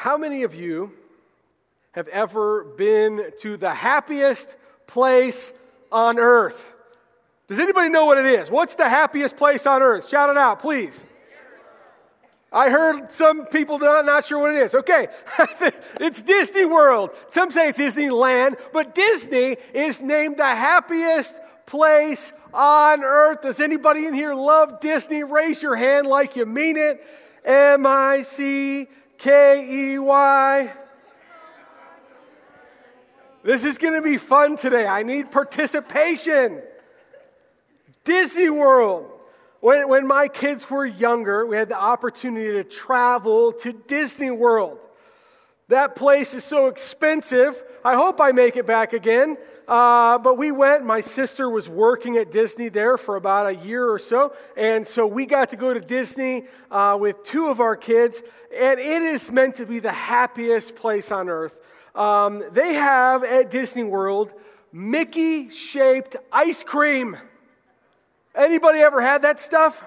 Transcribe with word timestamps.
how 0.00 0.16
many 0.16 0.44
of 0.44 0.54
you 0.54 0.90
have 1.92 2.08
ever 2.08 2.64
been 2.78 3.22
to 3.40 3.58
the 3.58 3.68
happiest 3.74 4.48
place 4.86 5.52
on 5.92 6.18
earth? 6.18 6.72
Does 7.48 7.58
anybody 7.58 7.90
know 7.90 8.06
what 8.06 8.16
it 8.16 8.24
is? 8.24 8.50
What's 8.50 8.76
the 8.76 8.88
happiest 8.88 9.36
place 9.36 9.66
on 9.66 9.82
earth? 9.82 10.08
Shout 10.08 10.30
it 10.30 10.38
out, 10.38 10.60
please. 10.60 10.98
I 12.50 12.70
heard 12.70 13.12
some 13.12 13.44
people 13.44 13.78
not, 13.78 14.06
not 14.06 14.24
sure 14.24 14.38
what 14.38 14.54
it 14.54 14.62
is. 14.62 14.74
Okay, 14.74 15.08
it's 16.00 16.22
Disney 16.22 16.64
World. 16.64 17.10
Some 17.32 17.50
say 17.50 17.68
it's 17.68 17.78
Disneyland, 17.78 18.58
but 18.72 18.94
Disney 18.94 19.58
is 19.74 20.00
named 20.00 20.38
the 20.38 20.44
happiest 20.56 21.34
place 21.66 22.32
on 22.54 23.04
earth. 23.04 23.42
Does 23.42 23.60
anybody 23.60 24.06
in 24.06 24.14
here 24.14 24.32
love 24.32 24.80
Disney? 24.80 25.24
Raise 25.24 25.60
your 25.62 25.76
hand 25.76 26.06
like 26.06 26.36
you 26.36 26.46
mean 26.46 26.78
it. 26.78 27.04
M 27.44 27.84
I 27.86 28.20
C 28.22 28.86
K 29.20 29.90
E 29.94 29.98
Y. 29.98 30.72
This 33.42 33.64
is 33.64 33.76
going 33.76 33.92
to 33.92 34.02
be 34.02 34.16
fun 34.16 34.56
today. 34.56 34.86
I 34.86 35.02
need 35.02 35.30
participation. 35.30 36.62
Disney 38.04 38.48
World. 38.48 39.10
When, 39.60 39.88
when 39.90 40.06
my 40.06 40.28
kids 40.28 40.70
were 40.70 40.86
younger, 40.86 41.44
we 41.44 41.56
had 41.56 41.68
the 41.68 41.78
opportunity 41.78 42.50
to 42.52 42.64
travel 42.64 43.52
to 43.60 43.74
Disney 43.74 44.30
World. 44.30 44.78
That 45.68 45.96
place 45.96 46.32
is 46.32 46.42
so 46.42 46.68
expensive 46.68 47.62
I 47.84 47.94
hope 47.94 48.20
I 48.20 48.32
make 48.32 48.56
it 48.56 48.66
back 48.66 48.92
again. 48.92 49.36
Uh, 49.66 50.18
but 50.18 50.36
we 50.36 50.50
went. 50.50 50.84
My 50.84 51.00
sister 51.00 51.48
was 51.48 51.68
working 51.68 52.16
at 52.16 52.30
Disney 52.30 52.68
there 52.68 52.98
for 52.98 53.16
about 53.16 53.46
a 53.46 53.54
year 53.54 53.88
or 53.88 53.98
so. 53.98 54.34
And 54.56 54.86
so 54.86 55.06
we 55.06 55.24
got 55.24 55.50
to 55.50 55.56
go 55.56 55.72
to 55.72 55.80
Disney 55.80 56.44
uh, 56.70 56.98
with 57.00 57.22
two 57.24 57.48
of 57.48 57.60
our 57.60 57.76
kids. 57.76 58.22
And 58.54 58.78
it 58.80 59.02
is 59.02 59.30
meant 59.30 59.56
to 59.56 59.66
be 59.66 59.78
the 59.78 59.92
happiest 59.92 60.76
place 60.76 61.10
on 61.10 61.28
earth. 61.28 61.56
Um, 61.94 62.44
they 62.52 62.74
have 62.74 63.24
at 63.24 63.50
Disney 63.50 63.84
World 63.84 64.30
Mickey 64.72 65.48
shaped 65.50 66.14
ice 66.32 66.62
cream. 66.62 67.16
Anybody 68.36 68.80
ever 68.80 69.00
had 69.00 69.22
that 69.22 69.40
stuff? 69.40 69.82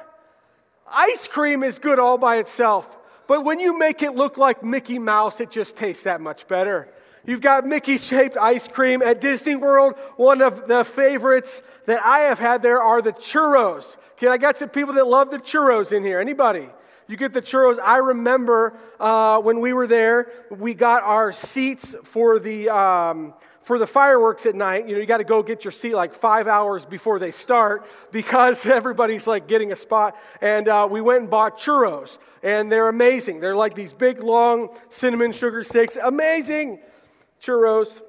Ice 0.89 1.25
cream 1.27 1.63
is 1.63 1.79
good 1.79 1.99
all 1.99 2.17
by 2.17 2.37
itself, 2.39 2.97
but 3.25 3.45
when 3.45 3.59
you 3.61 3.75
make 3.77 4.03
it 4.03 4.13
look 4.15 4.37
like 4.37 4.61
Mickey 4.63 4.99
Mouse, 4.99 5.39
it 5.39 5.49
just 5.49 5.77
tastes 5.77 6.03
that 6.03 6.19
much 6.19 6.45
better. 6.49 6.93
You've 7.25 7.41
got 7.41 7.65
Mickey 7.65 7.97
shaped 7.97 8.35
ice 8.35 8.67
cream 8.67 9.01
at 9.01 9.21
Disney 9.21 9.55
World. 9.55 9.93
One 10.17 10.41
of 10.41 10.67
the 10.67 10.83
favorites 10.83 11.61
that 11.85 12.03
I 12.05 12.21
have 12.21 12.37
had 12.37 12.61
there 12.61 12.81
are 12.81 13.01
the 13.01 13.13
churros. 13.13 13.85
Okay, 14.13 14.27
I 14.27 14.35
got 14.37 14.57
some 14.57 14.67
people 14.69 14.93
that 14.95 15.07
love 15.07 15.31
the 15.31 15.37
churros 15.37 15.93
in 15.93 16.03
here? 16.03 16.19
Anybody? 16.19 16.67
You 17.07 17.15
get 17.15 17.31
the 17.31 17.41
churros. 17.41 17.79
I 17.79 17.97
remember 17.97 18.73
uh, 18.99 19.39
when 19.39 19.61
we 19.61 19.71
were 19.71 19.87
there, 19.87 20.27
we 20.51 20.73
got 20.73 21.03
our 21.03 21.31
seats 21.31 21.95
for 22.03 22.39
the. 22.39 22.69
Um, 22.69 23.33
for 23.61 23.79
the 23.79 23.87
fireworks 23.87 24.45
at 24.45 24.55
night, 24.55 24.89
you 24.89 24.93
know, 24.93 24.99
you 24.99 25.05
got 25.05 25.19
to 25.19 25.23
go 25.23 25.41
get 25.41 25.63
your 25.63 25.71
seat 25.71 25.95
like 25.95 26.13
five 26.13 26.49
hours 26.49 26.85
before 26.85 27.17
they 27.17 27.31
start 27.31 27.85
because 28.11 28.65
everybody's 28.65 29.25
like 29.25 29.47
getting 29.47 29.71
a 29.71 29.75
spot. 29.77 30.17
And 30.41 30.67
uh, 30.67 30.85
we 30.91 30.99
went 30.99 31.21
and 31.21 31.29
bought 31.29 31.57
churros, 31.57 32.17
and 32.43 32.69
they're 32.69 32.89
amazing. 32.89 33.39
They're 33.39 33.55
like 33.55 33.73
these 33.73 33.93
big, 33.93 34.21
long 34.21 34.67
cinnamon 34.89 35.31
sugar 35.31 35.63
sticks. 35.63 35.97
Amazing 36.03 36.81
churros. 37.43 38.01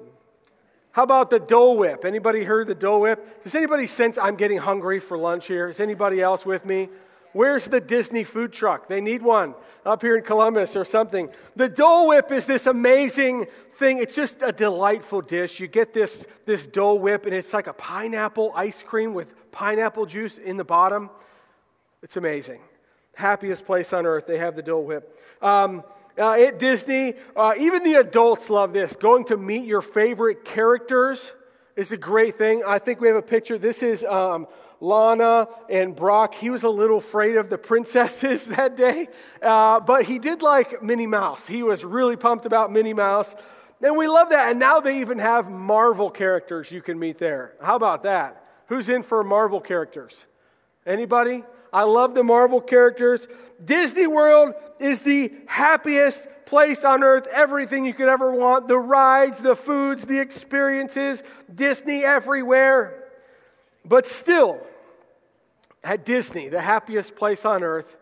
How 0.91 1.03
about 1.03 1.29
the 1.29 1.39
Dole 1.39 1.77
Whip? 1.77 2.05
Anybody 2.05 2.43
heard 2.43 2.67
the 2.67 2.75
Dole 2.75 3.01
Whip? 3.01 3.43
Does 3.43 3.53
anybody 3.53 3.85
sense 3.85 4.17
I'm 4.17 4.35
getting 4.35 4.57
hungry 4.59 4.99
for 4.99 5.17
lunch 5.17 5.47
here? 5.47 5.67
Is 5.67 5.79
anybody 5.81 6.21
else 6.21 6.45
with 6.45 6.65
me? 6.65 6.87
Where's 7.33 7.65
the 7.65 7.81
Disney 7.81 8.23
food 8.23 8.53
truck? 8.53 8.87
They 8.87 9.01
need 9.01 9.21
one 9.21 9.55
up 9.85 10.01
here 10.01 10.15
in 10.15 10.23
Columbus 10.23 10.77
or 10.77 10.85
something. 10.85 11.27
The 11.57 11.67
Dole 11.67 12.07
Whip 12.07 12.31
is 12.31 12.45
this 12.45 12.65
amazing 12.65 13.47
thing. 13.77 13.97
It's 13.97 14.15
just 14.15 14.37
a 14.41 14.53
delightful 14.53 15.21
dish. 15.21 15.59
You 15.59 15.67
get 15.67 15.93
this, 15.93 16.25
this 16.45 16.65
Dole 16.65 16.97
Whip, 16.97 17.25
and 17.25 17.35
it's 17.35 17.51
like 17.53 17.67
a 17.67 17.73
pineapple 17.73 18.53
ice 18.55 18.81
cream 18.81 19.13
with 19.13 19.33
pineapple 19.51 20.05
juice 20.05 20.37
in 20.37 20.55
the 20.55 20.63
bottom. 20.63 21.09
It's 22.01 22.15
amazing. 22.15 22.61
Happiest 23.15 23.65
place 23.65 23.91
on 23.91 24.05
earth. 24.05 24.27
They 24.27 24.37
have 24.37 24.55
the 24.55 24.61
Dole 24.61 24.85
Whip. 24.85 25.19
Um, 25.41 25.83
uh, 26.17 26.31
at 26.33 26.59
Disney. 26.59 27.15
Uh, 27.35 27.53
even 27.57 27.83
the 27.83 27.95
adults 27.95 28.49
love 28.49 28.73
this. 28.73 28.95
Going 28.95 29.25
to 29.25 29.37
meet 29.37 29.65
your 29.65 29.81
favorite 29.81 30.45
characters 30.45 31.31
is 31.75 31.91
a 31.91 31.97
great 31.97 32.37
thing. 32.37 32.63
I 32.65 32.79
think 32.79 33.01
we 33.01 33.07
have 33.07 33.17
a 33.17 33.21
picture. 33.21 33.57
This 33.57 33.83
is 33.83 34.03
um, 34.03 34.47
Lana 34.79 35.47
and 35.69 35.95
Brock. 35.95 36.33
He 36.35 36.49
was 36.49 36.63
a 36.63 36.69
little 36.69 36.97
afraid 36.99 37.35
of 37.37 37.49
the 37.49 37.57
princesses 37.57 38.45
that 38.45 38.77
day, 38.77 39.07
uh, 39.41 39.79
but 39.81 40.05
he 40.05 40.19
did 40.19 40.41
like 40.41 40.81
Minnie 40.81 41.07
Mouse. 41.07 41.47
He 41.47 41.63
was 41.63 41.83
really 41.83 42.15
pumped 42.15 42.45
about 42.45 42.71
Minnie 42.71 42.93
Mouse. 42.93 43.35
And 43.83 43.97
we 43.97 44.07
love 44.07 44.29
that. 44.29 44.49
And 44.49 44.59
now 44.59 44.79
they 44.79 45.01
even 45.01 45.19
have 45.19 45.51
Marvel 45.51 46.09
characters 46.09 46.71
you 46.71 46.81
can 46.81 46.97
meet 46.97 47.19
there. 47.19 47.53
How 47.61 47.75
about 47.75 48.03
that? 48.03 48.43
Who's 48.67 48.89
in 48.89 49.03
for 49.03 49.23
Marvel 49.23 49.61
characters? 49.61 50.15
Anybody? 50.87 51.43
I 51.75 51.83
love 51.83 52.13
the 52.13 52.23
Marvel 52.23 52.61
characters. 52.61 53.27
Disney 53.63 54.07
World 54.07 54.53
is 54.79 55.01
the 55.01 55.29
happiest 55.45 56.25
place 56.45 56.85
on 56.85 57.03
earth, 57.03 57.27
everything 57.27 57.83
you 57.83 57.93
could 57.93 58.07
ever 58.07 58.31
want 58.31 58.69
the 58.69 58.79
rides, 58.79 59.39
the 59.39 59.57
foods, 59.57 60.05
the 60.05 60.21
experiences, 60.21 61.21
Disney 61.53 62.01
everywhere. 62.05 63.03
But 63.83 64.07
still, 64.07 64.65
at 65.83 66.05
Disney, 66.05 66.47
the 66.47 66.61
happiest 66.61 67.13
place 67.17 67.43
on 67.43 67.61
earth, 67.61 67.97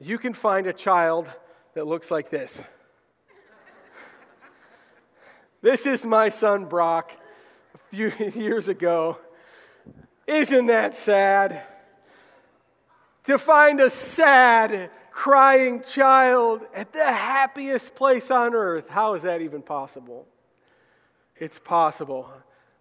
you 0.00 0.18
can 0.18 0.34
find 0.34 0.66
a 0.66 0.72
child 0.72 1.30
that 1.74 1.86
looks 1.86 2.10
like 2.10 2.28
this. 2.28 2.60
this 5.62 5.86
is 5.86 6.04
my 6.04 6.28
son 6.28 6.64
Brock 6.64 7.12
a 7.76 7.78
few 7.94 8.12
years 8.34 8.66
ago. 8.66 9.16
Isn't 10.26 10.66
that 10.66 10.96
sad? 10.96 11.66
to 13.24 13.38
find 13.38 13.80
a 13.80 13.90
sad, 13.90 14.90
crying 15.12 15.82
child 15.88 16.62
at 16.74 16.92
the 16.92 17.04
happiest 17.04 17.94
place 17.94 18.30
on 18.30 18.54
earth. 18.54 18.88
How 18.88 19.14
is 19.14 19.22
that 19.22 19.40
even 19.40 19.62
possible? 19.62 20.26
It's 21.36 21.58
possible. 21.58 22.28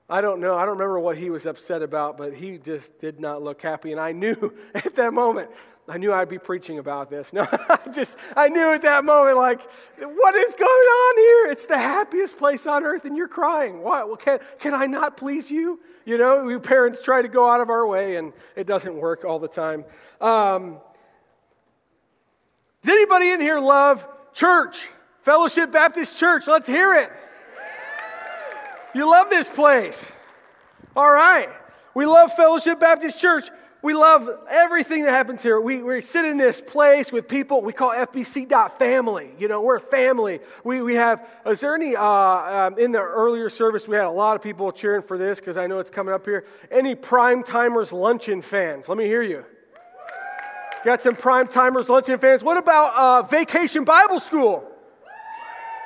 I 0.10 0.22
don't 0.22 0.40
know. 0.42 0.56
I 0.56 0.62
don't 0.62 0.78
remember 0.78 1.00
what 1.00 1.18
he 1.18 1.30
was 1.30 1.46
upset 1.46 1.82
about, 1.82 2.18
but 2.18 2.34
he 2.34 2.58
just 2.58 3.00
did 3.00 3.20
not 3.20 3.42
look 3.42 3.62
happy. 3.62 3.92
And 3.92 4.00
I 4.02 4.12
knew 4.12 4.36
at 4.76 4.96
that 4.96 5.14
moment 5.14 5.50
I 5.88 5.98
knew 5.98 6.14
I'd 6.14 6.30
be 6.30 6.38
preaching 6.40 6.78
about 6.80 7.10
this. 7.10 7.34
No, 7.34 7.42
I 7.52 7.80
just, 7.94 8.16
I 8.36 8.50
knew 8.50 8.72
at 8.72 8.84
that 8.84 9.04
moment, 9.04 9.38
like, 9.38 9.60
what 9.98 10.36
is 10.36 10.56
going 10.56 10.70
on 10.70 11.18
here? 11.18 11.52
It's 11.52 11.66
the 11.66 11.78
happiest 11.78 12.38
place 12.38 12.68
on 12.68 12.84
earth, 12.84 13.06
and 13.06 13.18
you're 13.18 13.28
crying. 13.28 13.82
Why? 13.82 14.04
Well, 14.04 14.16
can, 14.18 14.40
can 14.60 14.74
I 14.74 14.86
not 14.86 15.18
please 15.18 15.50
you? 15.50 15.80
You 16.06 16.18
know, 16.18 16.44
we 16.44 16.58
parents 16.60 17.02
try 17.02 17.22
to 17.22 17.28
go 17.28 17.50
out 17.50 17.62
of 17.62 17.70
our 17.70 17.86
way, 17.86 18.16
and 18.18 18.32
it 18.56 18.68
doesn't 18.68 18.96
work 18.96 19.26
all 19.26 19.40
the 19.40 19.48
time. 19.48 19.86
Um, 20.20 20.78
does 22.84 22.92
anybody 22.94 23.30
in 23.32 23.42
here 23.42 23.60
love 23.60 24.08
church? 24.34 24.88
Fellowship 25.24 25.72
Baptist 25.72 26.18
Church, 26.18 26.48
let's 26.48 26.66
hear 26.68 26.94
it. 26.96 27.12
You 28.96 29.10
love 29.10 29.30
this 29.30 29.48
place. 29.48 30.04
All 30.96 31.10
right. 31.10 31.48
We 31.94 32.06
love 32.06 32.34
Fellowship 32.34 32.80
Baptist 32.80 33.22
Church. 33.22 33.48
We 33.84 33.96
love 33.96 34.30
everything 34.48 35.06
that 35.06 35.12
happens 35.12 35.42
here. 35.42 35.60
We, 35.60 35.82
we 35.82 36.02
sit 36.04 36.24
in 36.26 36.38
this 36.38 36.62
place 36.62 37.12
with 37.12 37.28
people 37.28 37.62
we 37.64 37.74
call 37.74 37.90
FBC 37.90 38.52
family. 38.78 39.32
You 39.40 39.48
know, 39.48 39.62
we're 39.64 39.78
a 39.78 39.80
family. 39.80 40.40
We, 40.64 40.82
we 40.84 40.94
have, 40.96 41.28
is 41.48 41.62
there 41.62 41.74
any, 41.76 41.96
uh, 41.96 42.00
um, 42.06 42.78
in 42.78 42.92
the 42.92 43.00
earlier 43.02 43.50
service, 43.50 43.88
we 43.88 43.96
had 43.96 44.06
a 44.06 44.12
lot 44.12 44.36
of 44.36 44.44
people 44.44 44.72
cheering 44.72 45.02
for 45.02 45.18
this 45.18 45.40
because 45.40 45.58
I 45.58 45.66
know 45.66 45.80
it's 45.80 45.90
coming 45.90 46.14
up 46.14 46.26
here. 46.26 46.46
Any 46.70 46.94
prime 46.94 47.42
timers 47.42 47.92
luncheon 47.92 48.44
fans? 48.44 48.88
Let 48.88 49.00
me 49.00 49.06
hear 49.06 49.24
you. 49.24 49.46
Got 50.86 51.02
some 51.02 51.16
prime 51.16 51.48
timers 51.48 51.90
luncheon 51.90 52.20
fans. 52.20 52.44
What 52.44 52.58
about 52.58 52.94
uh, 52.96 53.28
Vacation 53.28 53.84
Bible 53.84 54.20
School? 54.20 54.71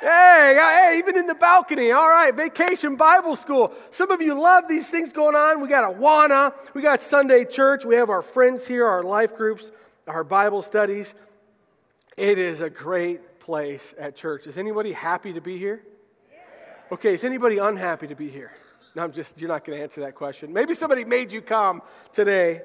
Hey, 0.02 0.54
hey, 0.54 0.98
even 0.98 1.16
in 1.16 1.26
the 1.26 1.34
balcony. 1.34 1.90
All 1.90 2.08
right, 2.08 2.34
vacation 2.34 2.96
Bible 2.96 3.34
school. 3.34 3.72
Some 3.90 4.10
of 4.10 4.20
you 4.20 4.34
love 4.38 4.68
these 4.68 4.88
things 4.90 5.10
going 5.10 5.34
on. 5.34 5.62
We 5.62 5.68
got 5.68 5.90
Awana, 5.90 6.52
we 6.74 6.82
got 6.82 7.00
Sunday 7.00 7.46
church, 7.46 7.86
we 7.86 7.94
have 7.96 8.10
our 8.10 8.20
friends 8.20 8.66
here, 8.66 8.86
our 8.86 9.02
life 9.02 9.34
groups, 9.36 9.72
our 10.06 10.22
Bible 10.22 10.60
studies. 10.60 11.14
It 12.14 12.36
is 12.38 12.60
a 12.60 12.68
great 12.68 13.40
place 13.40 13.94
at 13.98 14.16
church. 14.16 14.46
Is 14.46 14.58
anybody 14.58 14.92
happy 14.92 15.32
to 15.32 15.40
be 15.40 15.56
here? 15.56 15.82
Okay, 16.92 17.14
is 17.14 17.24
anybody 17.24 17.56
unhappy 17.56 18.06
to 18.08 18.14
be 18.14 18.28
here? 18.28 18.52
No, 18.94 19.02
I'm 19.02 19.12
just, 19.12 19.38
you're 19.40 19.48
not 19.48 19.64
going 19.64 19.78
to 19.78 19.82
answer 19.82 20.02
that 20.02 20.14
question. 20.14 20.52
Maybe 20.52 20.74
somebody 20.74 21.04
made 21.06 21.32
you 21.32 21.40
come 21.40 21.80
today. 22.12 22.60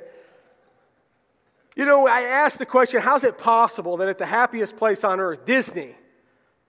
You 1.78 1.86
know, 1.86 2.08
I 2.08 2.22
asked 2.24 2.58
the 2.60 2.66
question 2.66 3.02
how's 3.02 3.24
it 3.24 3.38
possible 3.38 3.98
that 3.98 4.10
at 4.10 4.18
the 4.18 4.26
happiest 4.26 4.76
place 4.76 5.06
on 5.06 5.22
earth, 5.22 5.46
Disney, 5.46 5.96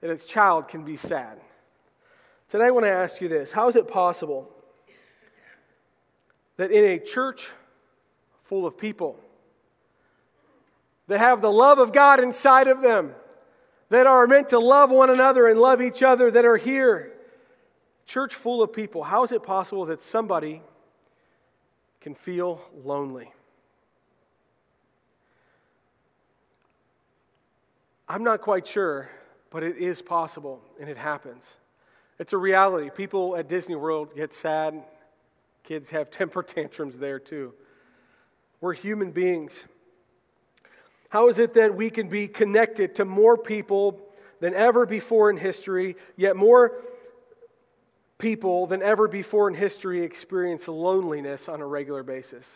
that 0.03 0.11
a 0.11 0.17
child 0.27 0.69
can 0.69 0.85
be 0.85 0.97
sad. 0.97 1.41
Today, 2.51 2.65
I 2.67 2.71
want 2.73 2.85
to 2.85 2.91
ask 2.91 3.21
you 3.23 3.29
this 3.29 3.51
How 3.53 3.69
is 3.69 3.77
it 3.77 3.89
possible 3.89 4.51
that 6.59 6.71
in 6.71 6.85
a 6.85 6.99
church 6.99 7.49
full 8.45 8.67
of 8.67 8.77
people 8.77 9.19
that 11.09 11.19
have 11.19 11.41
the 11.41 11.51
love 11.51 11.79
of 11.79 11.93
God 11.93 12.21
inside 12.21 12.69
of 12.69 12.83
them, 12.83 13.13
that 13.91 14.07
are 14.07 14.27
meant 14.27 14.49
to 14.51 14.59
love 14.59 14.91
one 14.91 15.09
another 15.09 15.47
and 15.47 15.59
love 15.59 15.81
each 15.81 16.03
other, 16.03 16.31
that 16.33 16.45
are 16.45 16.57
here, 16.59 17.13
church 18.07 18.35
full 18.35 18.61
of 18.63 18.73
people, 18.73 19.03
how 19.05 19.23
is 19.23 19.33
it 19.33 19.43
possible 19.43 19.87
that 19.87 20.03
somebody 20.03 20.61
can 22.01 22.15
feel 22.15 22.61
lonely? 22.85 23.33
I'm 28.09 28.25
not 28.25 28.43
quite 28.43 28.67
sure 28.67 29.09
but 29.53 29.63
it 29.63 29.77
is 29.77 30.03
possible 30.03 30.61
and 30.81 30.89
it 30.89 30.97
happens. 30.97 31.45
It's 32.19 32.33
a 32.33 32.39
reality. 32.39 32.91
People 32.95 33.37
at 33.37 33.49
Disney 33.49 33.75
World 33.75 34.17
get 34.17 34.33
sad. 34.33 34.83
Kids 35.63 35.91
have 35.91 36.11
temper 36.11 36.43
tantrums 36.43 36.97
there 36.97 37.19
too. 37.21 37.53
We're 38.61 38.73
human 38.75 39.11
beings. 39.13 39.53
How 41.11 41.29
is 41.29 41.39
it 41.39 41.55
that 41.55 41.75
we 41.77 41.91
can 41.91 42.09
be 42.09 42.27
connected 42.27 42.95
to 42.97 43.05
more 43.05 43.37
people 43.37 44.01
than 44.41 44.55
ever 44.55 44.87
before 44.87 45.31
in 45.31 45.37
history, 45.37 45.97
yet 46.17 46.35
more 46.37 46.79
people 48.19 48.67
than 48.67 48.83
ever 48.83 49.07
before 49.07 49.47
in 49.49 49.55
history 49.55 50.03
experience 50.03 50.67
loneliness 50.67 51.49
on 51.49 51.61
a 51.61 51.67
regular 51.67 52.03
basis? 52.03 52.47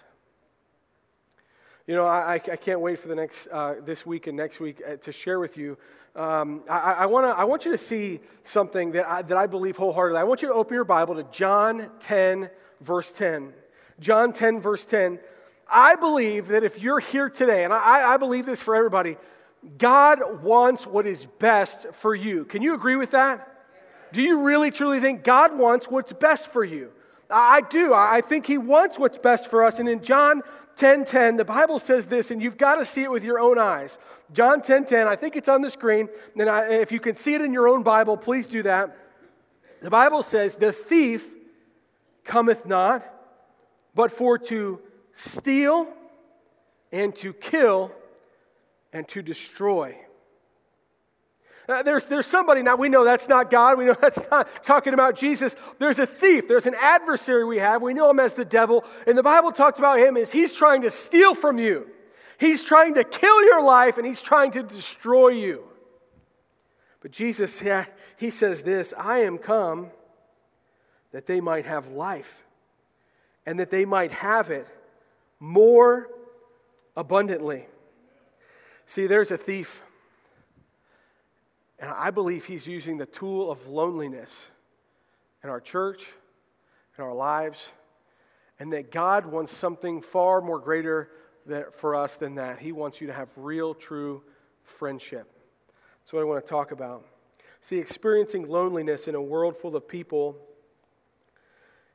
You 1.86 1.94
know, 1.94 2.06
I, 2.06 2.34
I 2.34 2.38
can't 2.56 2.80
wait 2.80 2.98
for 2.98 3.06
the 3.08 3.14
next, 3.14 3.46
uh, 3.48 3.74
this 3.84 4.04
week 4.06 4.26
and 4.26 4.36
next 4.36 4.58
week 4.58 4.80
uh, 4.88 4.96
to 4.96 5.12
share 5.12 5.38
with 5.38 5.56
you 5.56 5.76
um, 6.16 6.62
I, 6.68 6.78
I, 7.00 7.06
wanna, 7.06 7.28
I 7.28 7.44
want 7.44 7.66
you 7.66 7.72
to 7.72 7.78
see 7.78 8.20
something 8.44 8.92
that 8.92 9.06
I, 9.08 9.22
that 9.22 9.36
I 9.36 9.46
believe 9.46 9.76
wholeheartedly. 9.76 10.18
I 10.18 10.24
want 10.24 10.40
you 10.40 10.48
to 10.48 10.54
open 10.54 10.74
your 10.74 10.84
Bible 10.84 11.14
to 11.16 11.24
John 11.24 11.90
10, 12.00 12.48
verse 12.80 13.12
10. 13.12 13.52
John 14.00 14.32
10, 14.32 14.60
verse 14.60 14.84
10. 14.86 15.18
I 15.68 15.96
believe 15.96 16.48
that 16.48 16.64
if 16.64 16.78
you're 16.80 17.00
here 17.00 17.28
today, 17.28 17.64
and 17.64 17.72
I, 17.72 18.14
I 18.14 18.16
believe 18.16 18.46
this 18.46 18.62
for 18.62 18.74
everybody, 18.74 19.18
God 19.78 20.42
wants 20.42 20.86
what 20.86 21.06
is 21.06 21.26
best 21.38 21.86
for 22.00 22.14
you. 22.14 22.44
Can 22.46 22.62
you 22.62 22.72
agree 22.74 22.96
with 22.96 23.10
that? 23.10 23.52
Do 24.12 24.22
you 24.22 24.40
really 24.40 24.70
truly 24.70 25.00
think 25.00 25.22
God 25.22 25.58
wants 25.58 25.86
what's 25.88 26.12
best 26.14 26.50
for 26.52 26.64
you? 26.64 26.92
I 27.28 27.60
do. 27.60 27.92
I 27.92 28.20
think 28.22 28.46
He 28.46 28.56
wants 28.56 28.98
what's 28.98 29.18
best 29.18 29.50
for 29.50 29.64
us. 29.64 29.80
And 29.80 29.88
in 29.88 30.02
John 30.02 30.42
10:10, 30.78 30.78
10, 30.78 31.04
10, 31.06 31.36
the 31.38 31.44
Bible 31.44 31.78
says 31.78 32.04
this, 32.04 32.30
and 32.30 32.42
you've 32.42 32.58
got 32.58 32.76
to 32.76 32.84
see 32.84 33.02
it 33.02 33.10
with 33.10 33.24
your 33.24 33.38
own 33.38 33.58
eyes. 33.58 33.96
John 34.32 34.60
10:10, 34.60 34.64
10, 34.66 34.84
10, 34.86 35.08
I 35.08 35.16
think 35.16 35.34
it's 35.34 35.48
on 35.48 35.62
the 35.62 35.70
screen. 35.70 36.08
And 36.38 36.50
I, 36.50 36.66
if 36.68 36.92
you 36.92 37.00
can 37.00 37.16
see 37.16 37.32
it 37.34 37.40
in 37.40 37.52
your 37.54 37.66
own 37.66 37.82
Bible, 37.82 38.18
please 38.18 38.46
do 38.46 38.62
that. 38.62 38.96
The 39.80 39.88
Bible 39.90 40.22
says, 40.22 40.54
"The 40.54 40.72
thief 40.72 41.24
cometh 42.24 42.66
not, 42.66 43.02
but 43.94 44.12
for 44.12 44.36
to 44.52 44.80
steal 45.14 45.88
and 46.92 47.14
to 47.16 47.32
kill 47.32 47.92
and 48.92 49.08
to 49.08 49.22
destroy." 49.22 49.96
Uh, 51.68 51.82
there's, 51.82 52.04
there's 52.04 52.26
somebody 52.26 52.62
now, 52.62 52.76
we 52.76 52.88
know 52.88 53.02
that's 53.04 53.28
not 53.28 53.50
God. 53.50 53.78
We 53.78 53.86
know 53.86 53.94
that's 54.00 54.20
not 54.30 54.62
talking 54.64 54.94
about 54.94 55.16
Jesus. 55.16 55.56
There's 55.78 55.98
a 55.98 56.06
thief, 56.06 56.46
there's 56.48 56.66
an 56.66 56.76
adversary 56.80 57.44
we 57.44 57.58
have. 57.58 57.82
We 57.82 57.94
know 57.94 58.10
him 58.10 58.20
as 58.20 58.34
the 58.34 58.44
devil. 58.44 58.84
And 59.06 59.18
the 59.18 59.22
Bible 59.22 59.52
talks 59.52 59.78
about 59.78 59.98
him 59.98 60.16
as 60.16 60.30
he's 60.32 60.52
trying 60.54 60.82
to 60.82 60.90
steal 60.90 61.34
from 61.34 61.58
you, 61.58 61.88
he's 62.38 62.62
trying 62.62 62.94
to 62.94 63.04
kill 63.04 63.42
your 63.42 63.62
life, 63.62 63.98
and 63.98 64.06
he's 64.06 64.22
trying 64.22 64.52
to 64.52 64.62
destroy 64.62 65.28
you. 65.28 65.64
But 67.00 67.10
Jesus, 67.10 67.60
yeah, 67.62 67.86
he 68.16 68.30
says 68.30 68.62
this 68.62 68.94
I 68.96 69.18
am 69.18 69.38
come 69.38 69.90
that 71.12 71.26
they 71.26 71.40
might 71.40 71.64
have 71.64 71.88
life 71.88 72.42
and 73.44 73.58
that 73.58 73.70
they 73.70 73.84
might 73.84 74.12
have 74.12 74.50
it 74.50 74.66
more 75.40 76.08
abundantly. 76.96 77.66
See, 78.86 79.06
there's 79.08 79.30
a 79.32 79.36
thief. 79.38 79.82
And 81.78 81.90
I 81.90 82.10
believe 82.10 82.46
he's 82.46 82.66
using 82.66 82.96
the 82.96 83.06
tool 83.06 83.50
of 83.50 83.68
loneliness 83.68 84.46
in 85.44 85.50
our 85.50 85.60
church, 85.60 86.06
in 86.96 87.04
our 87.04 87.12
lives, 87.14 87.68
and 88.58 88.72
that 88.72 88.90
God 88.90 89.26
wants 89.26 89.54
something 89.54 90.00
far 90.00 90.40
more 90.40 90.58
greater 90.58 91.10
for 91.72 91.94
us 91.94 92.16
than 92.16 92.36
that. 92.36 92.58
He 92.58 92.72
wants 92.72 93.00
you 93.00 93.06
to 93.08 93.12
have 93.12 93.28
real, 93.36 93.74
true 93.74 94.22
friendship. 94.64 95.30
That's 96.02 96.12
what 96.12 96.22
I 96.22 96.24
want 96.24 96.44
to 96.44 96.48
talk 96.48 96.72
about. 96.72 97.04
See, 97.60 97.78
experiencing 97.78 98.48
loneliness 98.48 99.06
in 99.06 99.14
a 99.14 99.22
world 99.22 99.56
full 99.56 99.76
of 99.76 99.86
people, 99.86 100.36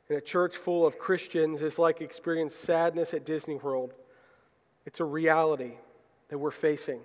in 0.09 0.17
a 0.17 0.21
church 0.21 0.57
full 0.57 0.85
of 0.85 0.99
Christians, 0.99 1.61
is 1.63 1.79
like 1.79 2.01
experiencing 2.01 2.57
sadness 2.65 3.13
at 3.13 3.25
Disney 3.25 3.55
World. 3.55 3.93
It's 4.85 4.99
a 4.99 5.05
reality 5.05 5.71
that 6.29 6.37
we're 6.37 6.51
facing. 6.51 6.99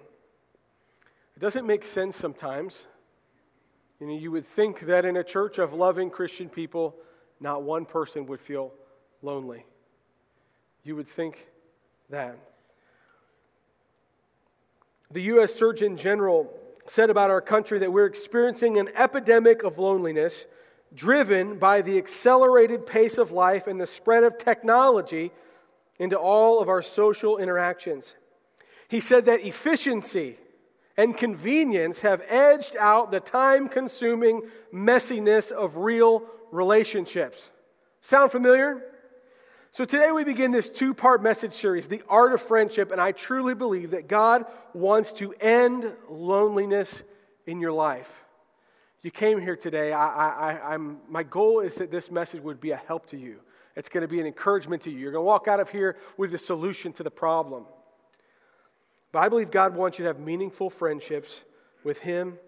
It 1.37 1.41
doesn't 1.41 1.67
make 1.67 1.85
sense 1.85 2.17
sometimes. 2.17 2.87
You 4.00 4.06
know, 4.06 4.15
you 4.17 4.31
would 4.31 4.47
think 4.47 4.87
that 4.87 5.05
in 5.05 5.17
a 5.19 5.25
church 5.25 5.59
of 5.59 5.73
loving 5.75 6.09
Christian 6.11 6.49
people, 6.49 6.97
not 7.41 7.62
one 7.62 7.85
person 7.85 8.27
would 8.27 8.41
feel 8.41 8.73
lonely. 9.23 9.65
You 10.83 10.97
would 10.97 11.09
think 11.09 11.47
that. 12.11 12.38
The 15.11 15.23
U.S. 15.23 15.55
Surgeon 15.55 15.97
General 15.99 16.50
said 16.87 17.11
about 17.11 17.31
our 17.31 17.41
country 17.43 17.79
that 17.81 17.93
we're 17.93 18.06
experiencing 18.06 18.79
an 18.79 18.88
epidemic 18.94 19.62
of 19.62 19.79
loneliness 19.79 20.44
driven 20.94 21.59
by 21.59 21.83
the 21.83 21.99
accelerated 21.99 22.87
pace 22.87 23.19
of 23.19 23.31
life 23.33 23.67
and 23.67 23.79
the 23.81 23.87
spread 23.87 24.25
of 24.25 24.38
technology 24.38 25.33
into 25.99 26.17
all 26.17 26.61
of 26.61 26.69
our 26.69 26.81
social 26.83 27.37
interactions. 27.38 28.15
He 28.88 29.00
said 29.00 29.25
that 29.27 29.44
efficiency, 29.44 30.37
and 30.97 31.17
convenience 31.17 32.01
have 32.01 32.23
edged 32.29 32.77
out 32.77 33.11
the 33.11 33.21
time 33.21 33.69
consuming 33.69 34.43
messiness 34.73 35.51
of 35.51 35.77
real 35.79 36.23
relationships. 36.51 37.49
Sound 38.01 38.33
familiar? 38.33 38.83
So, 39.73 39.85
today 39.85 40.11
we 40.11 40.25
begin 40.25 40.53
this 40.53 40.71
two 40.71 40.95
part 40.95 41.23
message 41.23 41.53
series, 41.53 41.87
The 41.87 42.03
Art 42.09 42.33
of 42.33 42.41
Friendship, 42.41 42.93
and 42.93 43.01
I 43.01 43.13
truly 43.13 43.55
believe 43.55 43.91
that 43.91 44.09
God 44.09 44.47
wants 44.73 45.13
to 45.15 45.35
end 45.35 45.93
loneliness 46.09 47.03
in 47.47 47.61
your 47.61 47.73
life. 47.73 48.11
You 49.03 49.11
came 49.11 49.39
here 49.41 49.55
today. 49.57 49.93
I, 49.93 50.75
am 50.75 50.99
my 51.09 51.23
goal 51.25 51.61
is 51.61 51.75
that 51.75 51.91
this 51.91 52.11
message 52.11 52.43
would 52.43 52.61
be 52.61 52.71
a 52.71 52.77
help 52.77 53.07
to 53.11 53.19
you. 53.19 53.37
It's 53.77 53.89
going 53.91 54.01
to 54.03 54.09
be 54.09 54.19
an 54.19 54.27
encouragement 54.27 54.83
to 54.85 54.91
you. 54.91 54.97
You're 54.99 55.13
going 55.13 55.23
to 55.23 55.27
walk 55.27 55.47
out 55.47 55.61
of 55.61 55.69
here 55.69 55.97
with 56.17 56.33
a 56.35 56.39
solution 56.39 56.93
to 56.95 57.03
the 57.03 57.11
problem. 57.11 57.67
But 59.12 59.20
I 59.20 59.29
believe 59.29 59.50
God 59.50 59.76
wants 59.76 59.99
you 59.99 60.05
to 60.05 60.08
have 60.08 60.19
meaningful 60.20 60.70
friendships 60.70 61.43
with 61.85 61.99
Him 61.99 62.38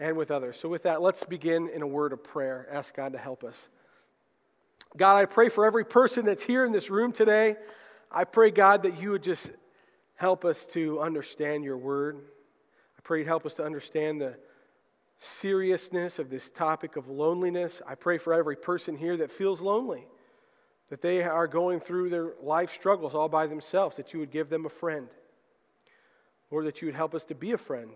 and 0.00 0.16
with 0.16 0.30
others. 0.30 0.56
So, 0.58 0.68
with 0.68 0.84
that, 0.84 1.02
let's 1.02 1.24
begin 1.24 1.68
in 1.74 1.82
a 1.82 1.86
word 1.86 2.12
of 2.12 2.22
prayer. 2.22 2.68
Ask 2.70 2.94
God 2.94 3.12
to 3.12 3.18
help 3.18 3.44
us. 3.44 3.56
God, 4.96 5.16
I 5.18 5.24
pray 5.26 5.48
for 5.48 5.64
every 5.66 5.84
person 5.84 6.24
that's 6.24 6.42
here 6.42 6.64
in 6.64 6.72
this 6.72 6.88
room 6.90 7.12
today. 7.12 7.56
I 8.10 8.24
pray, 8.24 8.50
God, 8.50 8.84
that 8.84 9.00
you 9.00 9.10
would 9.10 9.22
just 9.22 9.50
help 10.16 10.44
us 10.44 10.64
to 10.72 11.00
understand 11.00 11.62
your 11.62 11.76
word. 11.76 12.16
I 12.18 13.00
pray 13.04 13.18
you'd 13.18 13.26
help 13.26 13.44
us 13.44 13.54
to 13.54 13.64
understand 13.64 14.20
the 14.20 14.36
seriousness 15.18 16.18
of 16.18 16.30
this 16.30 16.48
topic 16.48 16.96
of 16.96 17.08
loneliness. 17.08 17.82
I 17.86 17.96
pray 17.96 18.18
for 18.18 18.32
every 18.32 18.56
person 18.56 18.96
here 18.96 19.16
that 19.18 19.30
feels 19.30 19.60
lonely, 19.60 20.06
that 20.88 21.02
they 21.02 21.22
are 21.22 21.46
going 21.46 21.80
through 21.80 22.08
their 22.08 22.32
life 22.42 22.72
struggles 22.72 23.14
all 23.14 23.28
by 23.28 23.46
themselves, 23.46 23.96
that 23.98 24.14
you 24.14 24.20
would 24.20 24.30
give 24.30 24.48
them 24.48 24.64
a 24.64 24.68
friend. 24.70 25.08
Lord, 26.50 26.66
that 26.66 26.80
you 26.80 26.86
would 26.86 26.94
help 26.94 27.14
us 27.14 27.24
to 27.24 27.34
be 27.34 27.52
a 27.52 27.58
friend. 27.58 27.90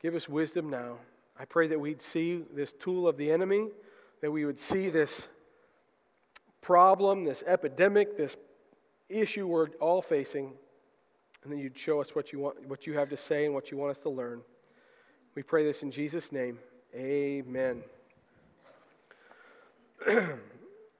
Give 0.00 0.14
us 0.14 0.28
wisdom 0.28 0.70
now. 0.70 0.96
I 1.38 1.44
pray 1.44 1.66
that 1.68 1.78
we'd 1.78 2.02
see 2.02 2.42
this 2.54 2.72
tool 2.72 3.06
of 3.06 3.16
the 3.16 3.30
enemy, 3.30 3.68
that 4.20 4.30
we 4.30 4.44
would 4.44 4.58
see 4.58 4.88
this 4.88 5.28
problem, 6.60 7.24
this 7.24 7.42
epidemic, 7.46 8.16
this 8.16 8.36
issue 9.08 9.46
we're 9.46 9.68
all 9.80 10.00
facing, 10.02 10.52
and 11.42 11.52
then 11.52 11.58
you'd 11.58 11.76
show 11.78 12.00
us 12.00 12.14
what 12.14 12.32
you, 12.32 12.38
want, 12.38 12.66
what 12.66 12.86
you 12.86 12.94
have 12.96 13.10
to 13.10 13.16
say 13.16 13.44
and 13.44 13.54
what 13.54 13.70
you 13.70 13.76
want 13.76 13.90
us 13.90 13.98
to 14.00 14.10
learn. 14.10 14.42
We 15.34 15.42
pray 15.42 15.64
this 15.64 15.82
in 15.82 15.90
Jesus' 15.90 16.30
name. 16.30 16.58
Amen. 16.94 17.82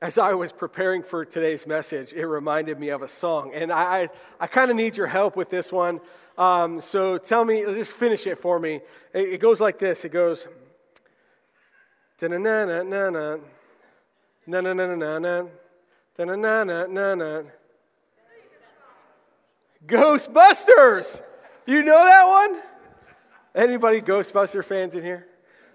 as 0.02 0.18
I 0.18 0.34
was 0.34 0.50
preparing 0.50 1.04
for 1.04 1.24
today's 1.24 1.64
message, 1.64 2.12
it 2.12 2.26
reminded 2.26 2.76
me 2.78 2.88
of 2.88 3.02
a 3.02 3.08
song. 3.08 3.52
And 3.54 3.70
I, 3.70 3.82
I, 4.02 4.08
I 4.40 4.46
kind 4.48 4.68
of 4.68 4.76
need 4.76 4.96
your 4.96 5.06
help 5.06 5.36
with 5.36 5.48
this 5.48 5.70
one. 5.70 6.00
Um, 6.36 6.80
so 6.80 7.18
tell 7.18 7.44
me, 7.44 7.62
just 7.62 7.92
finish 7.92 8.26
it 8.26 8.38
for 8.40 8.58
me. 8.58 8.80
It, 9.14 9.34
it 9.34 9.40
goes 9.40 9.60
like 9.60 9.78
this 9.78 10.04
it 10.04 10.08
goes, 10.08 10.48
na 12.20 12.26
na 12.28 12.38
na 12.64 12.82
na 12.82 12.82
na 12.82 13.36
na 14.48 14.60
na 14.60 14.72
na 14.72 14.72
na 14.72 14.94
na 14.96 15.18
na 15.18 15.44
na 15.46 16.24
na 16.24 16.84
na 16.86 17.14
na 17.14 17.42
Ghostbusters! 19.86 21.22
You 21.66 21.82
know 21.82 22.04
that 22.04 22.24
one? 22.50 22.60
Anybody 23.54 24.00
Ghostbuster 24.00 24.64
fans 24.64 24.94
in 24.94 25.04
here? 25.04 25.26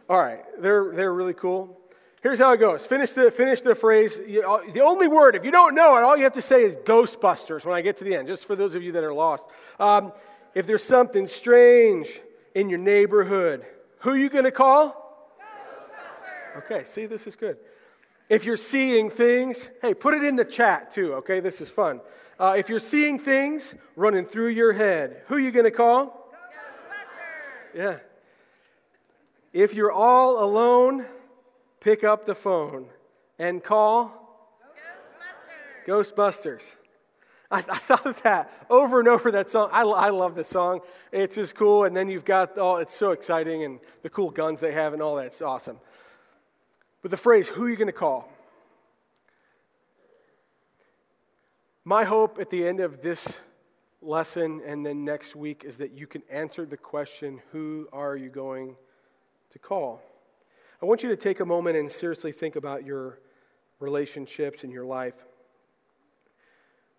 All 0.10 0.18
right, 0.18 0.44
they're, 0.62 0.92
they're 0.94 1.14
really 1.14 1.34
cool. 1.34 1.78
Here's 2.24 2.40
how 2.40 2.52
it 2.54 2.58
goes. 2.58 2.86
Finish 2.86 3.12
the, 3.12 3.30
finish 3.30 3.62
the 3.62 3.76
phrase. 3.76 4.16
the 4.18 4.82
only 4.84 5.08
word, 5.08 5.36
if 5.36 5.46
you 5.46 5.52
don't 5.52 5.76
know 5.76 5.98
it, 5.98 6.04
all 6.04 6.18
you 6.18 6.24
have 6.24 6.34
to 6.34 6.42
say 6.42 6.64
is 6.64 6.76
Ghostbusters 6.78 7.64
when 7.64 7.76
I 7.76 7.82
get 7.82 7.98
to 7.98 8.04
the 8.04 8.16
end, 8.16 8.28
just 8.28 8.46
for 8.46 8.56
those 8.56 8.74
of 8.74 8.82
you 8.82 8.92
that 8.94 9.04
are 9.04 9.14
lost. 9.14 9.44
Um, 9.80 10.12
if 10.56 10.66
there's 10.66 10.84
something 10.84 11.28
strange 11.28 12.20
in 12.56 12.70
your 12.70 12.80
neighborhood, 12.80 13.64
who 14.00 14.12
are 14.12 14.18
you 14.18 14.30
going 14.30 14.46
to 14.46 14.52
call? 14.52 15.04
Okay, 16.58 16.86
see, 16.86 17.06
this 17.06 17.28
is 17.28 17.36
good. 17.36 17.58
If 18.30 18.46
you're 18.46 18.58
seeing 18.58 19.12
things, 19.12 19.70
hey, 19.84 19.94
put 19.94 20.16
it 20.16 20.24
in 20.24 20.36
the 20.36 20.44
chat 20.46 20.90
too, 20.90 21.14
okay? 21.16 21.40
This 21.40 21.62
is 21.62 21.70
fun. 21.70 22.02
Uh, 22.40 22.56
if 22.58 22.68
you're 22.68 22.80
seeing 22.80 23.20
things 23.20 23.76
running 23.96 24.26
through 24.26 24.50
your 24.50 24.74
head, 24.74 25.22
who 25.28 25.36
are 25.36 25.40
you 25.40 25.52
going 25.52 25.66
to 25.66 25.72
call? 25.72 26.28
Yeah. 27.76 27.98
If 29.54 29.76
you're 29.76 29.92
all 29.92 30.44
alone, 30.44 31.06
pick 31.80 32.04
up 32.04 32.26
the 32.26 32.36
phone 32.36 32.88
and 33.40 33.64
call 33.64 34.52
Ghostbusters. 35.88 36.62
Ghostbusters. 36.64 36.64
I, 37.50 37.60
I, 37.60 37.78
thought 37.78 38.06
of 38.06 38.22
that 38.24 38.52
over 38.70 39.00
and 39.00 39.08
over 39.08 39.32
that 39.32 39.50
song. 39.50 39.70
I, 39.72 39.84
I 39.84 40.10
love 40.10 40.36
the 40.36 40.44
song. 40.44 40.82
It's 41.14 41.36
just 41.36 41.56
cool. 41.56 41.86
And 41.86 41.96
then 41.96 42.10
you've 42.10 42.26
got 42.26 42.58
all, 42.58 42.74
oh, 42.76 42.80
it's 42.80 42.94
so 42.94 43.12
exciting 43.12 43.64
and 43.64 43.80
the 44.04 44.10
cool 44.10 44.32
guns 44.32 44.60
they 44.60 44.74
have 44.74 44.92
and 44.92 45.02
all 45.02 45.16
that's 45.16 45.42
awesome. 45.42 45.80
But 47.02 47.12
the 47.12 47.18
phrase, 47.18 47.48
who 47.48 47.64
are 47.66 47.70
you 47.70 47.78
going 47.78 47.88
to 47.88 47.94
call? 47.94 48.30
My 51.86 52.04
hope 52.04 52.38
at 52.38 52.50
the 52.50 52.68
end 52.68 52.82
of 52.82 53.02
this 53.02 53.26
lesson 54.02 54.62
and 54.66 54.86
then 54.86 55.06
next 55.06 55.34
week 55.34 55.64
is 55.66 55.78
that 55.78 55.94
you 55.98 56.06
can 56.06 56.24
answer 56.30 56.66
the 56.66 56.76
question, 56.76 57.42
who 57.54 57.88
are 57.94 58.18
you 58.18 58.28
going 58.28 58.76
to 59.52 59.60
call? 59.60 60.02
I 60.82 60.86
want 60.86 61.02
you 61.02 61.10
to 61.10 61.16
take 61.16 61.40
a 61.40 61.46
moment 61.46 61.76
and 61.76 61.92
seriously 61.92 62.32
think 62.32 62.56
about 62.56 62.86
your 62.86 63.20
relationships 63.80 64.64
in 64.64 64.70
your 64.70 64.86
life. 64.86 65.16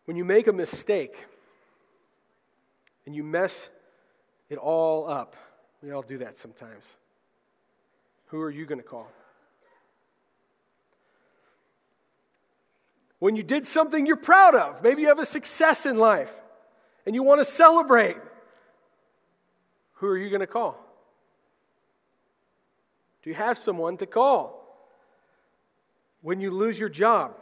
When 0.04 0.16
you 0.16 0.24
make 0.24 0.48
a 0.48 0.52
mistake 0.52 1.16
and 3.06 3.14
you 3.14 3.22
mess 3.22 3.68
it 4.50 4.58
all 4.58 5.08
up, 5.08 5.36
we 5.82 5.92
all 5.92 6.02
do 6.02 6.18
that 6.18 6.38
sometimes. 6.38 6.84
Who 8.28 8.40
are 8.40 8.50
you 8.50 8.66
going 8.66 8.80
to 8.80 8.86
call? 8.86 9.08
When 13.20 13.36
you 13.36 13.42
did 13.44 13.66
something 13.66 14.06
you're 14.06 14.16
proud 14.16 14.54
of, 14.56 14.82
maybe 14.82 15.02
you 15.02 15.08
have 15.08 15.18
a 15.18 15.26
success 15.26 15.86
in 15.86 15.98
life 15.98 16.32
and 17.06 17.14
you 17.14 17.22
want 17.22 17.40
to 17.40 17.44
celebrate, 17.44 18.16
who 19.94 20.08
are 20.08 20.18
you 20.18 20.30
going 20.30 20.40
to 20.40 20.46
call? 20.48 20.78
Do 23.22 23.30
you 23.30 23.36
have 23.36 23.58
someone 23.58 23.96
to 23.98 24.06
call? 24.06 24.54
When 26.20 26.40
you 26.40 26.50
lose 26.50 26.78
your 26.78 26.88
job, 26.88 27.34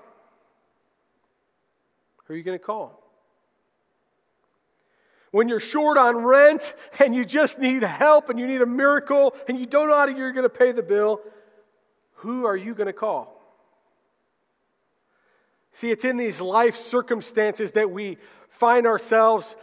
who 2.25 2.35
are 2.35 2.37
you 2.37 2.43
going 2.43 2.59
to 2.59 2.65
call? 2.65 3.03
When 5.31 5.49
you're 5.49 5.61
short 5.61 5.97
on 5.99 6.17
rent 6.19 6.75
and 6.99 7.15
you 7.15 7.25
just 7.25 7.59
need 7.59 7.83
help 7.83 8.31
and 8.31 8.39
you 8.39 8.47
need 8.47 8.63
a 8.63 8.67
miracle 8.67 9.35
and 9.49 9.59
you 9.59 9.67
don't 9.67 9.89
know 9.89 9.97
how 9.97 10.07
you're 10.07 10.33
going 10.33 10.45
to 10.45 10.49
pay 10.51 10.73
the 10.73 10.83
bill, 10.83 11.21
who 12.17 12.47
are 12.47 12.57
you 12.57 12.75
going 12.75 12.87
to 12.87 12.93
call? 12.93 13.33
See, 15.75 15.91
it's 15.91 16.05
in 16.05 16.17
these 16.17 16.41
life 16.41 16.77
circumstances 16.77 17.73
that 17.73 17.91
we 17.91 18.19
find 18.49 18.87
ourselves 18.87 19.57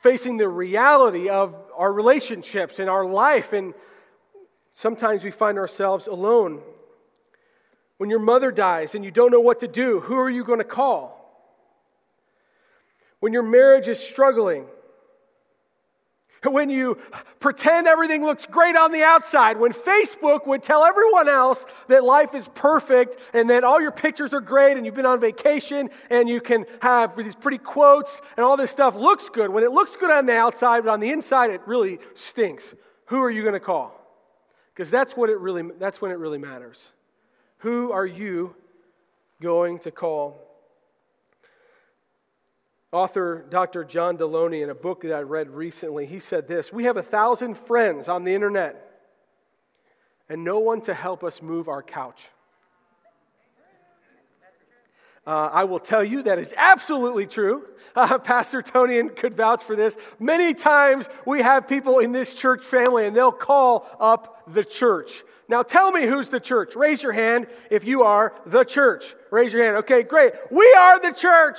facing 0.00 0.36
the 0.36 0.48
reality 0.48 1.28
of 1.28 1.56
our 1.76 1.92
relationships 1.92 2.78
and 2.78 2.88
our 2.88 3.04
life 3.04 3.52
and 3.52 3.74
Sometimes 4.78 5.24
we 5.24 5.30
find 5.30 5.56
ourselves 5.56 6.06
alone. 6.06 6.60
When 7.96 8.10
your 8.10 8.18
mother 8.18 8.50
dies 8.50 8.94
and 8.94 9.02
you 9.06 9.10
don't 9.10 9.30
know 9.30 9.40
what 9.40 9.60
to 9.60 9.68
do, 9.68 10.00
who 10.00 10.16
are 10.18 10.28
you 10.28 10.44
going 10.44 10.58
to 10.58 10.66
call? 10.66 11.16
When 13.20 13.32
your 13.32 13.42
marriage 13.42 13.88
is 13.88 13.98
struggling, 13.98 14.66
when 16.46 16.68
you 16.68 16.98
pretend 17.40 17.86
everything 17.86 18.22
looks 18.22 18.44
great 18.44 18.76
on 18.76 18.92
the 18.92 19.02
outside, 19.02 19.56
when 19.58 19.72
Facebook 19.72 20.46
would 20.46 20.62
tell 20.62 20.84
everyone 20.84 21.26
else 21.26 21.64
that 21.88 22.04
life 22.04 22.34
is 22.34 22.46
perfect 22.54 23.16
and 23.32 23.48
that 23.48 23.64
all 23.64 23.80
your 23.80 23.90
pictures 23.92 24.34
are 24.34 24.42
great 24.42 24.76
and 24.76 24.84
you've 24.84 24.94
been 24.94 25.06
on 25.06 25.18
vacation 25.18 25.88
and 26.10 26.28
you 26.28 26.42
can 26.42 26.66
have 26.82 27.16
these 27.16 27.34
pretty 27.34 27.56
quotes 27.58 28.20
and 28.36 28.44
all 28.44 28.58
this 28.58 28.70
stuff 28.72 28.94
looks 28.94 29.30
good. 29.30 29.48
When 29.48 29.64
it 29.64 29.72
looks 29.72 29.96
good 29.96 30.10
on 30.10 30.26
the 30.26 30.36
outside, 30.36 30.84
but 30.84 30.90
on 30.90 31.00
the 31.00 31.08
inside 31.12 31.48
it 31.48 31.62
really 31.66 31.98
stinks, 32.14 32.74
who 33.06 33.22
are 33.22 33.30
you 33.30 33.40
going 33.40 33.54
to 33.54 33.58
call? 33.60 34.02
Because 34.76 34.90
that's, 34.90 35.16
what 35.16 35.30
it 35.30 35.38
really, 35.38 35.64
that's 35.78 36.02
when 36.02 36.10
it 36.10 36.14
really 36.18 36.36
matters. 36.36 36.92
Who 37.60 37.92
are 37.92 38.04
you 38.04 38.54
going 39.40 39.78
to 39.80 39.90
call? 39.90 40.36
Author 42.92 43.46
Dr. 43.48 43.84
John 43.84 44.18
Delony, 44.18 44.62
in 44.62 44.68
a 44.68 44.74
book 44.74 45.00
that 45.02 45.14
I 45.14 45.20
read 45.22 45.48
recently, 45.48 46.04
he 46.04 46.20
said 46.20 46.46
this 46.46 46.74
We 46.74 46.84
have 46.84 46.98
a 46.98 47.02
thousand 47.02 47.56
friends 47.56 48.06
on 48.06 48.24
the 48.24 48.34
internet 48.34 49.00
and 50.28 50.44
no 50.44 50.58
one 50.58 50.82
to 50.82 50.92
help 50.92 51.24
us 51.24 51.40
move 51.40 51.68
our 51.68 51.82
couch. 51.82 52.26
Uh, 55.26 55.50
I 55.52 55.64
will 55.64 55.80
tell 55.80 56.04
you 56.04 56.22
that 56.22 56.38
is 56.38 56.54
absolutely 56.56 57.26
true. 57.26 57.64
Uh, 57.96 58.18
Pastor 58.18 58.60
Tonian 58.60 59.16
could 59.16 59.34
vouch 59.34 59.62
for 59.64 59.74
this. 59.74 59.96
Many 60.18 60.52
times 60.52 61.08
we 61.24 61.40
have 61.40 61.66
people 61.66 62.00
in 62.00 62.12
this 62.12 62.34
church 62.34 62.62
family 62.62 63.06
and 63.06 63.16
they'll 63.16 63.32
call 63.32 63.88
up 63.98 64.42
the 64.52 64.62
church. 64.66 65.22
Now 65.48 65.62
tell 65.62 65.90
me 65.90 66.04
who's 66.04 66.28
the 66.28 66.38
church. 66.38 66.76
Raise 66.76 67.02
your 67.02 67.12
hand 67.12 67.46
if 67.70 67.84
you 67.86 68.02
are 68.02 68.34
the 68.44 68.64
church. 68.64 69.14
Raise 69.30 69.50
your 69.54 69.64
hand. 69.64 69.78
Okay, 69.78 70.02
great. 70.02 70.34
We 70.50 70.70
are 70.74 71.00
the 71.00 71.12
church. 71.12 71.58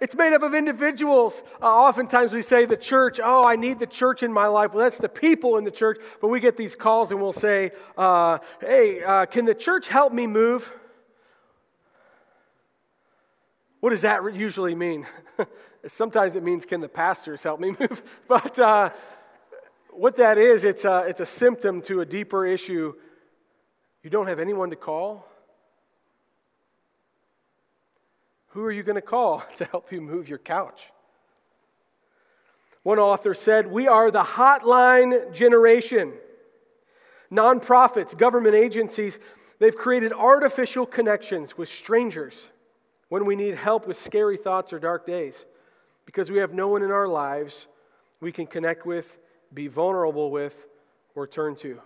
It's 0.00 0.14
made 0.14 0.32
up 0.34 0.42
of 0.44 0.54
individuals. 0.54 1.42
Uh, 1.60 1.64
oftentimes 1.66 2.32
we 2.32 2.42
say 2.42 2.64
the 2.64 2.76
church, 2.76 3.18
oh, 3.20 3.44
I 3.44 3.56
need 3.56 3.80
the 3.80 3.86
church 3.88 4.22
in 4.22 4.32
my 4.32 4.46
life. 4.46 4.74
Well, 4.74 4.84
that's 4.84 4.98
the 4.98 5.08
people 5.08 5.56
in 5.58 5.64
the 5.64 5.72
church. 5.72 5.98
But 6.20 6.28
we 6.28 6.38
get 6.38 6.56
these 6.56 6.76
calls 6.76 7.10
and 7.10 7.20
we'll 7.20 7.32
say, 7.32 7.72
uh, 7.98 8.38
hey, 8.60 9.02
uh, 9.02 9.26
can 9.26 9.46
the 9.46 9.54
church 9.54 9.88
help 9.88 10.12
me 10.12 10.28
move? 10.28 10.72
What 13.82 13.90
does 13.90 14.02
that 14.02 14.22
usually 14.36 14.76
mean? 14.76 15.08
Sometimes 15.88 16.36
it 16.36 16.44
means, 16.44 16.64
can 16.64 16.80
the 16.80 16.88
pastors 16.88 17.42
help 17.42 17.58
me 17.58 17.70
move? 17.80 18.00
but 18.28 18.56
uh, 18.56 18.90
what 19.90 20.14
that 20.18 20.38
is, 20.38 20.62
it's 20.62 20.84
a, 20.84 21.04
it's 21.08 21.18
a 21.20 21.26
symptom 21.26 21.82
to 21.82 22.00
a 22.00 22.06
deeper 22.06 22.46
issue. 22.46 22.94
You 24.04 24.08
don't 24.10 24.28
have 24.28 24.38
anyone 24.38 24.70
to 24.70 24.76
call. 24.76 25.26
Who 28.50 28.62
are 28.62 28.70
you 28.70 28.84
going 28.84 28.94
to 28.94 29.02
call 29.02 29.42
to 29.56 29.64
help 29.64 29.90
you 29.90 30.00
move 30.00 30.28
your 30.28 30.38
couch? 30.38 30.84
One 32.84 33.00
author 33.00 33.34
said, 33.34 33.66
We 33.66 33.88
are 33.88 34.12
the 34.12 34.22
hotline 34.22 35.34
generation. 35.34 36.12
Nonprofits, 37.32 38.16
government 38.16 38.54
agencies, 38.54 39.18
they've 39.58 39.76
created 39.76 40.12
artificial 40.12 40.86
connections 40.86 41.58
with 41.58 41.68
strangers 41.68 42.48
when 43.12 43.26
we 43.26 43.36
need 43.36 43.54
help 43.56 43.86
with 43.86 44.00
scary 44.00 44.38
thoughts 44.38 44.72
or 44.72 44.78
dark 44.78 45.04
days, 45.04 45.44
because 46.06 46.30
we 46.30 46.38
have 46.38 46.54
no 46.54 46.68
one 46.68 46.82
in 46.82 46.90
our 46.90 47.06
lives 47.06 47.66
we 48.22 48.32
can 48.32 48.46
connect 48.46 48.86
with, 48.86 49.18
be 49.52 49.66
vulnerable 49.66 50.30
with, 50.30 50.56
or 51.14 51.26
turn 51.26 51.54
to. 51.54 51.78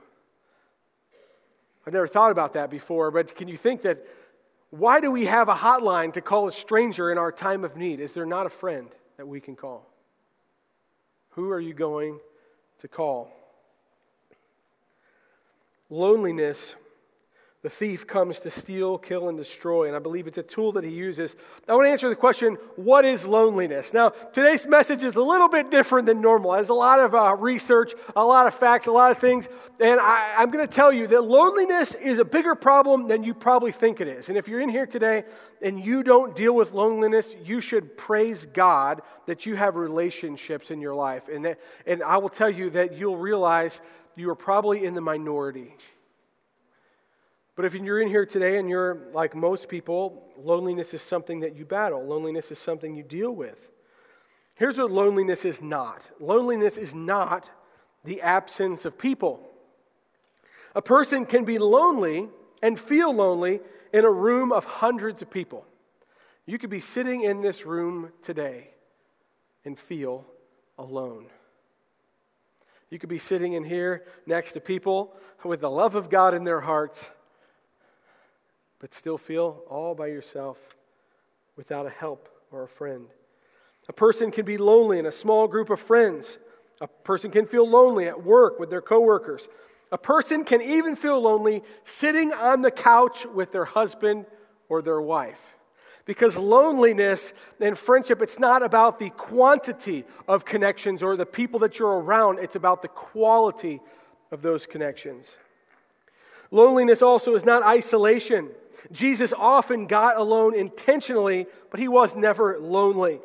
I've 1.85 1.93
never 1.93 2.07
thought 2.07 2.31
about 2.31 2.53
that 2.53 2.71
before, 2.71 3.11
but 3.11 3.35
can 3.35 3.49
you 3.49 3.57
think 3.57 3.83
that 3.83 4.07
why 4.71 5.01
do 5.01 5.11
we 5.11 5.25
have 5.27 5.49
a 5.49 5.55
hotline 5.57 6.13
to 6.13 6.21
call 6.21 6.47
a 6.47 6.53
stranger 6.53 7.11
in 7.11 7.19
our 7.19 7.33
time 7.33 7.65
of 7.65 7.75
need? 7.77 7.99
Is 7.99 8.15
there 8.15 8.25
not 8.25 8.47
a 8.47 8.49
friend 8.49 8.87
that 9.17 9.27
we 9.27 9.41
can 9.41 9.57
call? 9.57 9.85
Who 11.31 11.51
are 11.51 11.59
you 11.59 11.75
going 11.75 12.21
to 12.83 12.87
call? 12.87 13.33
Loneliness 15.91 16.77
the 17.67 17.71
thief 17.71 18.07
comes 18.07 18.39
to 18.41 18.51
steal, 18.53 18.97
kill, 18.97 19.29
and 19.29 19.37
destroy, 19.37 19.89
and 19.89 19.97
I 19.97 19.99
believe 19.99 20.29
it's 20.29 20.39
a 20.39 20.43
tool 20.45 20.71
that 20.75 20.85
he 20.85 20.91
uses. 20.93 21.35
I 21.67 21.75
want 21.75 21.87
to 21.87 21.91
answer 21.91 22.09
the 22.09 22.15
question 22.15 22.59
what 22.77 23.05
is 23.05 23.27
loneliness? 23.27 23.93
Now, 23.93 24.11
today's 24.11 24.67
message 24.69 25.03
is 25.03 25.17
a 25.17 25.21
little 25.21 25.49
bit 25.49 25.73
different 25.73 26.07
than 26.07 26.21
normal. 26.21 26.53
There's 26.53 26.69
a 26.69 26.73
lot 26.75 27.01
of 27.01 27.13
uh, 27.17 27.35
research, 27.41 27.93
a 28.15 28.25
lot 28.25 28.47
of 28.47 28.55
facts, 28.55 28.87
a 28.87 28.93
lot 28.93 29.11
of 29.11 29.19
things, 29.19 29.49
and 29.81 29.99
I, 29.99 30.37
I'm 30.39 30.53
going 30.53 30.65
to 30.65 30.73
tell 30.73 30.93
you 30.93 31.09
that 31.09 31.23
loneliness 31.23 31.93
is 31.97 32.21
a 32.21 32.25
bigger 32.25 32.55
problem 32.55 33.09
than 33.09 33.25
you 33.25 33.35
probably 33.35 33.73
think 33.73 34.01
it 34.01 34.07
is. 34.07 34.29
And 34.29 34.39
if 34.39 34.47
you're 34.47 34.61
in 34.61 34.69
here 34.69 34.87
today 34.87 35.25
and 35.61 35.85
you 35.85 36.05
don't 36.05 36.37
deal 36.37 36.53
with 36.53 36.71
loneliness, 36.71 37.35
you 37.45 37.61
should 37.61 37.99
praise 37.99 38.47
God 38.53 39.03
that 39.27 39.45
you 39.45 39.57
have 39.57 39.75
relationships 39.75 40.71
in 40.71 40.81
your 40.81 40.95
life. 40.95 41.27
And, 41.27 41.45
that, 41.45 41.59
and 41.85 42.01
I 42.05 42.19
will 42.19 42.29
tell 42.29 42.49
you 42.49 42.71
that 42.71 42.97
you'll 42.97 43.19
realize 43.19 43.81
you 44.15 44.31
are 44.31 44.37
probably 44.37 44.85
in 44.85 44.95
the 44.95 45.01
minority. 45.01 45.75
But 47.57 47.65
if 47.65 47.73
you're 47.75 48.01
in 48.01 48.09
here 48.09 48.27
today 48.27 48.59
and 48.59 48.69
you're 48.69 48.99
like 49.15 49.35
most 49.35 49.69
people, 49.69 50.23
loneliness 50.39 50.93
is 50.93 51.01
something 51.01 51.41
that 51.41 51.57
you 51.57 51.65
battle, 51.65 52.05
loneliness 52.05 52.53
is 52.53 52.59
something 52.59 52.95
you 52.95 53.03
deal 53.03 53.31
with. 53.33 53.69
Here's 54.57 54.79
what 54.79 54.91
loneliness 54.91 55.45
is 55.45 55.61
not 55.61 56.09
loneliness 56.21 56.77
is 56.77 56.95
not 56.95 57.51
the 58.05 58.21
absence 58.21 58.85
of 58.85 58.99
people. 58.99 59.41
A 60.75 60.83
person 60.83 61.25
can 61.25 61.45
be 61.47 61.59
lonely 61.59 62.29
and 62.63 62.79
feel 62.79 63.13
lonely 63.13 63.61
in 63.95 64.05
a 64.05 64.11
room 64.11 64.53
of 64.53 64.65
hundreds 64.67 65.23
of 65.23 65.31
people. 65.31 65.65
You 66.45 66.59
could 66.59 66.71
be 66.71 66.81
sitting 66.81 67.23
in 67.23 67.41
this 67.41 67.65
room 67.65 68.13
today 68.23 68.69
and 69.65 69.79
feel 69.79 70.27
alone. 70.79 71.27
You 72.91 72.99
could 72.99 73.09
be 73.09 73.19
sitting 73.19 73.55
in 73.55 73.65
here 73.65 74.05
next 74.27 74.53
to 74.53 74.61
people 74.61 75.15
with 75.43 75.61
the 75.61 75.71
love 75.71 75.95
of 75.95 76.09
God 76.11 76.35
in 76.35 76.45
their 76.45 76.61
hearts 76.61 77.11
but 78.89 78.95
still 78.95 79.19
feel 79.19 79.65
all 79.69 79.97
by 79.97 80.07
yourself 80.07 80.57
without 81.57 81.87
a 81.87 81.91
help 81.91 82.29
or 82.53 82.63
a 82.63 82.69
friend. 82.69 83.07
A 83.89 83.93
person 83.93 84.31
can 84.31 84.45
be 84.45 84.57
lonely 84.57 85.01
in 85.01 85.07
a 85.07 85.11
small 85.11 85.49
group 85.49 85.71
of 85.71 85.81
friends. 85.81 86.39
A 86.81 86.87
person 86.87 87.33
can 87.33 87.47
feel 87.47 87.69
lonely 87.69 88.07
at 88.07 88.23
work 88.23 88.61
with 88.61 88.71
their 88.71 88.81
coworkers. 88.81 89.49
A 89.91 89.99
person 89.99 90.45
can 90.45 90.63
even 90.63 90.95
feel 90.95 91.21
lonely 91.21 91.65
sitting 91.85 92.33
on 92.33 92.63
the 92.63 92.71
couch 92.71 93.27
with 93.35 93.51
their 93.51 93.65
husband 93.65 94.25
or 94.69 94.81
their 94.83 95.01
wife. 95.01 95.41
Because 96.05 96.37
loneliness 96.37 97.33
and 97.59 97.77
friendship, 97.77 98.23
it's 98.23 98.39
not 98.39 98.63
about 98.63 99.01
the 99.01 99.11
quantity 99.11 100.05
of 100.29 100.45
connections 100.45 101.03
or 101.03 101.17
the 101.17 101.27
people 101.27 101.59
that 101.59 101.81
you're 101.81 101.99
around, 101.99 102.39
it's 102.39 102.55
about 102.55 102.83
the 102.83 102.89
quality 102.89 103.81
of 104.31 104.43
those 104.43 104.65
connections. 104.65 105.37
Loneliness 106.53 107.03
also 107.03 107.35
is 107.35 107.45
not 107.45 107.65
isolation. 107.65 108.51
Jesus 108.93 109.33
often 109.37 109.87
got 109.87 110.17
alone 110.19 110.55
intentionally, 110.55 111.47
but 111.71 111.81
he 111.81 111.89
was 111.89 112.15
never 112.15 112.59
lonely. 112.59 113.21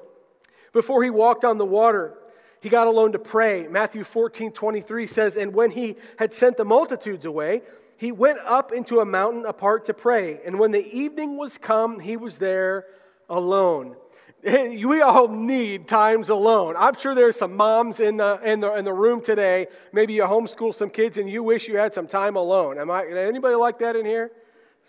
Before 0.74 1.04
he 1.04 1.10
walked 1.10 1.44
on 1.44 1.58
the 1.58 1.66
water, 1.66 2.14
he 2.62 2.70
got 2.70 2.88
alone 2.88 3.12
to 3.14 3.20
pray. 3.20 3.68
Matthew 3.68 4.04
14, 4.04 4.52
23 4.52 5.08
says, 5.08 5.36
And 5.36 5.54
when 5.54 5.72
he 5.72 5.96
had 6.18 6.34
sent 6.34 6.58
the 6.58 6.66
multitudes 6.66 7.26
away, 7.26 7.62
he 7.98 8.12
went 8.12 8.40
up 8.40 8.72
into 8.72 9.00
a 9.00 9.06
mountain 9.06 9.46
apart 9.46 9.86
to 9.86 9.94
pray. 9.94 10.42
And 10.46 10.58
when 10.60 10.72
the 10.72 10.86
evening 10.92 11.38
was 11.38 11.58
come, 11.58 12.00
he 12.00 12.18
was 12.18 12.38
there 12.38 12.86
alone. 13.30 13.96
We 14.44 15.02
all 15.02 15.28
need 15.28 15.88
times 15.88 16.30
alone. 16.30 16.74
I'm 16.76 16.98
sure 16.98 17.14
there's 17.14 17.36
some 17.36 17.56
moms 17.56 18.00
in 18.00 18.18
the, 18.18 18.40
in 18.44 18.60
the, 18.60 18.76
in 18.76 18.86
the 18.86 18.94
room 18.94 19.22
today. 19.24 19.68
Maybe 19.94 20.14
you 20.14 20.24
homeschool 20.24 20.74
some 20.74 20.90
kids 20.90 21.20
and 21.20 21.30
you 21.30 21.44
wish 21.44 21.68
you 21.68 21.78
had 21.78 21.94
some 21.94 22.08
time 22.08 22.36
alone. 22.36 22.80
Am 22.80 22.90
I, 22.90 23.06
anybody 23.06 23.54
like 23.54 23.78
that 23.80 23.96
in 23.96 24.04
here? 24.04 24.32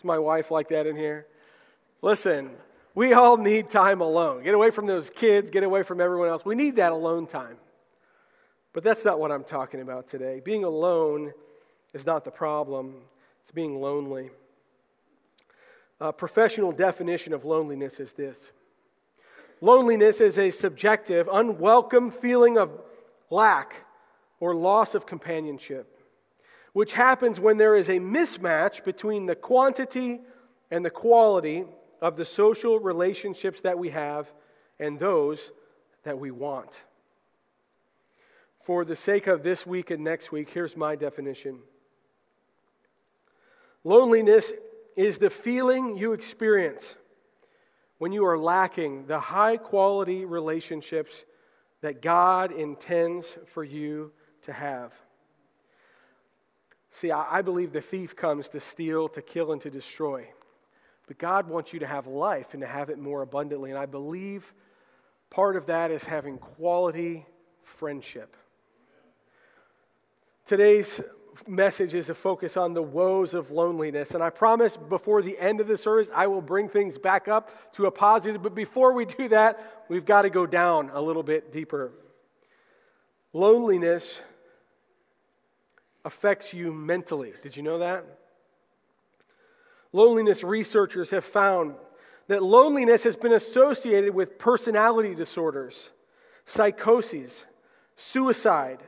Is 0.03 0.07
my 0.07 0.19
wife 0.19 0.51
like 0.51 0.67
that 0.71 0.89
in 0.89 0.97
here? 0.97 1.29
Listen, 2.01 2.51
we 2.93 3.13
all 3.13 3.37
need 3.37 3.71
time 3.71 4.01
alone. 4.01 4.43
Get 4.43 4.53
away 4.53 4.71
from 4.71 4.87
those 4.87 5.09
kids, 5.11 5.49
get 5.53 5.63
away 5.63 5.85
from 5.85 6.01
everyone 6.01 6.29
else. 6.29 6.45
We 6.45 6.57
need 6.57 6.75
that 6.77 6.91
alone 6.91 7.29
time. 7.29 7.57
But 8.73 8.83
that's 8.83 9.05
not 9.05 9.21
what 9.21 9.31
I'm 9.31 9.45
talking 9.45 9.81
about 9.81 10.09
today. 10.09 10.41
Being 10.45 10.65
alone 10.65 11.33
is 11.95 12.05
not 12.05 12.25
the 12.25 12.33
problem, 12.33 12.97
it's 13.43 13.53
being 13.53 13.81
lonely. 13.81 14.31
A 16.01 16.13
professional 16.13 16.73
definition 16.73 17.33
of 17.33 17.45
loneliness 17.45 18.01
is 18.01 18.13
this 18.13 18.51
loneliness 19.61 20.21
is 20.21 20.37
a 20.37 20.51
subjective, 20.51 21.29
unwelcome 21.33 22.11
feeling 22.11 22.59
of 22.59 22.71
lack 23.31 23.77
or 24.41 24.53
loss 24.53 24.97
of 24.97 25.07
companionship 25.07 26.02
which 26.73 26.93
happens 26.93 27.39
when 27.39 27.57
there 27.59 27.77
is 27.77 27.89
a 27.89 27.99
mismatch 28.01 28.85
between 28.85 29.27
the 29.27 29.35
quantity 29.37 30.21
and 30.71 30.85
the 30.85 30.91
quality 30.91 31.65
of 32.01 32.17
the 32.17 32.25
social 32.25 32.79
relationships 32.79 33.61
that 33.61 33.79
we 33.79 33.91
have 33.91 34.33
and 34.81 34.99
those 34.99 35.51
that 36.05 36.19
we 36.19 36.31
want. 36.31 36.71
For 38.63 38.85
the 38.85 38.97
sake 38.97 39.27
of 39.27 39.43
this 39.43 39.67
week 39.67 39.91
and 39.91 40.03
next 40.03 40.33
week, 40.33 40.51
here's 40.51 40.77
my 40.77 40.97
definition 40.97 41.61
loneliness 43.85 44.53
is 44.97 45.19
the 45.19 45.31
feeling 45.31 45.99
you 45.99 46.13
experience 46.13 46.95
when 47.99 48.13
you 48.13 48.25
are 48.25 48.39
lacking 48.39 49.07
the 49.07 49.19
high 49.19 49.57
quality 49.57 50.25
relationships 50.25 51.25
that 51.81 52.01
God 52.01 52.53
intends 52.53 53.37
for 53.53 53.65
you 53.65 54.13
to 54.43 54.53
have. 54.53 54.93
See, 56.93 57.11
I, 57.11 57.39
I 57.39 57.43
believe 57.43 57.73
the 57.73 57.81
thief 57.81 58.15
comes 58.15 58.49
to 58.51 58.61
steal, 58.61 59.09
to 59.11 59.23
kill, 59.23 59.53
and 59.53 59.61
to 59.63 59.71
destroy. 59.71 60.29
But 61.09 61.19
God 61.19 61.49
wants 61.49 61.73
you 61.73 61.81
to 61.81 61.87
have 61.87 62.07
life 62.07 62.49
and 62.53 62.61
to 62.61 62.67
have 62.69 62.91
it 62.91 62.99
more 62.99 63.23
abundantly. 63.23 63.71
And 63.71 63.79
I 63.79 63.87
believe 63.87 64.53
part 65.31 65.57
of 65.57 65.67
that 65.67 65.91
is 65.91 66.05
having 66.05 66.39
quality 66.39 67.27
friendship. 67.63 68.37
Today's 70.47 71.01
message 71.49 71.95
is 71.95 72.11
a 72.11 72.15
focus 72.15 72.59
on 72.59 72.75
the 72.75 72.83
woes 72.83 73.33
of 73.33 73.51
loneliness. 73.51 74.11
And 74.13 74.23
I 74.23 74.31
promise 74.31 74.77
before 74.77 75.23
the 75.23 75.39
end 75.39 75.61
of 75.61 75.67
the 75.67 75.79
service, 75.79 76.09
I 76.15 76.27
will 76.27 76.43
bring 76.43 76.69
things 76.69 76.99
back 76.99 77.27
up 77.27 77.73
to 77.75 77.87
a 77.87 77.91
positive. 77.91 78.43
But 78.43 78.55
before 78.55 78.93
we 78.93 79.07
do 79.07 79.29
that, 79.29 79.85
we've 79.89 80.05
got 80.05 80.23
to 80.23 80.31
go 80.31 80.47
down 80.47 80.91
a 80.93 81.01
little 81.01 81.23
bit 81.23 81.53
deeper. 81.53 81.93
Loneliness 83.33 84.21
affects 86.05 86.53
you 86.53 86.73
mentally. 86.73 87.33
Did 87.43 87.57
you 87.57 87.63
know 87.63 87.79
that? 87.79 88.05
Loneliness 89.93 90.43
researchers 90.43 91.11
have 91.11 91.25
found 91.25 91.75
that 92.29 92.43
loneliness 92.43 93.05
has 93.05 93.17
been 93.17 93.33
associated 93.33 94.15
with 94.15 94.39
personality 94.39 95.15
disorders, 95.15 95.91
psychoses, 96.47 97.45
suicide, 97.97 98.81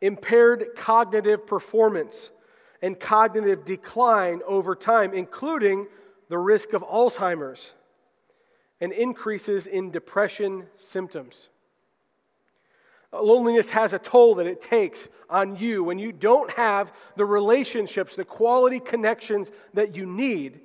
impaired 0.00 0.66
cognitive 0.76 1.46
performance, 1.46 2.30
and 2.82 3.00
cognitive 3.00 3.64
decline 3.64 4.40
over 4.46 4.74
time, 4.74 5.12
including 5.12 5.88
the 6.28 6.38
risk 6.38 6.72
of 6.72 6.82
Alzheimer's 6.82 7.72
and 8.80 8.92
increases 8.92 9.66
in 9.66 9.90
depression 9.90 10.66
symptoms. 10.76 11.48
Loneliness 13.22 13.70
has 13.70 13.92
a 13.92 13.98
toll 13.98 14.34
that 14.36 14.46
it 14.46 14.60
takes 14.60 15.08
on 15.30 15.56
you. 15.56 15.84
When 15.84 15.98
you 15.98 16.10
don't 16.12 16.50
have 16.52 16.92
the 17.16 17.24
relationships, 17.24 18.16
the 18.16 18.24
quality 18.24 18.80
connections 18.80 19.50
that 19.74 19.94
you 19.94 20.06
need, 20.06 20.60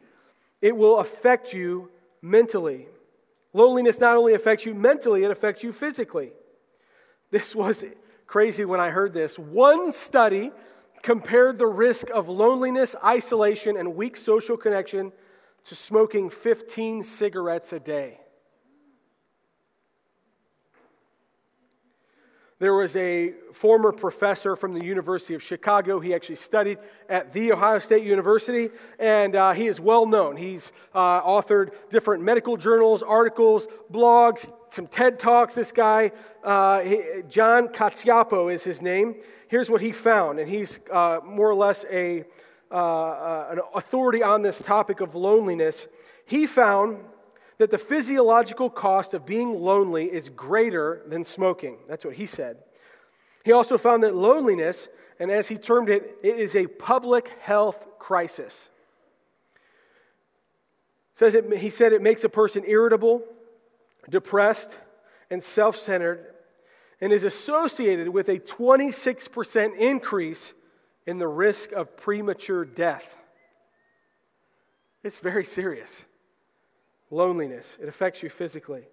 it 0.61 0.75
will 0.75 0.97
affect 0.99 1.53
you 1.53 1.89
mentally. 2.21 2.87
Loneliness 3.53 3.99
not 3.99 4.17
only 4.17 4.33
affects 4.33 4.65
you 4.65 4.73
mentally, 4.73 5.23
it 5.23 5.31
affects 5.31 5.63
you 5.63 5.71
physically. 5.71 6.31
This 7.31 7.55
was 7.55 7.83
crazy 8.27 8.65
when 8.65 8.79
I 8.79 8.89
heard 8.89 9.13
this. 9.13 9.37
One 9.39 9.91
study 9.91 10.51
compared 11.03 11.57
the 11.59 11.67
risk 11.67 12.09
of 12.09 12.29
loneliness, 12.29 12.95
isolation, 13.03 13.77
and 13.77 13.95
weak 13.95 14.17
social 14.17 14.57
connection 14.57 15.11
to 15.65 15.75
smoking 15.75 16.29
15 16.31 17.03
cigarettes 17.03 17.73
a 17.73 17.79
day. 17.79 18.19
There 22.59 22.73
was 22.73 22.93
a 22.97 23.31
former 23.53 23.93
professor 23.93 24.57
from 24.57 24.73
the 24.73 24.83
University 24.83 25.33
of 25.33 25.41
Chicago. 25.41 26.01
He 26.01 26.13
actually 26.13 26.35
studied 26.35 26.77
at 27.07 27.31
The 27.31 27.53
Ohio 27.53 27.79
State 27.79 28.03
University, 28.03 28.69
and 28.99 29.33
uh, 29.33 29.53
he 29.53 29.67
is 29.67 29.79
well 29.79 30.05
known. 30.05 30.35
He's 30.35 30.73
uh, 30.93 31.21
authored 31.21 31.69
different 31.89 32.21
medical 32.21 32.57
journals, 32.57 33.01
articles, 33.01 33.65
blogs, 33.89 34.51
some 34.71 34.87
TED 34.87 35.21
Talks. 35.21 35.53
This 35.53 35.71
guy, 35.71 36.11
uh, 36.43 36.81
he, 36.81 37.01
John 37.29 37.69
Cacioppo, 37.69 38.53
is 38.53 38.61
his 38.65 38.81
name. 38.81 39.15
Here's 39.47 39.69
what 39.69 39.79
he 39.79 39.93
found, 39.93 40.37
and 40.37 40.49
he's 40.49 40.79
uh, 40.91 41.19
more 41.25 41.49
or 41.49 41.55
less 41.55 41.85
a, 41.89 42.25
uh, 42.69 42.73
uh, 42.75 43.47
an 43.51 43.59
authority 43.73 44.21
on 44.21 44.41
this 44.41 44.59
topic 44.59 44.99
of 44.99 45.15
loneliness. 45.15 45.87
He 46.25 46.45
found 46.45 47.05
that 47.59 47.69
the 47.69 47.77
physiological 47.77 48.69
cost 48.69 49.13
of 49.13 49.25
being 49.25 49.59
lonely 49.61 50.05
is 50.05 50.29
greater 50.29 51.03
than 51.07 51.23
smoking. 51.25 51.77
That's 51.87 52.03
what 52.05 52.15
he 52.15 52.25
said. 52.25 52.57
He 53.45 53.51
also 53.51 53.77
found 53.77 54.03
that 54.03 54.15
loneliness, 54.15 54.87
and 55.19 55.29
as 55.29 55.49
he 55.49 55.57
termed 55.57 55.89
it, 55.89 56.17
it 56.23 56.39
is 56.39 56.55
a 56.55 56.67
public 56.67 57.27
health 57.41 57.85
crisis. 57.99 58.69
Says 61.15 61.33
it, 61.35 61.57
he 61.57 61.69
said 61.69 61.91
it 61.91 62.01
makes 62.01 62.23
a 62.23 62.29
person 62.29 62.63
irritable, 62.65 63.23
depressed, 64.09 64.71
and 65.29 65.43
self 65.43 65.75
centered, 65.75 66.33
and 67.01 67.11
is 67.11 67.25
associated 67.25 68.07
with 68.07 68.29
a 68.29 68.39
26% 68.39 69.75
increase 69.77 70.53
in 71.05 71.17
the 71.17 71.27
risk 71.27 71.73
of 71.73 71.97
premature 71.97 72.63
death. 72.63 73.15
It's 75.03 75.19
very 75.19 75.43
serious 75.43 75.89
loneliness. 77.11 77.77
It 77.81 77.87
affects 77.89 78.23
you 78.23 78.29
physically. 78.29 78.83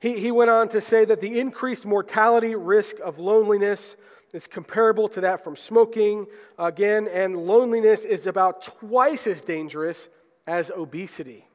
He, 0.00 0.18
he 0.20 0.30
went 0.30 0.50
on 0.50 0.68
to 0.70 0.80
say 0.80 1.04
that 1.04 1.20
the 1.20 1.38
increased 1.38 1.86
mortality 1.86 2.54
risk 2.54 2.96
of 3.04 3.18
loneliness 3.18 3.96
is 4.32 4.46
comparable 4.46 5.08
to 5.10 5.20
that 5.22 5.44
from 5.44 5.56
smoking, 5.56 6.26
again, 6.58 7.06
and 7.08 7.36
loneliness 7.36 8.04
is 8.04 8.26
about 8.26 8.62
twice 8.62 9.26
as 9.26 9.40
dangerous 9.42 10.08
as 10.46 10.70
obesity. 10.70 11.46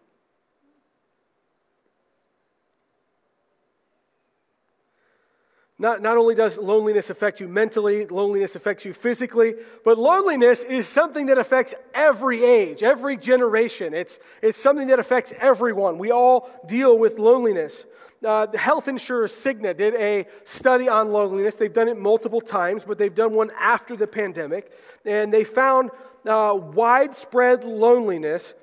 Not, 5.79 6.01
not 6.01 6.17
only 6.17 6.33
does 6.33 6.57
loneliness 6.57 7.11
affect 7.11 7.39
you 7.39 7.47
mentally, 7.47 8.07
loneliness 8.07 8.55
affects 8.55 8.83
you 8.83 8.93
physically, 8.93 9.53
but 9.85 9.97
loneliness 9.99 10.63
is 10.63 10.87
something 10.87 11.27
that 11.27 11.37
affects 11.37 11.75
every 11.93 12.43
age, 12.43 12.81
every 12.81 13.15
generation. 13.15 13.93
It's, 13.93 14.17
it's 14.41 14.59
something 14.59 14.87
that 14.87 14.97
affects 14.97 15.33
everyone. 15.37 15.99
We 15.99 16.11
all 16.11 16.49
deal 16.67 16.97
with 16.97 17.19
loneliness. 17.19 17.85
Uh, 18.25 18.47
the 18.47 18.57
health 18.57 18.87
insurer 18.87 19.27
Cigna 19.27 19.77
did 19.77 19.93
a 19.93 20.25
study 20.45 20.89
on 20.89 21.11
loneliness. 21.11 21.53
They've 21.53 21.71
done 21.71 21.87
it 21.87 21.97
multiple 21.99 22.41
times, 22.41 22.83
but 22.87 22.97
they've 22.97 23.13
done 23.13 23.33
one 23.35 23.51
after 23.59 23.95
the 23.95 24.07
pandemic. 24.07 24.71
And 25.05 25.31
they 25.31 25.43
found 25.43 25.91
uh, 26.25 26.57
widespread 26.59 27.63
loneliness 27.63 28.55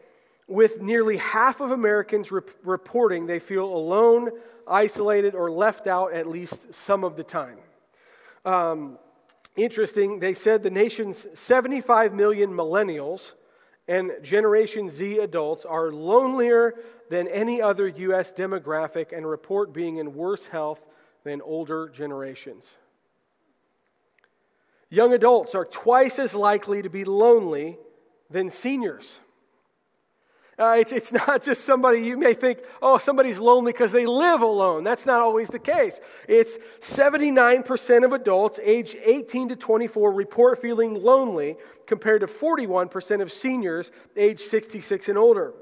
with 0.48 0.82
nearly 0.82 1.18
half 1.18 1.60
of 1.60 1.70
Americans 1.70 2.32
rep- 2.32 2.50
reporting 2.64 3.26
they 3.26 3.38
feel 3.38 3.64
alone, 3.66 4.30
isolated, 4.66 5.34
or 5.34 5.50
left 5.50 5.86
out 5.86 6.12
at 6.12 6.28
least 6.28 6.74
some 6.74 7.04
of 7.04 7.16
the 7.16 7.24
time. 7.24 7.56
Um, 8.44 8.98
interesting, 9.56 10.18
they 10.18 10.34
said 10.34 10.62
the 10.62 10.70
nation's 10.70 11.26
75 11.34 12.12
million 12.12 12.50
millennials 12.50 13.32
and 13.86 14.12
Generation 14.22 14.88
Z 14.88 15.18
adults 15.18 15.66
are 15.66 15.90
lonelier 15.92 16.74
than 17.10 17.28
any 17.28 17.60
other 17.60 17.86
U.S. 17.86 18.32
demographic 18.32 19.14
and 19.14 19.28
report 19.28 19.74
being 19.74 19.98
in 19.98 20.14
worse 20.14 20.46
health 20.46 20.82
than 21.22 21.42
older 21.42 21.90
generations. 21.90 22.64
Young 24.88 25.12
adults 25.12 25.54
are 25.54 25.66
twice 25.66 26.18
as 26.18 26.34
likely 26.34 26.80
to 26.80 26.88
be 26.88 27.04
lonely 27.04 27.76
than 28.30 28.48
seniors. 28.48 29.18
Uh, 30.58 30.76
it's, 30.78 30.92
it's 30.92 31.12
not 31.12 31.42
just 31.42 31.64
somebody 31.64 32.00
you 32.00 32.16
may 32.16 32.34
think, 32.34 32.60
oh, 32.82 32.98
somebody's 32.98 33.38
lonely 33.38 33.72
because 33.72 33.92
they 33.92 34.06
live 34.06 34.40
alone. 34.42 34.84
That's 34.84 35.06
not 35.06 35.20
always 35.20 35.48
the 35.48 35.58
case. 35.58 36.00
It's 36.28 36.58
79% 36.80 38.04
of 38.04 38.12
adults 38.12 38.58
age 38.62 38.96
18 39.02 39.48
to 39.50 39.56
24 39.56 40.12
report 40.12 40.62
feeling 40.62 40.94
lonely 41.02 41.56
compared 41.86 42.20
to 42.20 42.26
41% 42.26 43.22
of 43.22 43.32
seniors 43.32 43.90
age 44.16 44.40
66 44.42 45.08
and 45.08 45.18
older. 45.18 45.54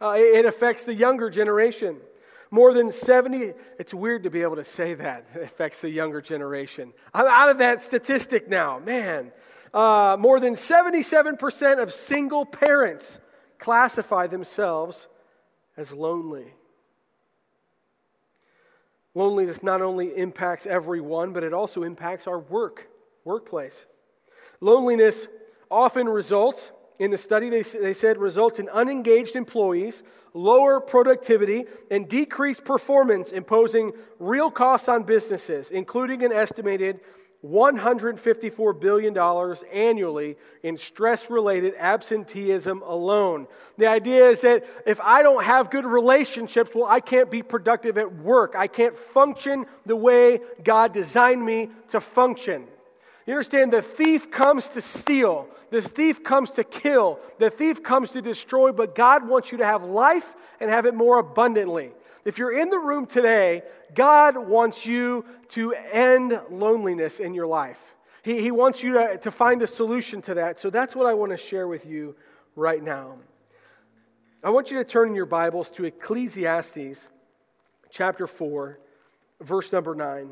Uh, 0.00 0.10
it, 0.12 0.38
it 0.40 0.44
affects 0.46 0.82
the 0.82 0.94
younger 0.94 1.30
generation. 1.30 1.96
More 2.52 2.74
than 2.74 2.90
70, 2.90 3.52
it's 3.78 3.94
weird 3.94 4.24
to 4.24 4.30
be 4.30 4.42
able 4.42 4.56
to 4.56 4.64
say 4.64 4.94
that, 4.94 5.26
it 5.36 5.42
affects 5.42 5.80
the 5.82 5.90
younger 5.90 6.20
generation. 6.20 6.92
I'm 7.14 7.26
out 7.28 7.50
of 7.50 7.58
that 7.58 7.82
statistic 7.82 8.48
now, 8.48 8.80
man. 8.80 9.30
Uh, 9.72 10.16
more 10.18 10.40
than 10.40 10.54
77% 10.54 11.80
of 11.80 11.92
single 11.92 12.44
parents 12.44 13.20
classify 13.60 14.26
themselves 14.26 15.06
as 15.76 15.92
lonely. 15.92 16.52
Loneliness 19.14 19.62
not 19.62 19.82
only 19.82 20.08
impacts 20.16 20.66
everyone, 20.66 21.32
but 21.32 21.44
it 21.44 21.52
also 21.52 21.82
impacts 21.82 22.26
our 22.26 22.38
work, 22.38 22.88
workplace. 23.24 23.84
Loneliness 24.60 25.26
often 25.70 26.08
results, 26.08 26.72
in 26.98 27.10
the 27.10 27.16
study, 27.18 27.48
they, 27.48 27.62
they 27.62 27.94
said, 27.94 28.18
results 28.18 28.58
in 28.58 28.68
unengaged 28.68 29.34
employees, 29.36 30.02
lower 30.34 30.80
productivity, 30.82 31.64
and 31.90 32.06
decreased 32.08 32.62
performance, 32.64 33.32
imposing 33.32 33.92
real 34.18 34.50
costs 34.50 34.86
on 34.88 35.02
businesses, 35.04 35.70
including 35.70 36.22
an 36.22 36.30
estimated 36.32 37.00
$154 37.44 38.78
billion 38.80 39.16
annually 39.72 40.36
in 40.62 40.76
stress 40.76 41.30
related 41.30 41.74
absenteeism 41.78 42.82
alone. 42.82 43.46
The 43.78 43.86
idea 43.86 44.26
is 44.28 44.42
that 44.42 44.66
if 44.86 45.00
I 45.00 45.22
don't 45.22 45.44
have 45.44 45.70
good 45.70 45.86
relationships, 45.86 46.70
well, 46.74 46.86
I 46.86 47.00
can't 47.00 47.30
be 47.30 47.42
productive 47.42 47.96
at 47.96 48.14
work. 48.16 48.54
I 48.56 48.66
can't 48.66 48.96
function 48.96 49.64
the 49.86 49.96
way 49.96 50.40
God 50.62 50.92
designed 50.92 51.44
me 51.44 51.70
to 51.90 52.00
function. 52.00 52.66
You 53.26 53.34
understand, 53.34 53.72
the 53.72 53.82
thief 53.82 54.30
comes 54.30 54.68
to 54.70 54.80
steal, 54.82 55.48
the 55.70 55.80
thief 55.80 56.22
comes 56.24 56.50
to 56.52 56.64
kill, 56.64 57.20
the 57.38 57.48
thief 57.48 57.82
comes 57.82 58.10
to 58.10 58.20
destroy, 58.22 58.72
but 58.72 58.94
God 58.94 59.26
wants 59.26 59.50
you 59.52 59.58
to 59.58 59.64
have 59.64 59.82
life 59.84 60.26
and 60.58 60.68
have 60.68 60.84
it 60.84 60.94
more 60.94 61.18
abundantly. 61.18 61.92
If 62.30 62.38
you're 62.38 62.52
in 62.52 62.68
the 62.68 62.78
room 62.78 63.06
today, 63.06 63.64
God 63.92 64.36
wants 64.36 64.86
you 64.86 65.24
to 65.48 65.74
end 65.74 66.40
loneliness 66.48 67.18
in 67.18 67.34
your 67.34 67.48
life. 67.48 67.80
He, 68.22 68.40
he 68.40 68.52
wants 68.52 68.84
you 68.84 68.92
to, 68.92 69.16
to 69.18 69.32
find 69.32 69.62
a 69.62 69.66
solution 69.66 70.22
to 70.22 70.34
that. 70.34 70.60
So 70.60 70.70
that's 70.70 70.94
what 70.94 71.06
I 71.08 71.14
want 71.14 71.32
to 71.32 71.36
share 71.36 71.66
with 71.66 71.84
you 71.86 72.14
right 72.54 72.80
now. 72.80 73.16
I 74.44 74.50
want 74.50 74.70
you 74.70 74.78
to 74.78 74.84
turn 74.84 75.08
in 75.08 75.16
your 75.16 75.26
Bibles 75.26 75.70
to 75.70 75.86
Ecclesiastes 75.86 77.08
chapter 77.90 78.28
4, 78.28 78.78
verse 79.40 79.72
number 79.72 79.96
9. 79.96 80.30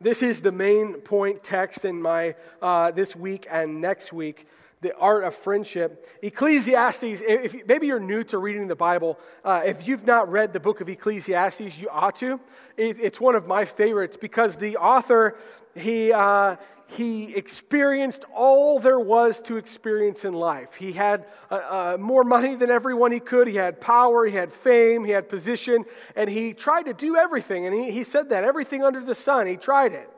This 0.00 0.22
is 0.22 0.40
the 0.40 0.50
main 0.50 0.94
point 0.94 1.44
text 1.44 1.84
in 1.84 2.00
my 2.00 2.36
uh, 2.62 2.90
this 2.90 3.14
week 3.14 3.46
and 3.50 3.82
next 3.82 4.14
week 4.14 4.46
the 4.84 4.94
art 4.98 5.24
of 5.24 5.34
friendship. 5.34 6.06
Ecclesiastes, 6.22 7.02
if, 7.02 7.66
maybe 7.66 7.88
you're 7.88 7.98
new 7.98 8.22
to 8.24 8.38
reading 8.38 8.68
the 8.68 8.76
Bible. 8.76 9.18
Uh, 9.44 9.62
if 9.64 9.88
you've 9.88 10.04
not 10.04 10.30
read 10.30 10.52
the 10.52 10.60
book 10.60 10.80
of 10.80 10.88
Ecclesiastes, 10.88 11.76
you 11.78 11.88
ought 11.90 12.14
to. 12.16 12.38
It, 12.76 12.98
it's 13.00 13.20
one 13.20 13.34
of 13.34 13.46
my 13.48 13.64
favorites 13.64 14.16
because 14.20 14.56
the 14.56 14.76
author, 14.76 15.36
he, 15.74 16.12
uh, 16.12 16.56
he 16.86 17.34
experienced 17.34 18.26
all 18.34 18.78
there 18.78 19.00
was 19.00 19.40
to 19.40 19.56
experience 19.56 20.22
in 20.24 20.34
life. 20.34 20.74
He 20.74 20.92
had 20.92 21.24
uh, 21.50 21.94
uh 21.94 21.96
more 21.98 22.22
money 22.22 22.54
than 22.56 22.70
everyone 22.70 23.10
he 23.10 23.20
could. 23.20 23.46
He 23.48 23.56
had 23.56 23.80
power, 23.80 24.26
he 24.26 24.36
had 24.36 24.52
fame, 24.52 25.02
he 25.06 25.12
had 25.12 25.30
position, 25.30 25.86
and 26.14 26.28
he 26.28 26.52
tried 26.52 26.82
to 26.84 26.92
do 26.92 27.16
everything. 27.16 27.64
And 27.64 27.74
he, 27.74 27.90
he 27.90 28.04
said 28.04 28.28
that 28.28 28.44
everything 28.44 28.84
under 28.84 29.00
the 29.00 29.14
sun, 29.14 29.46
he 29.46 29.56
tried 29.56 29.94
it. 29.94 30.10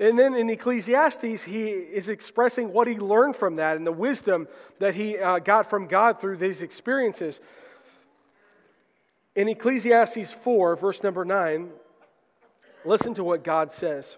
And 0.00 0.18
then 0.18 0.34
in 0.34 0.50
Ecclesiastes, 0.50 1.44
he 1.44 1.62
is 1.68 2.08
expressing 2.08 2.72
what 2.72 2.88
he 2.88 2.96
learned 2.96 3.36
from 3.36 3.56
that 3.56 3.76
and 3.76 3.86
the 3.86 3.92
wisdom 3.92 4.48
that 4.80 4.94
he 4.94 5.18
uh, 5.18 5.38
got 5.38 5.70
from 5.70 5.86
God 5.86 6.20
through 6.20 6.38
these 6.38 6.62
experiences. 6.62 7.40
In 9.36 9.48
Ecclesiastes 9.48 10.32
4, 10.32 10.76
verse 10.76 11.02
number 11.02 11.24
9, 11.24 11.70
listen 12.84 13.14
to 13.14 13.22
what 13.22 13.44
God 13.44 13.70
says. 13.70 14.16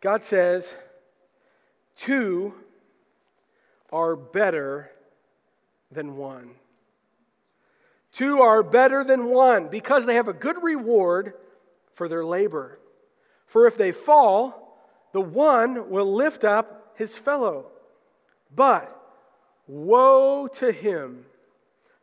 God 0.00 0.22
says, 0.22 0.72
Two 1.96 2.54
are 3.92 4.14
better 4.14 4.90
than 5.90 6.16
one. 6.16 6.50
Two 8.12 8.40
are 8.40 8.62
better 8.62 9.02
than 9.02 9.26
one 9.26 9.68
because 9.68 10.06
they 10.06 10.14
have 10.14 10.28
a 10.28 10.32
good 10.32 10.62
reward 10.62 11.34
for 11.94 12.08
their 12.08 12.24
labor. 12.24 12.78
For 13.46 13.66
if 13.66 13.76
they 13.76 13.92
fall, 13.92 14.78
the 15.12 15.20
one 15.20 15.88
will 15.90 16.12
lift 16.12 16.44
up 16.44 16.92
his 16.96 17.16
fellow. 17.16 17.66
But 18.54 18.92
woe 19.66 20.46
to 20.48 20.70
him 20.72 21.26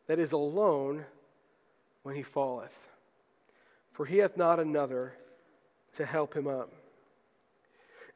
that 0.08 0.20
is 0.20 0.32
alone 0.32 1.06
when 2.04 2.16
he 2.16 2.24
falleth, 2.24 2.74
for 3.94 4.06
he 4.06 4.18
hath 4.18 4.36
not 4.36 4.60
another 4.60 5.14
to 5.96 6.06
help 6.06 6.36
him 6.36 6.48
up. 6.48 6.70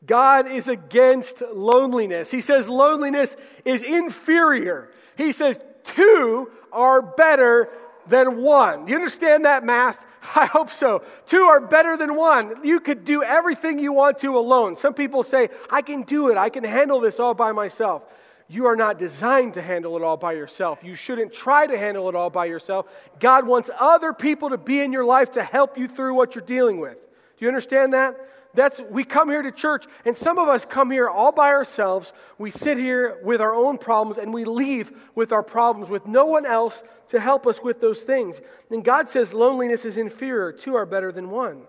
God 0.05 0.47
is 0.49 0.67
against 0.67 1.41
loneliness. 1.41 2.29
He 2.29 2.41
says 2.41 2.67
loneliness 2.69 3.35
is 3.65 3.81
inferior. 3.81 4.91
He 5.15 5.31
says 5.31 5.57
two 5.83 6.51
are 6.71 7.01
better 7.01 7.69
than 8.07 8.37
one. 8.37 8.87
You 8.87 8.95
understand 8.95 9.45
that 9.45 9.63
math? 9.63 9.97
I 10.35 10.45
hope 10.45 10.69
so. 10.69 11.03
Two 11.25 11.43
are 11.43 11.59
better 11.59 11.95
than 11.97 12.15
one. 12.15 12.63
You 12.65 12.79
could 12.79 13.05
do 13.05 13.23
everything 13.23 13.79
you 13.79 13.93
want 13.93 14.19
to 14.19 14.37
alone. 14.37 14.75
Some 14.75 14.93
people 14.93 15.23
say, 15.23 15.49
I 15.69 15.81
can 15.81 16.03
do 16.03 16.29
it, 16.29 16.37
I 16.37 16.49
can 16.49 16.63
handle 16.63 16.99
this 16.99 17.19
all 17.19 17.33
by 17.33 17.51
myself. 17.51 18.05
You 18.49 18.65
are 18.67 18.75
not 18.77 18.97
designed 18.97 19.55
to 19.55 19.61
handle 19.61 19.97
it 19.97 20.03
all 20.03 20.15
by 20.17 20.31
yourself. 20.33 20.79
You 20.81 20.95
shouldn't 20.95 21.33
try 21.33 21.67
to 21.67 21.77
handle 21.77 22.07
it 22.07 22.15
all 22.15 22.29
by 22.29 22.45
yourself. 22.45 22.85
God 23.19 23.45
wants 23.45 23.69
other 23.77 24.13
people 24.13 24.51
to 24.51 24.57
be 24.57 24.79
in 24.79 24.93
your 24.93 25.03
life 25.03 25.31
to 25.31 25.43
help 25.43 25.77
you 25.77 25.87
through 25.87 26.13
what 26.13 26.33
you're 26.33 26.45
dealing 26.45 26.79
with. 26.79 26.93
Do 27.01 27.43
you 27.45 27.47
understand 27.49 27.93
that? 27.93 28.15
That's 28.57 28.81
we 28.89 29.03
come 29.03 29.29
here 29.29 29.43
to 29.43 29.51
church, 29.51 29.85
and 30.03 30.17
some 30.17 30.39
of 30.39 30.47
us 30.47 30.65
come 30.65 30.89
here 30.89 31.07
all 31.07 31.31
by 31.31 31.49
ourselves. 31.49 32.11
We 32.39 32.49
sit 32.49 32.79
here 32.79 33.19
with 33.23 33.39
our 33.39 33.53
own 33.53 33.77
problems 33.77 34.17
and 34.17 34.33
we 34.33 34.45
leave 34.45 34.91
with 35.13 35.31
our 35.31 35.43
problems 35.43 35.91
with 35.91 36.07
no 36.07 36.25
one 36.25 36.43
else 36.43 36.81
to 37.09 37.19
help 37.19 37.45
us 37.45 37.61
with 37.61 37.79
those 37.81 38.01
things. 38.01 38.41
And 38.71 38.83
God 38.83 39.09
says 39.09 39.31
loneliness 39.31 39.85
is 39.85 39.95
inferior, 39.95 40.51
two 40.51 40.73
are 40.73 40.87
better 40.87 41.11
than 41.11 41.29
one. 41.29 41.67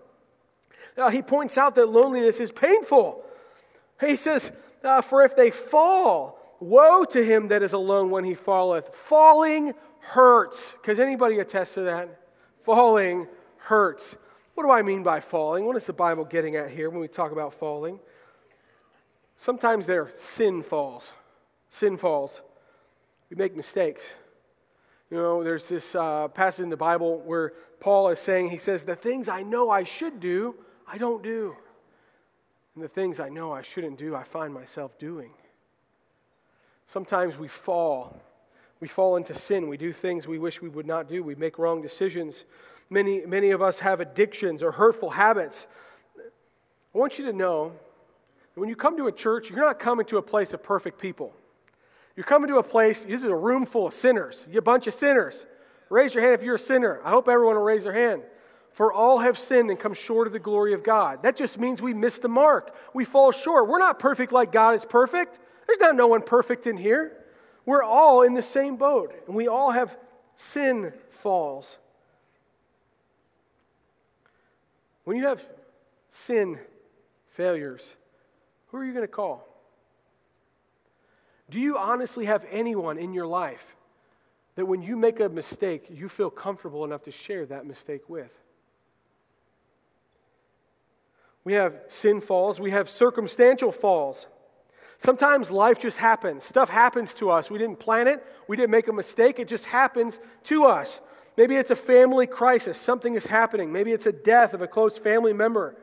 Now, 0.97 1.09
he 1.09 1.21
points 1.21 1.59
out 1.59 1.75
that 1.75 1.89
loneliness 1.89 2.39
is 2.39 2.51
painful. 2.51 3.23
He 4.01 4.15
says, 4.15 4.49
uh, 4.83 5.01
For 5.01 5.21
if 5.23 5.35
they 5.35 5.51
fall, 5.51 6.39
woe 6.59 7.05
to 7.05 7.23
him 7.23 7.49
that 7.49 7.61
is 7.61 7.73
alone 7.73 8.09
when 8.09 8.23
he 8.23 8.33
falleth. 8.33 8.89
Falling 9.07 9.75
hurts. 9.99 10.71
Because 10.81 10.99
anybody 10.99 11.37
attest 11.37 11.75
to 11.75 11.81
that? 11.81 12.19
Falling 12.65 13.27
hurts. 13.57 14.15
What 14.59 14.65
do 14.65 14.71
I 14.71 14.81
mean 14.81 15.03
by 15.03 15.21
falling? 15.21 15.63
What 15.63 15.77
is 15.77 15.85
the 15.85 15.93
Bible 15.93 16.25
getting 16.25 16.57
at 16.57 16.69
here 16.69 16.89
when 16.89 16.99
we 16.99 17.07
talk 17.07 17.31
about 17.31 17.53
falling? 17.53 17.97
Sometimes 19.37 19.85
they're 19.85 20.11
sin 20.17 20.63
falls. 20.63 21.13
Sin 21.69 21.95
falls. 21.95 22.41
We 23.29 23.37
make 23.37 23.55
mistakes. 23.55 24.03
You 25.09 25.15
know, 25.15 25.45
there's 25.45 25.69
this 25.69 25.95
uh, 25.95 26.27
passage 26.27 26.59
in 26.59 26.69
the 26.69 26.75
Bible 26.75 27.19
where 27.21 27.53
Paul 27.79 28.09
is 28.09 28.19
saying, 28.19 28.49
he 28.49 28.57
says, 28.57 28.83
The 28.83 28.97
things 28.97 29.29
I 29.29 29.43
know 29.43 29.69
I 29.69 29.85
should 29.85 30.19
do, 30.19 30.55
I 30.85 30.97
don't 30.97 31.23
do. 31.23 31.55
And 32.75 32.83
the 32.83 32.89
things 32.89 33.21
I 33.21 33.29
know 33.29 33.53
I 33.53 33.61
shouldn't 33.61 33.97
do, 33.97 34.13
I 34.13 34.23
find 34.23 34.53
myself 34.53 34.99
doing. 34.99 35.31
Sometimes 36.85 37.37
we 37.37 37.47
fall. 37.47 38.21
We 38.81 38.89
fall 38.89 39.15
into 39.15 39.33
sin. 39.33 39.69
We 39.69 39.77
do 39.77 39.93
things 39.93 40.27
we 40.27 40.37
wish 40.37 40.61
we 40.61 40.67
would 40.67 40.85
not 40.85 41.07
do. 41.07 41.23
We 41.23 41.35
make 41.35 41.57
wrong 41.57 41.81
decisions. 41.81 42.43
Many, 42.89 43.25
many 43.25 43.51
of 43.51 43.61
us 43.61 43.79
have 43.79 43.99
addictions 43.99 44.63
or 44.63 44.71
hurtful 44.71 45.11
habits. 45.11 45.67
I 46.17 46.97
want 46.97 47.19
you 47.19 47.25
to 47.27 47.33
know 47.33 47.71
that 48.53 48.59
when 48.59 48.67
you 48.69 48.75
come 48.75 48.97
to 48.97 49.05
a 49.07 49.11
church, 49.11 49.49
you're 49.49 49.59
not 49.59 49.77
coming 49.77 50.05
to 50.07 50.17
a 50.17 50.21
place 50.23 50.53
of 50.53 50.63
perfect 50.63 50.99
people. 50.99 51.33
You're 52.15 52.23
coming 52.25 52.47
to 52.49 52.57
a 52.57 52.63
place, 52.63 53.03
this 53.03 53.21
is 53.21 53.27
a 53.27 53.35
room 53.35 53.65
full 53.67 53.85
of 53.87 53.93
sinners. 53.93 54.43
You're 54.49 54.59
a 54.59 54.63
bunch 54.63 54.87
of 54.87 54.95
sinners. 54.95 55.35
Raise 55.89 56.13
your 56.15 56.23
hand 56.23 56.33
if 56.35 56.41
you're 56.43 56.55
a 56.55 56.59
sinner. 56.59 56.99
I 57.03 57.11
hope 57.11 57.29
everyone 57.29 57.55
will 57.55 57.63
raise 57.63 57.83
their 57.83 57.93
hand. 57.93 58.23
For 58.71 58.91
all 58.91 59.19
have 59.19 59.37
sinned 59.37 59.69
and 59.69 59.79
come 59.79 59.93
short 59.93 60.25
of 60.27 60.33
the 60.33 60.39
glory 60.39 60.73
of 60.73 60.83
God. 60.83 61.21
That 61.23 61.35
just 61.35 61.59
means 61.59 61.81
we 61.81 61.93
miss 61.93 62.17
the 62.17 62.27
mark. 62.27 62.75
We 62.93 63.05
fall 63.05 63.31
short. 63.31 63.67
We're 63.67 63.79
not 63.79 63.99
perfect 63.99 64.31
like 64.31 64.51
God 64.51 64.75
is 64.75 64.85
perfect. 64.85 65.39
There's 65.67 65.79
not 65.79 65.95
no 65.95 66.07
one 66.07 66.21
perfect 66.21 66.65
in 66.67 66.77
here. 66.77 67.17
We're 67.65 67.83
all 67.83 68.23
in 68.23 68.33
the 68.33 68.41
same 68.41 68.77
boat, 68.77 69.13
and 69.27 69.35
we 69.35 69.47
all 69.47 69.71
have 69.71 69.95
sin 70.37 70.93
falls. 71.21 71.78
When 75.03 75.17
you 75.17 75.27
have 75.27 75.43
sin 76.11 76.59
failures, 77.31 77.83
who 78.67 78.77
are 78.77 78.83
you 78.85 78.93
going 78.93 79.03
to 79.03 79.07
call? 79.11 79.45
Do 81.49 81.59
you 81.59 81.77
honestly 81.77 82.25
have 82.25 82.45
anyone 82.51 82.97
in 82.97 83.13
your 83.13 83.25
life 83.25 83.75
that 84.55 84.65
when 84.67 84.81
you 84.81 84.95
make 84.95 85.19
a 85.19 85.29
mistake, 85.29 85.85
you 85.89 86.09
feel 86.09 86.29
comfortable 86.29 86.83
enough 86.83 87.03
to 87.03 87.11
share 87.11 87.45
that 87.47 87.65
mistake 87.65 88.07
with? 88.07 88.31
We 91.43 91.53
have 91.53 91.73
sin 91.87 92.21
falls, 92.21 92.59
we 92.59 92.71
have 92.71 92.89
circumstantial 92.89 93.71
falls. 93.71 94.27
Sometimes 94.99 95.49
life 95.49 95.79
just 95.79 95.95
happens. 95.97 96.43
Stuff 96.43 96.69
happens 96.69 97.13
to 97.15 97.31
us. 97.31 97.49
We 97.49 97.57
didn't 97.57 97.79
plan 97.79 98.07
it, 98.07 98.23
we 98.47 98.57
didn't 98.57 98.71
make 98.71 98.87
a 98.89 98.93
mistake, 98.93 99.39
it 99.39 99.47
just 99.47 99.65
happens 99.65 100.19
to 100.45 100.65
us. 100.65 100.99
Maybe 101.39 101.55
it's 101.55 101.71
a 101.71 101.75
family 101.77 102.27
crisis, 102.27 102.77
something 102.77 103.15
is 103.15 103.25
happening. 103.25 103.71
Maybe 103.71 103.93
it's 103.93 104.05
a 104.05 104.11
death 104.11 104.53
of 104.53 104.61
a 104.61 104.67
close 104.67 104.97
family 104.97 105.31
member. 105.31 105.77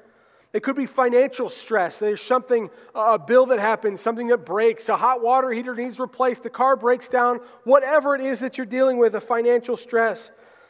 It 0.52 0.62
could 0.62 0.76
be 0.76 0.84
financial 0.84 1.48
stress. 1.48 1.98
There's 1.98 2.20
something, 2.20 2.68
a 2.94 3.18
bill 3.18 3.46
that 3.46 3.58
happens, 3.58 4.02
something 4.02 4.26
that 4.26 4.44
breaks, 4.44 4.86
a 4.90 4.98
hot 4.98 5.22
water 5.22 5.50
heater 5.50 5.74
needs 5.74 5.98
replaced, 5.98 6.42
the 6.42 6.50
car 6.50 6.76
breaks 6.76 7.08
down, 7.08 7.40
whatever 7.64 8.14
it 8.14 8.20
is 8.20 8.40
that 8.40 8.58
you're 8.58 8.66
dealing 8.66 8.98
with, 8.98 9.14
a 9.14 9.20
financial 9.22 9.78
stress. 9.78 10.28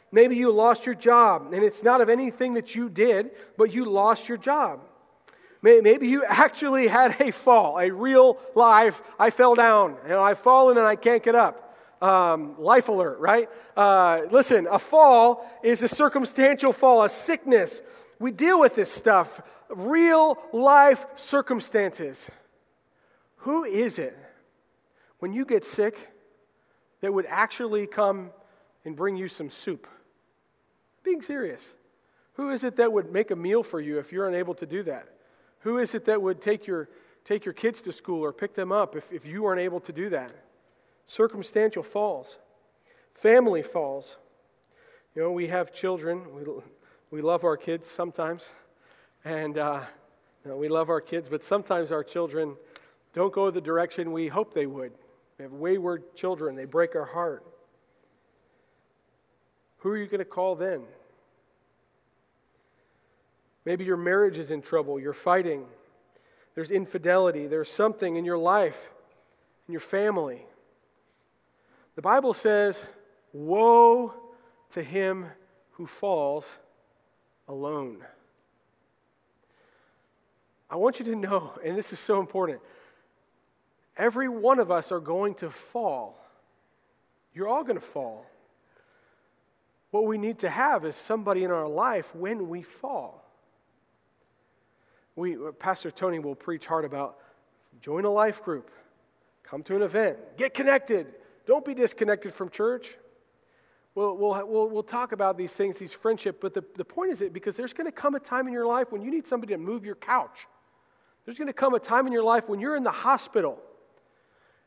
Maybe 0.09 0.37
you 0.37 0.53
lost 0.53 0.85
your 0.85 0.95
job, 0.95 1.51
and 1.51 1.65
it's 1.65 1.83
not 1.83 1.99
of 1.99 2.07
anything 2.07 2.53
that 2.53 2.73
you 2.73 2.87
did, 2.87 3.31
but 3.57 3.73
you 3.73 3.83
lost 3.83 4.29
your 4.29 4.37
job. 4.37 4.85
Maybe 5.61 6.07
you 6.07 6.23
actually 6.25 6.87
had 6.87 7.19
a 7.19 7.31
fall, 7.31 7.77
a 7.77 7.91
real 7.91 8.39
life, 8.55 9.01
I 9.19 9.31
fell 9.31 9.53
down, 9.53 9.97
and 10.05 10.13
I've 10.13 10.39
fallen 10.39 10.77
and 10.77 10.87
I 10.87 10.95
can't 10.95 11.21
get 11.21 11.35
up. 11.35 11.65
Um, 12.01 12.53
life 12.61 12.89
alert, 12.89 13.17
right? 13.19 13.49
Uh, 13.75 14.21
listen, 14.29 14.67
a 14.69 14.77
fall 14.77 15.49
is 15.63 15.81
a 15.81 15.87
circumstantial 15.87 16.71
fall, 16.71 17.01
a 17.03 17.09
sickness. 17.09 17.81
We 18.19 18.31
deal 18.31 18.59
with 18.59 18.75
this 18.75 18.91
stuff, 18.91 19.41
real 19.69 20.37
life 20.53 21.03
circumstances. 21.15 22.27
Who 23.37 23.63
is 23.63 23.97
it 23.97 24.15
when 25.19 25.33
you 25.33 25.43
get 25.43 25.65
sick 25.65 25.97
that 27.01 27.11
would 27.13 27.25
actually 27.27 27.87
come 27.87 28.29
and 28.85 28.95
bring 28.95 29.15
you 29.17 29.27
some 29.27 29.49
soup? 29.49 29.87
Being 31.03 31.21
serious. 31.23 31.63
Who 32.33 32.51
is 32.51 32.63
it 32.63 32.75
that 32.75 32.93
would 32.93 33.11
make 33.11 33.31
a 33.31 33.35
meal 33.35 33.63
for 33.63 33.79
you 33.81 33.97
if 33.97 34.11
you're 34.11 34.27
unable 34.27 34.53
to 34.55 34.67
do 34.67 34.83
that? 34.83 35.07
Who 35.61 35.79
is 35.79 35.95
it 35.95 36.05
that 36.05 36.21
would 36.21 36.41
take 36.43 36.67
your, 36.67 36.89
take 37.25 37.43
your 37.43 37.53
kids 37.55 37.81
to 37.83 37.91
school 37.91 38.23
or 38.23 38.31
pick 38.31 38.53
them 38.53 38.71
up 38.71 38.95
if, 38.95 39.11
if 39.11 39.25
you 39.25 39.45
aren't 39.45 39.61
able 39.61 39.79
to 39.79 39.91
do 39.91 40.09
that? 40.11 40.31
circumstantial 41.07 41.83
falls, 41.83 42.37
family 43.13 43.63
falls. 43.63 44.17
You 45.15 45.23
know, 45.23 45.31
we 45.31 45.47
have 45.47 45.73
children. 45.73 46.23
We, 46.35 46.43
we 47.09 47.21
love 47.21 47.43
our 47.43 47.57
kids 47.57 47.87
sometimes. 47.87 48.49
And 49.25 49.57
uh, 49.57 49.79
you 50.45 50.51
know, 50.51 50.57
we 50.57 50.67
love 50.69 50.89
our 50.89 51.01
kids, 51.01 51.29
but 51.29 51.43
sometimes 51.43 51.91
our 51.91 52.03
children 52.03 52.55
don't 53.13 53.33
go 53.33 53.49
the 53.49 53.61
direction 53.61 54.11
we 54.11 54.27
hope 54.27 54.53
they 54.53 54.67
would. 54.67 54.91
We 55.39 55.43
have 55.43 55.53
wayward 55.53 56.15
children, 56.15 56.55
they 56.55 56.65
break 56.65 56.95
our 56.95 57.05
heart. 57.05 57.43
Who 59.79 59.89
are 59.89 59.97
you 59.97 60.07
going 60.07 60.19
to 60.19 60.25
call 60.25 60.55
then? 60.55 60.81
Maybe 63.63 63.83
your 63.85 63.97
marriage 63.97 64.37
is 64.37 64.51
in 64.51 64.61
trouble, 64.61 64.99
you're 64.99 65.13
fighting, 65.13 65.65
there's 66.55 66.71
infidelity, 66.71 67.47
there's 67.47 67.69
something 67.71 68.15
in 68.15 68.23
your 68.25 68.37
life, 68.37 68.89
in 69.67 69.71
your 69.73 69.81
family. 69.81 70.45
The 71.97 72.03
Bible 72.03 72.35
says, 72.35 72.79
Woe 73.33 74.13
to 74.71 74.83
him 74.83 75.25
who 75.71 75.87
falls 75.87 76.45
alone. 77.47 77.97
I 80.69 80.75
want 80.75 80.99
you 80.99 81.05
to 81.05 81.15
know, 81.15 81.53
and 81.65 81.75
this 81.75 81.91
is 81.91 81.97
so 81.99 82.19
important, 82.19 82.59
every 83.97 84.29
one 84.29 84.59
of 84.59 84.69
us 84.69 84.91
are 84.91 84.99
going 84.99 85.33
to 85.35 85.49
fall. 85.49 86.19
You're 87.33 87.47
all 87.47 87.63
going 87.63 87.79
to 87.79 87.85
fall. 87.85 88.27
What 89.89 90.05
we 90.05 90.19
need 90.19 90.37
to 90.39 90.49
have 90.51 90.85
is 90.85 90.95
somebody 90.95 91.43
in 91.43 91.49
our 91.49 91.67
life 91.67 92.13
when 92.13 92.47
we 92.47 92.61
fall. 92.61 93.23
We, 95.15 95.35
uh, 95.35 95.51
Pastor 95.57 95.89
Tony 95.89 96.19
will 96.19 96.35
preach 96.35 96.67
hard 96.67 96.85
about 96.85 97.17
join 97.81 98.05
a 98.05 98.11
life 98.11 98.43
group, 98.43 98.69
come 99.41 99.63
to 99.63 99.75
an 99.75 99.81
event, 99.81 100.17
get 100.37 100.53
connected, 100.53 101.07
don't 101.47 101.63
be 101.63 101.73
disconnected 101.73 102.33
from 102.35 102.49
church. 102.49 102.93
We'll, 103.95 104.15
we'll, 104.17 104.45
we'll, 104.45 104.69
we'll 104.69 104.83
talk 104.83 105.13
about 105.13 105.37
these 105.37 105.53
things, 105.53 105.77
these 105.77 105.93
friendship, 105.93 106.39
but 106.41 106.53
the, 106.53 106.63
the 106.75 106.83
point 106.85 107.13
is 107.13 107.21
it 107.21 107.31
because 107.33 107.55
there's 107.55 107.71
going 107.73 107.85
to 107.87 107.91
come 107.91 108.13
a 108.15 108.19
time 108.19 108.45
in 108.47 108.53
your 108.53 108.67
life 108.67 108.91
when 108.91 109.01
you 109.01 109.09
need 109.09 109.25
somebody 109.25 109.53
to 109.53 109.57
move 109.57 109.85
your 109.85 109.95
couch. 109.95 110.45
There's 111.25 111.37
going 111.37 111.47
to 111.47 111.53
come 111.53 111.73
a 111.73 111.79
time 111.79 112.05
in 112.05 112.11
your 112.13 112.23
life 112.23 112.47
when 112.47 112.59
you're 112.59 112.75
in 112.75 112.83
the 112.83 112.91
hospital. 112.91 113.59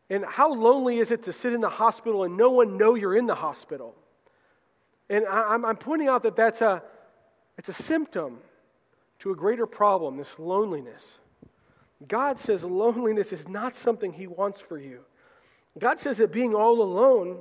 And 0.09 0.25
how 0.25 0.53
lonely 0.55 0.99
is 0.99 1.11
it 1.13 1.23
to 1.25 1.33
sit 1.35 1.53
in 1.53 1.61
the 1.61 1.69
hospital 1.71 2.25
and 2.25 2.37
no 2.37 2.51
one 2.51 2.77
know 2.79 2.95
you're 2.97 3.17
in 3.17 3.27
the 3.27 3.35
hospital? 3.37 3.95
And 5.11 5.27
I, 5.27 5.55
am 5.55 5.65
I'm 5.67 5.77
pointing 5.77 6.09
out 6.09 6.23
that 6.23 6.35
that's 6.35 6.63
a, 6.63 6.83
it's 7.59 7.69
a 7.69 7.73
symptom 7.75 8.39
to 9.21 9.31
a 9.31 9.37
greater 9.37 9.67
problem, 9.67 10.17
this 10.17 10.39
loneliness. 10.39 11.07
God 12.09 12.39
says 12.39 12.65
loneliness 12.65 13.33
is 13.35 13.47
not 13.47 13.75
something 13.77 14.15
He 14.15 14.27
wants 14.27 14.61
for 14.63 14.79
you. 14.79 15.01
God 15.81 15.99
says 15.99 16.19
that 16.19 16.31
being 16.31 16.55
all 16.55 16.83
alone 16.83 17.39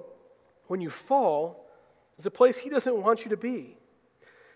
when 0.67 0.81
you 0.81 0.89
fall 0.89 1.67
is 2.17 2.25
a 2.25 2.31
place 2.31 2.57
He 2.57 2.69
doesn't 2.69 2.95
want 2.95 3.25
you 3.25 3.29
to 3.29 3.37
be. 3.37 3.75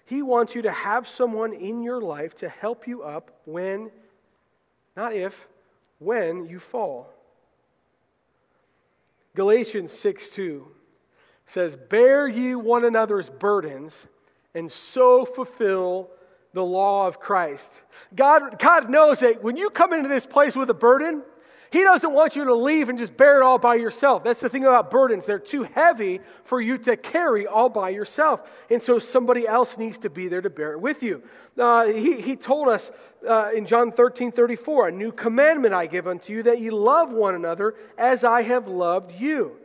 He 0.06 0.22
wants 0.22 0.56
you 0.56 0.62
to 0.63 0.72
have 0.72 1.08
someone 1.08 1.54
in 1.54 1.84
your 1.84 2.02
life 2.02 2.34
to 2.36 2.50
help 2.50 2.88
you 2.88 3.04
up 3.04 3.41
when, 3.46 3.91
not 4.98 5.13
if, 5.13 5.48
when 6.00 6.46
you 6.46 6.60
fall. 6.60 7.10
Galatians 9.36 9.91
6 9.91 10.30
2 10.32 10.67
says, 11.46 11.76
Bear 11.76 12.28
ye 12.28 12.56
one 12.56 12.86
another's 12.86 13.30
burdens 13.30 14.08
and 14.54 14.72
so 14.72 15.26
fulfill 15.26 16.10
the 16.54 16.63
law 16.63 17.08
of 17.08 17.19
Christ. 17.19 17.72
God, 18.15 18.60
God 18.60 18.89
knows 18.89 19.19
that 19.22 19.41
when 19.43 19.58
you 19.58 19.72
come 19.72 19.91
into 19.91 20.08
this 20.08 20.26
place 20.28 20.56
with 20.56 20.69
a 20.69 20.74
burden, 20.76 21.24
he 21.74 21.82
doesn't 21.84 22.14
want 22.14 22.36
you 22.36 22.44
to 22.46 22.54
leave 22.54 22.90
and 22.90 23.00
just 23.00 23.18
bear 23.18 23.38
it 23.38 23.44
all 23.44 23.58
by 23.58 23.76
yourself. 23.76 24.24
That's 24.24 24.40
the 24.42 24.48
thing 24.48 24.64
about 24.64 24.92
burdens. 24.92 25.26
They're 25.26 25.40
too 25.40 25.64
heavy 25.64 26.20
for 26.44 26.62
you 26.62 26.78
to 26.78 26.96
carry 26.96 27.48
all 27.48 27.68
by 27.68 27.90
yourself. 27.90 28.44
And 28.70 28.80
so 28.82 29.00
somebody 29.00 29.48
else 29.48 29.76
needs 29.80 29.98
to 29.98 30.10
be 30.12 30.28
there 30.28 30.40
to 30.40 30.52
bear 30.52 30.74
it 30.74 30.82
with 30.82 31.02
you. 31.02 31.24
Uh, 31.58 31.88
he, 31.88 32.22
he 32.22 32.36
told 32.36 32.68
us 32.68 32.92
uh, 33.28 33.50
in 33.56 33.66
John 33.66 33.92
13 33.92 34.32
34, 34.32 34.90
a 34.90 34.92
new 34.92 35.12
commandment 35.12 35.74
I 35.74 35.88
give 35.88 36.08
unto 36.08 36.32
you 36.32 36.44
that 36.44 36.62
ye 36.62 36.70
love 36.70 37.12
one 37.12 37.34
another 37.34 37.74
as 37.98 38.24
I 38.24 38.44
have 38.44 38.68
loved 38.68 39.20
you. 39.20 39.58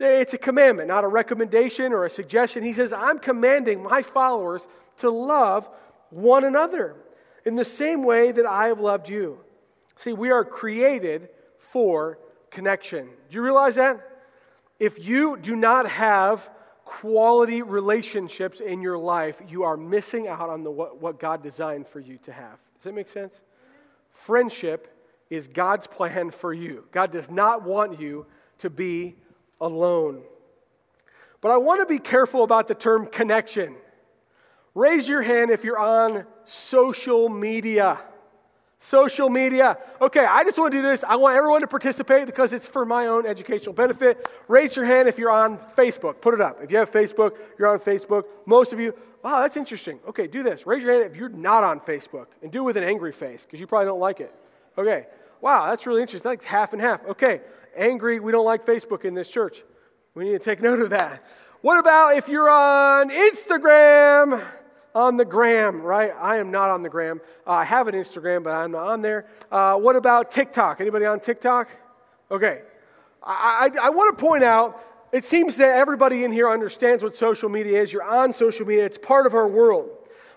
It's 0.00 0.34
a 0.34 0.38
commandment, 0.38 0.88
not 0.88 1.04
a 1.04 1.08
recommendation 1.08 1.92
or 1.92 2.04
a 2.06 2.10
suggestion. 2.10 2.64
He 2.64 2.72
says, 2.72 2.92
I'm 2.92 3.20
commanding 3.20 3.80
my 3.84 4.02
followers 4.02 4.66
to 4.98 5.10
love 5.10 5.68
one 6.10 6.42
another 6.42 6.96
in 7.44 7.54
the 7.54 7.64
same 7.64 8.02
way 8.02 8.32
that 8.32 8.46
I 8.46 8.66
have 8.66 8.80
loved 8.80 9.08
you. 9.08 9.38
See, 9.94 10.12
we 10.12 10.32
are 10.32 10.44
created 10.44 11.28
for 11.72 12.18
connection. 12.50 13.04
Do 13.06 13.34
you 13.34 13.40
realize 13.40 13.76
that? 13.76 13.98
If 14.78 14.98
you 15.02 15.38
do 15.38 15.56
not 15.56 15.88
have 15.88 16.50
quality 16.84 17.62
relationships 17.62 18.60
in 18.60 18.82
your 18.82 18.98
life, 18.98 19.40
you 19.48 19.62
are 19.62 19.78
missing 19.78 20.28
out 20.28 20.50
on 20.50 20.62
the, 20.64 20.70
what, 20.70 21.00
what 21.00 21.18
God 21.18 21.42
designed 21.42 21.86
for 21.88 21.98
you 21.98 22.18
to 22.24 22.32
have. 22.32 22.58
Does 22.76 22.84
that 22.84 22.94
make 22.94 23.08
sense? 23.08 23.40
Friendship 24.10 24.94
is 25.30 25.48
God's 25.48 25.86
plan 25.86 26.30
for 26.30 26.52
you. 26.52 26.84
God 26.92 27.10
does 27.10 27.30
not 27.30 27.62
want 27.62 27.98
you 27.98 28.26
to 28.58 28.68
be 28.68 29.16
alone. 29.58 30.20
But 31.40 31.52
I 31.52 31.56
want 31.56 31.80
to 31.80 31.86
be 31.86 31.98
careful 31.98 32.44
about 32.44 32.68
the 32.68 32.74
term 32.74 33.06
connection. 33.06 33.76
Raise 34.74 35.08
your 35.08 35.22
hand 35.22 35.50
if 35.50 35.64
you're 35.64 35.78
on 35.78 36.26
social 36.44 37.30
media 37.30 37.98
social 38.82 39.30
media. 39.30 39.78
Okay, 40.00 40.24
I 40.26 40.42
just 40.44 40.58
want 40.58 40.72
to 40.72 40.78
do 40.78 40.82
this. 40.82 41.02
I 41.04 41.16
want 41.16 41.36
everyone 41.36 41.60
to 41.62 41.66
participate 41.68 42.26
because 42.26 42.52
it's 42.52 42.66
for 42.66 42.84
my 42.84 43.06
own 43.06 43.24
educational 43.26 43.72
benefit. 43.72 44.28
Raise 44.48 44.74
your 44.76 44.84
hand 44.84 45.08
if 45.08 45.18
you're 45.18 45.30
on 45.30 45.58
Facebook. 45.76 46.20
Put 46.20 46.34
it 46.34 46.40
up. 46.40 46.58
If 46.62 46.70
you 46.70 46.78
have 46.78 46.90
Facebook, 46.90 47.36
you're 47.58 47.68
on 47.68 47.78
Facebook. 47.78 48.24
Most 48.44 48.72
of 48.72 48.80
you, 48.80 48.92
wow, 49.22 49.40
that's 49.40 49.56
interesting. 49.56 50.00
Okay, 50.08 50.26
do 50.26 50.42
this. 50.42 50.66
Raise 50.66 50.82
your 50.82 50.92
hand 50.92 51.04
if 51.10 51.16
you're 51.16 51.28
not 51.28 51.62
on 51.64 51.78
Facebook 51.80 52.26
and 52.42 52.50
do 52.50 52.58
it 52.60 52.64
with 52.64 52.76
an 52.76 52.82
angry 52.84 53.12
face 53.12 53.44
because 53.44 53.60
you 53.60 53.66
probably 53.68 53.86
don't 53.86 54.00
like 54.00 54.18
it. 54.20 54.34
Okay, 54.76 55.06
wow, 55.40 55.68
that's 55.70 55.86
really 55.86 56.02
interesting. 56.02 56.28
That's 56.28 56.44
half 56.44 56.72
and 56.72 56.82
half. 56.82 57.04
Okay, 57.04 57.40
angry, 57.76 58.18
we 58.18 58.32
don't 58.32 58.44
like 58.44 58.66
Facebook 58.66 59.04
in 59.04 59.14
this 59.14 59.28
church. 59.28 59.62
We 60.14 60.24
need 60.24 60.32
to 60.32 60.38
take 60.40 60.60
note 60.60 60.80
of 60.80 60.90
that. 60.90 61.22
What 61.60 61.78
about 61.78 62.16
if 62.16 62.26
you're 62.26 62.50
on 62.50 63.10
Instagram? 63.10 64.42
on 64.94 65.16
the 65.16 65.24
gram, 65.24 65.80
right? 65.82 66.12
I 66.18 66.38
am 66.38 66.50
not 66.50 66.70
on 66.70 66.82
the 66.82 66.88
gram. 66.88 67.20
Uh, 67.46 67.50
I 67.52 67.64
have 67.64 67.88
an 67.88 67.94
Instagram, 67.94 68.42
but 68.42 68.52
I'm 68.52 68.72
not 68.72 68.86
on 68.88 69.02
there. 69.02 69.26
Uh, 69.50 69.76
what 69.76 69.96
about 69.96 70.30
TikTok? 70.30 70.80
Anybody 70.80 71.04
on 71.04 71.20
TikTok? 71.20 71.68
Okay. 72.30 72.62
I, 73.22 73.70
I, 73.80 73.86
I 73.86 73.90
want 73.90 74.16
to 74.18 74.24
point 74.24 74.44
out 74.44 74.82
it 75.12 75.24
seems 75.24 75.56
that 75.58 75.76
everybody 75.76 76.24
in 76.24 76.32
here 76.32 76.48
understands 76.48 77.02
what 77.02 77.14
social 77.14 77.48
media 77.48 77.82
is. 77.82 77.92
You're 77.92 78.02
on 78.02 78.32
social 78.32 78.66
media, 78.66 78.86
it's 78.86 78.98
part 78.98 79.26
of 79.26 79.34
our 79.34 79.48
world. 79.48 79.90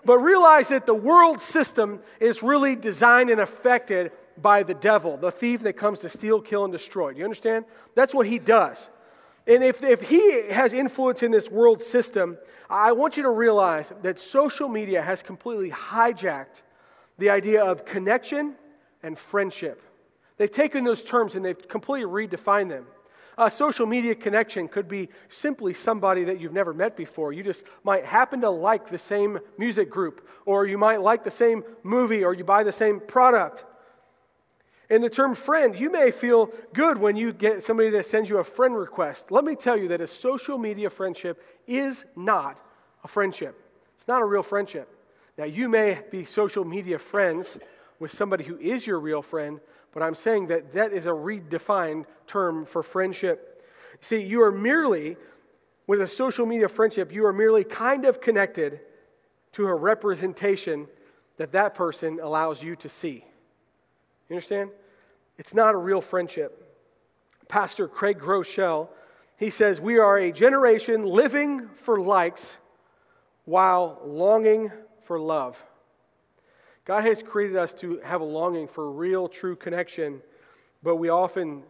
But 0.04 0.18
realize 0.18 0.68
that 0.68 0.86
the 0.86 0.94
world 0.94 1.40
system 1.42 2.00
is 2.20 2.42
really 2.42 2.76
designed 2.76 3.28
and 3.30 3.40
affected 3.40 4.12
by 4.40 4.62
the 4.62 4.74
devil, 4.74 5.16
the 5.16 5.30
thief 5.32 5.62
that 5.62 5.72
comes 5.74 5.98
to 6.00 6.08
steal, 6.10 6.40
kill, 6.42 6.64
and 6.64 6.72
destroy. 6.72 7.12
Do 7.12 7.18
you 7.18 7.24
understand? 7.24 7.64
That's 7.94 8.12
what 8.14 8.26
he 8.26 8.38
does. 8.38 8.88
And 9.46 9.62
if, 9.62 9.82
if 9.82 10.02
he 10.02 10.48
has 10.50 10.72
influence 10.72 11.22
in 11.22 11.30
this 11.30 11.50
world 11.50 11.80
system, 11.80 12.36
I 12.68 12.92
want 12.92 13.16
you 13.16 13.22
to 13.24 13.30
realize 13.30 13.90
that 14.02 14.18
social 14.18 14.68
media 14.68 15.00
has 15.00 15.22
completely 15.22 15.70
hijacked 15.70 16.62
the 17.18 17.30
idea 17.30 17.64
of 17.64 17.84
connection 17.84 18.56
and 19.04 19.16
friendship. 19.16 19.82
They've 20.36 20.50
taken 20.50 20.82
those 20.84 21.02
terms 21.04 21.36
and 21.36 21.44
they've 21.44 21.68
completely 21.68 22.10
redefined 22.26 22.70
them. 22.70 22.86
A 23.38 23.50
social 23.50 23.86
media 23.86 24.14
connection 24.14 24.66
could 24.66 24.88
be 24.88 25.10
simply 25.28 25.74
somebody 25.74 26.24
that 26.24 26.40
you've 26.40 26.54
never 26.54 26.74
met 26.74 26.96
before. 26.96 27.32
You 27.32 27.42
just 27.44 27.64
might 27.84 28.04
happen 28.04 28.40
to 28.40 28.50
like 28.50 28.88
the 28.90 28.98
same 28.98 29.38
music 29.58 29.90
group, 29.90 30.26
or 30.46 30.66
you 30.66 30.78
might 30.78 31.02
like 31.02 31.22
the 31.22 31.30
same 31.30 31.62
movie, 31.82 32.24
or 32.24 32.32
you 32.34 32.44
buy 32.44 32.64
the 32.64 32.72
same 32.72 32.98
product. 32.98 33.64
And 34.90 35.02
the 35.02 35.10
term 35.10 35.34
friend, 35.34 35.76
you 35.78 35.90
may 35.90 36.10
feel 36.10 36.50
good 36.72 36.98
when 36.98 37.16
you 37.16 37.32
get 37.32 37.64
somebody 37.64 37.90
that 37.90 38.06
sends 38.06 38.30
you 38.30 38.38
a 38.38 38.44
friend 38.44 38.76
request. 38.76 39.30
Let 39.32 39.44
me 39.44 39.56
tell 39.56 39.76
you 39.76 39.88
that 39.88 40.00
a 40.00 40.06
social 40.06 40.58
media 40.58 40.90
friendship 40.90 41.42
is 41.66 42.04
not 42.14 42.60
a 43.02 43.08
friendship. 43.08 43.60
It's 43.98 44.06
not 44.06 44.22
a 44.22 44.24
real 44.24 44.42
friendship. 44.44 44.88
Now, 45.36 45.44
you 45.44 45.68
may 45.68 46.00
be 46.10 46.24
social 46.24 46.64
media 46.64 46.98
friends 46.98 47.58
with 47.98 48.12
somebody 48.12 48.44
who 48.44 48.56
is 48.58 48.86
your 48.86 49.00
real 49.00 49.22
friend, 49.22 49.60
but 49.92 50.02
I'm 50.02 50.14
saying 50.14 50.46
that 50.48 50.72
that 50.72 50.92
is 50.92 51.06
a 51.06 51.10
redefined 51.10 52.04
term 52.26 52.64
for 52.64 52.82
friendship. 52.82 53.66
See, 54.00 54.20
you 54.22 54.42
are 54.42 54.52
merely, 54.52 55.16
with 55.86 56.00
a 56.00 56.08
social 56.08 56.46
media 56.46 56.68
friendship, 56.68 57.12
you 57.12 57.26
are 57.26 57.32
merely 57.32 57.64
kind 57.64 58.04
of 58.04 58.20
connected 58.20 58.80
to 59.52 59.66
a 59.66 59.74
representation 59.74 60.86
that 61.38 61.52
that 61.52 61.74
person 61.74 62.20
allows 62.22 62.62
you 62.62 62.76
to 62.76 62.88
see. 62.88 63.24
You 64.28 64.36
understand? 64.36 64.70
It's 65.38 65.54
not 65.54 65.74
a 65.74 65.78
real 65.78 66.00
friendship. 66.00 66.62
Pastor 67.48 67.86
Craig 67.86 68.18
Groeschel, 68.18 68.88
he 69.36 69.50
says, 69.50 69.80
We 69.80 69.98
are 69.98 70.18
a 70.18 70.32
generation 70.32 71.04
living 71.04 71.68
for 71.82 72.00
likes 72.00 72.56
while 73.44 74.00
longing 74.04 74.72
for 75.04 75.20
love. 75.20 75.62
God 76.84 77.04
has 77.04 77.22
created 77.22 77.56
us 77.56 77.72
to 77.74 78.00
have 78.00 78.20
a 78.20 78.24
longing 78.24 78.66
for 78.68 78.90
real, 78.90 79.28
true 79.28 79.54
connection, 79.56 80.22
but 80.82 80.96
we 80.96 81.08
often 81.08 81.62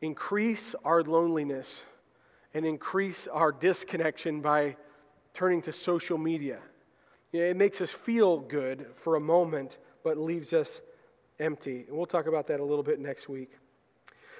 increase 0.00 0.74
our 0.84 1.02
loneliness 1.02 1.82
and 2.52 2.66
increase 2.66 3.26
our 3.30 3.52
disconnection 3.52 4.40
by 4.40 4.76
turning 5.34 5.62
to 5.62 5.72
social 5.72 6.18
media. 6.18 6.58
It 7.32 7.56
makes 7.56 7.80
us 7.80 7.90
feel 7.90 8.38
good 8.38 8.86
for 8.94 9.16
a 9.16 9.20
moment, 9.20 9.78
but 10.04 10.16
leaves 10.16 10.52
us 10.52 10.80
empty. 11.40 11.84
And 11.86 11.96
we'll 11.96 12.06
talk 12.06 12.26
about 12.26 12.46
that 12.48 12.60
a 12.60 12.64
little 12.64 12.82
bit 12.82 12.98
next 12.98 13.28
week. 13.28 13.50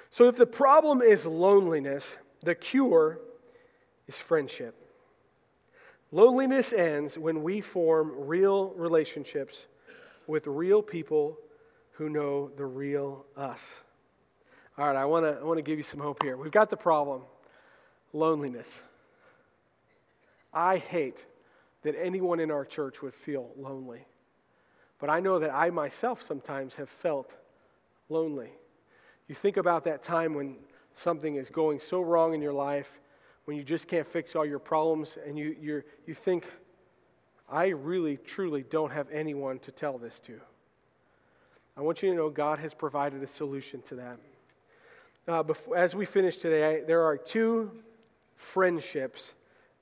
So, 0.09 0.27
if 0.27 0.35
the 0.35 0.45
problem 0.45 1.01
is 1.01 1.25
loneliness, 1.25 2.05
the 2.43 2.55
cure 2.55 3.19
is 4.07 4.15
friendship. 4.15 4.75
Loneliness 6.11 6.71
ends 6.71 7.17
when 7.17 7.43
we 7.43 7.59
form 7.59 8.11
real 8.15 8.69
relationships 8.75 9.65
with 10.27 10.47
real 10.47 10.81
people 10.81 11.37
who 11.93 12.09
know 12.09 12.49
the 12.55 12.65
real 12.65 13.25
us. 13.35 13.63
All 14.77 14.85
right, 14.87 14.95
I 14.95 15.05
want 15.05 15.25
to 15.25 15.39
I 15.39 15.43
wanna 15.43 15.61
give 15.61 15.77
you 15.77 15.83
some 15.83 15.99
hope 15.99 16.21
here. 16.23 16.37
We've 16.37 16.51
got 16.51 16.69
the 16.69 16.77
problem 16.77 17.23
loneliness. 18.13 18.81
I 20.53 20.77
hate 20.77 21.25
that 21.81 21.95
anyone 22.01 22.39
in 22.39 22.49
our 22.51 22.63
church 22.63 23.01
would 23.01 23.13
feel 23.13 23.49
lonely. 23.57 24.05
But 25.05 25.11
I 25.11 25.19
know 25.19 25.37
that 25.37 25.53
I 25.53 25.69
myself 25.69 26.23
sometimes 26.23 26.77
have 26.77 26.89
felt 26.89 27.31
lonely. 28.09 28.49
You 29.27 29.35
think 29.35 29.55
about 29.55 29.83
that 29.83 30.01
time 30.01 30.33
when 30.33 30.55
something 30.95 31.35
is 31.35 31.51
going 31.51 31.79
so 31.79 32.01
wrong 32.01 32.33
in 32.33 32.41
your 32.41 32.53
life, 32.53 32.89
when 33.45 33.55
you 33.55 33.63
just 33.63 33.87
can't 33.87 34.07
fix 34.07 34.35
all 34.35 34.43
your 34.47 34.57
problems, 34.57 35.19
and 35.23 35.37
you, 35.37 35.55
you 35.61 35.83
you 36.07 36.15
think, 36.15 36.45
I 37.47 37.67
really, 37.67 38.17
truly 38.17 38.63
don't 38.67 38.89
have 38.91 39.07
anyone 39.11 39.59
to 39.59 39.71
tell 39.71 39.99
this 39.99 40.19
to. 40.21 40.41
I 41.77 41.81
want 41.81 42.01
you 42.01 42.09
to 42.09 42.15
know 42.15 42.31
God 42.31 42.57
has 42.57 42.73
provided 42.73 43.21
a 43.21 43.27
solution 43.27 43.83
to 43.83 43.95
that. 43.97 44.17
Uh, 45.27 45.43
before, 45.43 45.77
as 45.77 45.93
we 45.93 46.07
finish 46.07 46.37
today, 46.37 46.77
I, 46.77 46.81
there 46.83 47.03
are 47.03 47.15
two 47.15 47.69
friendships 48.37 49.33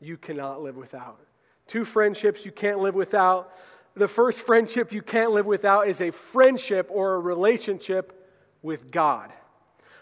you 0.01 0.17
cannot 0.17 0.61
live 0.61 0.75
without. 0.75 1.17
Two 1.65 1.85
friendships 1.85 2.43
you 2.45 2.51
can't 2.51 2.79
live 2.79 2.93
without 2.95 3.53
the 3.95 4.07
first 4.07 4.39
friendship 4.39 4.91
you 4.91 5.01
can't 5.01 5.31
live 5.31 5.45
without 5.45 5.87
is 5.87 6.01
a 6.01 6.11
friendship 6.11 6.87
or 6.91 7.15
a 7.15 7.19
relationship 7.19 8.27
with 8.61 8.91
God. 8.91 9.31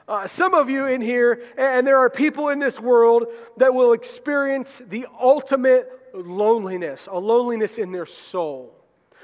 Uh, 0.08 0.28
some 0.28 0.54
of 0.54 0.70
you 0.70 0.88
in 0.88 1.02
here, 1.02 1.42
and 1.58 1.86
there 1.86 1.98
are 2.00 2.10
people 2.10 2.50
in 2.50 2.60
this 2.60 2.80
world 2.80 3.26
that 3.58 3.74
will 3.74 3.94
experience 3.94 4.82
the 4.88 5.08
ultimate 5.20 5.92
loneliness, 6.14 7.08
a 7.10 7.18
loneliness 7.20 7.78
in 7.78 7.92
their 7.92 8.06
soul. 8.06 8.76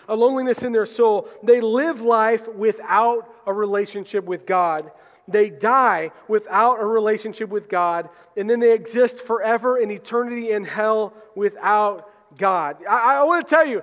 A 0.10 0.15
loneliness 0.15 0.63
in 0.63 0.71
their 0.71 0.86
soul. 0.86 1.27
They 1.43 1.60
live 1.60 1.99
life 2.01 2.47
without 2.47 3.27
a 3.45 3.53
relationship 3.53 4.23
with 4.23 4.45
God. 4.45 4.91
They 5.27 5.49
die 5.49 6.12
without 6.30 6.82
a 6.82 6.86
relationship 6.86 7.49
with 7.49 7.67
God, 7.67 8.08
and 8.38 8.49
then 8.49 8.62
they 8.62 8.71
exist 8.73 9.19
forever 9.19 9.77
in 9.77 9.91
eternity 9.91 10.51
in 10.51 10.63
hell 10.63 11.13
without 11.36 12.10
God. 12.38 12.77
I, 12.89 13.15
I 13.19 13.23
want 13.23 13.45
to 13.45 13.49
tell 13.53 13.67
you, 13.67 13.82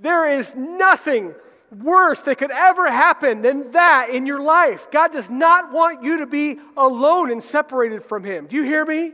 there 0.00 0.26
is 0.38 0.54
nothing 0.54 1.34
worse 1.82 2.20
that 2.22 2.36
could 2.38 2.50
ever 2.52 2.90
happen 2.90 3.42
than 3.42 3.70
that 3.72 4.10
in 4.10 4.26
your 4.26 4.40
life. 4.40 4.88
God 4.90 5.12
does 5.12 5.30
not 5.30 5.72
want 5.72 6.02
you 6.02 6.18
to 6.18 6.26
be 6.26 6.58
alone 6.76 7.30
and 7.30 7.42
separated 7.42 8.04
from 8.04 8.24
Him. 8.24 8.46
Do 8.46 8.56
you 8.56 8.62
hear 8.62 8.84
me? 8.84 9.12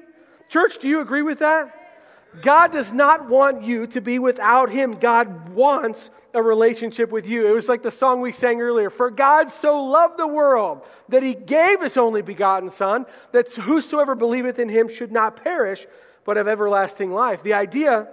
Church, 0.49 0.79
do 0.79 0.89
you 0.89 1.01
agree 1.01 1.23
with 1.23 1.41
that? 1.41 1.75
God 2.43 2.73
does 2.73 2.93
not 2.93 3.29
want 3.29 3.63
you 3.65 3.87
to 3.89 4.01
be 4.01 4.19
without 4.19 4.71
Him. 4.71 4.93
God 4.93 5.51
wants 5.51 6.11
a 6.33 6.41
relationship 6.43 7.11
with 7.11 7.27
you. 7.27 7.47
It 7.47 7.51
was 7.53 7.69
like 7.69 7.83
the 7.83 7.91
song 7.91 8.21
we 8.21 8.31
sang 8.31 8.61
earlier 8.61 8.89
For 8.89 9.11
God 9.11 9.51
so 9.51 9.83
loved 9.85 10.17
the 10.19 10.29
world 10.29 10.85
that 11.09 11.23
He 11.23 11.35
gave 11.35 11.83
His 11.83 11.97
only 11.97 12.23
begotten 12.23 12.71
Son, 12.71 13.05
that 13.33 13.53
whosoever 13.55 14.15
believeth 14.15 14.59
in 14.59 14.69
Him 14.69 14.89
should 14.89 15.11
not 15.13 15.43
perish, 15.43 15.87
but 16.25 16.37
have 16.37 16.47
everlasting 16.49 17.13
life. 17.13 17.43
The 17.43 17.55
idea 17.55 18.09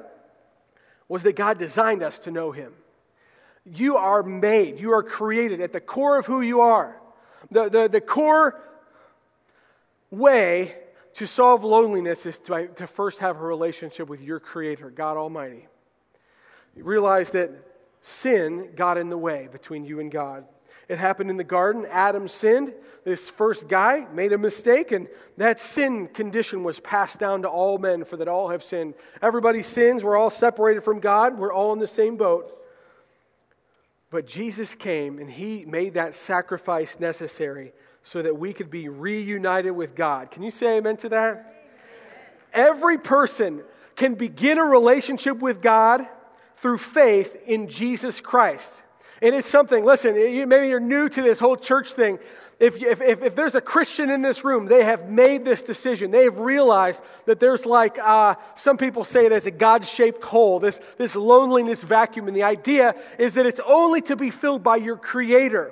was 1.08 1.24
that 1.24 1.36
God 1.36 1.58
designed 1.58 2.04
us 2.04 2.20
to 2.20 2.32
know 2.32 2.52
Him. 2.52 2.74
You 3.66 3.98
are 3.98 4.24
made, 4.24 4.80
you 4.80 4.94
are 4.94 5.04
created 5.04 5.62
at 5.62 5.74
the 5.74 5.80
core 5.82 6.18
of 6.18 6.26
who 6.26 6.42
you 6.42 6.62
are. 6.62 6.96
The, 7.52 7.70
the, 7.70 7.88
the 7.88 8.02
core 8.02 8.60
way 10.10 10.76
to 11.16 11.26
solve 11.28 11.64
loneliness 11.64 12.26
is 12.26 12.38
to, 12.40 12.68
to 12.68 12.88
first 12.88 13.20
have 13.20 13.38
a 13.38 13.44
relationship 13.46 14.08
with 14.08 14.22
your 14.22 14.40
Creator, 14.40 14.92
God 14.92 15.18
Almighty. 15.18 15.68
realize 16.76 17.30
that 17.32 17.52
sin 18.02 18.70
got 18.76 18.98
in 18.98 19.10
the 19.10 19.18
way 19.18 19.50
between 19.52 19.84
you 19.84 20.00
and 20.00 20.12
God. 20.12 20.46
It 20.90 20.98
happened 20.98 21.30
in 21.30 21.38
the 21.38 21.44
garden. 21.44 21.86
Adam 21.90 22.28
sinned. 22.28 22.74
This 23.04 23.30
first 23.30 23.68
guy 23.68 24.06
made 24.14 24.34
a 24.34 24.38
mistake, 24.38 24.92
and 24.92 25.08
that 25.38 25.60
sin 25.60 26.08
condition 26.08 26.64
was 26.64 26.80
passed 26.80 27.20
down 27.20 27.42
to 27.44 27.50
all 27.50 27.78
men, 27.78 28.04
for 28.04 28.18
that 28.18 28.28
all 28.28 28.50
have 28.50 28.64
sinned. 28.64 28.94
Everybody 29.22 29.64
sins. 29.64 30.04
We're 30.04 30.18
all 30.18 30.30
separated 30.30 30.82
from 30.84 31.00
God. 31.00 31.38
We're 31.38 31.54
all 31.54 31.74
in 31.74 31.80
the 31.80 31.88
same 31.88 32.16
boat. 32.18 32.54
But 34.10 34.26
Jesus 34.26 34.76
came, 34.76 35.20
and 35.20 35.30
he 35.30 35.66
made 35.66 35.96
that 35.96 36.16
sacrifice 36.16 37.00
necessary 37.00 37.74
so 38.04 38.22
that 38.22 38.38
we 38.40 38.54
could 38.54 38.70
be 38.72 38.88
reunited 38.88 39.74
with 39.74 39.96
God. 39.96 40.32
Can 40.32 40.44
you 40.44 40.52
say 40.52 40.78
amen 40.78 40.96
to 40.98 41.10
that? 41.10 41.30
Amen. 41.38 41.44
Every 42.54 42.98
person 42.98 43.64
can 43.98 44.16
begin 44.16 44.58
a 44.58 44.64
relationship 44.64 45.40
with 45.40 45.62
God 45.62 46.08
through 46.58 46.78
faith 46.78 47.36
in 47.46 47.68
Jesus 47.68 48.22
Christ. 48.22 48.72
And 49.22 49.34
it's 49.34 49.50
something, 49.50 49.84
listen, 49.84 50.16
you, 50.16 50.46
maybe 50.46 50.68
you're 50.68 50.80
new 50.80 51.10
to 51.10 51.22
this 51.22 51.40
whole 51.40 51.56
church 51.56 51.92
thing. 51.94 52.20
If, 52.60 52.82
if, 52.82 53.02
if, 53.02 53.22
if, 53.24 53.36
there's 53.36 53.56
a 53.56 53.62
Christian 53.62 54.10
in 54.10 54.22
this 54.22 54.44
room, 54.44 54.66
they 54.66 54.84
have 54.84 55.10
made 55.10 55.46
this 55.46 55.62
decision. 55.62 56.10
They 56.12 56.24
have 56.24 56.40
realized 56.40 57.02
that 57.26 57.40
there's 57.40 57.66
like, 57.66 58.00
uh, 58.00 58.36
some 58.56 58.78
people 58.78 59.06
say 59.06 59.26
it 59.26 59.32
as 59.32 59.46
a 59.46 59.52
God 59.52 59.86
shaped 59.86 60.24
hole, 60.24 60.60
this, 60.60 60.80
this 60.98 61.16
loneliness 61.16 61.82
vacuum. 61.84 62.28
And 62.28 62.36
the 62.36 62.44
idea 62.44 62.96
is 63.18 63.34
that 63.36 63.46
it's 63.46 63.60
only 63.66 64.02
to 64.04 64.16
be 64.16 64.30
filled 64.32 64.64
by 64.64 64.78
your 64.78 64.98
Creator. 64.98 65.72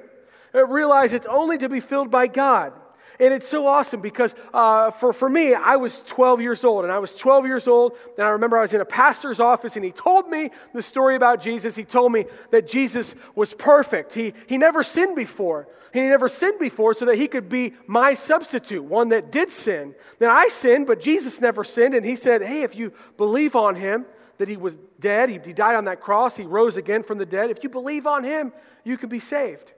Realize 0.54 1.12
it's 1.12 1.26
only 1.26 1.58
to 1.58 1.68
be 1.68 1.82
filled 1.82 2.10
by 2.10 2.28
God. 2.28 2.72
And 3.20 3.34
it's 3.34 3.48
so 3.48 3.68
awesome 3.68 4.02
because 4.02 4.36
uh, 4.54 4.92
for, 4.92 5.14
for 5.14 5.30
me, 5.30 5.54
I 5.54 5.78
was 5.78 6.04
12 6.08 6.42
years 6.42 6.64
old, 6.64 6.84
and 6.84 6.92
I 6.92 7.00
was 7.00 7.16
12 7.16 7.46
years 7.46 7.68
old, 7.68 7.94
and 8.18 8.26
I 8.28 8.32
remember 8.32 8.58
I 8.58 8.62
was 8.62 8.74
in 8.74 8.82
a 8.82 8.86
pastor's 8.86 9.40
office, 9.40 9.76
and 9.76 9.86
he 9.86 9.92
told 9.92 10.28
me 10.30 10.50
the 10.74 10.82
story 10.82 11.16
about 11.16 11.42
Jesus. 11.42 11.76
He 11.76 11.86
told 11.86 12.12
me 12.12 12.26
that 12.52 12.68
Jesus 12.68 13.16
was 13.34 13.54
perfect. 13.54 14.14
He, 14.14 14.34
he 14.48 14.58
never 14.58 14.84
sinned 14.84 15.16
before. 15.16 15.68
He 15.94 16.02
never 16.02 16.28
sinned 16.28 16.60
before 16.60 16.94
so 16.94 17.06
that 17.06 17.16
he 17.18 17.28
could 17.28 17.48
be 17.48 17.74
my 17.88 18.16
substitute, 18.16 18.84
one 18.84 19.10
that 19.10 19.32
did 19.32 19.50
sin. 19.50 19.96
Then 20.20 20.30
I 20.30 20.50
sinned, 20.50 20.88
but 20.88 21.00
Jesus 21.00 21.40
never 21.40 21.64
sinned, 21.64 21.94
and 21.94 22.06
he 22.06 22.18
said, 22.18 22.42
Hey, 22.42 22.64
if 22.64 22.76
you 22.76 22.92
believe 23.16 23.56
on 23.56 23.76
him, 23.76 24.06
that 24.38 24.50
he 24.50 24.58
was 24.58 24.76
dead, 25.00 25.30
he, 25.30 25.40
he 25.46 25.54
died 25.54 25.78
on 25.78 25.86
that 25.86 26.02
cross, 26.02 26.36
he 26.36 26.44
rose 26.44 26.76
again 26.76 27.04
from 27.04 27.18
the 27.18 27.26
dead. 27.26 27.50
If 27.50 27.64
you 27.64 27.70
believe 27.70 28.06
on 28.06 28.26
him, 28.26 28.52
you 28.84 28.98
can 28.98 29.08
be 29.08 29.22
saved. 29.22 29.72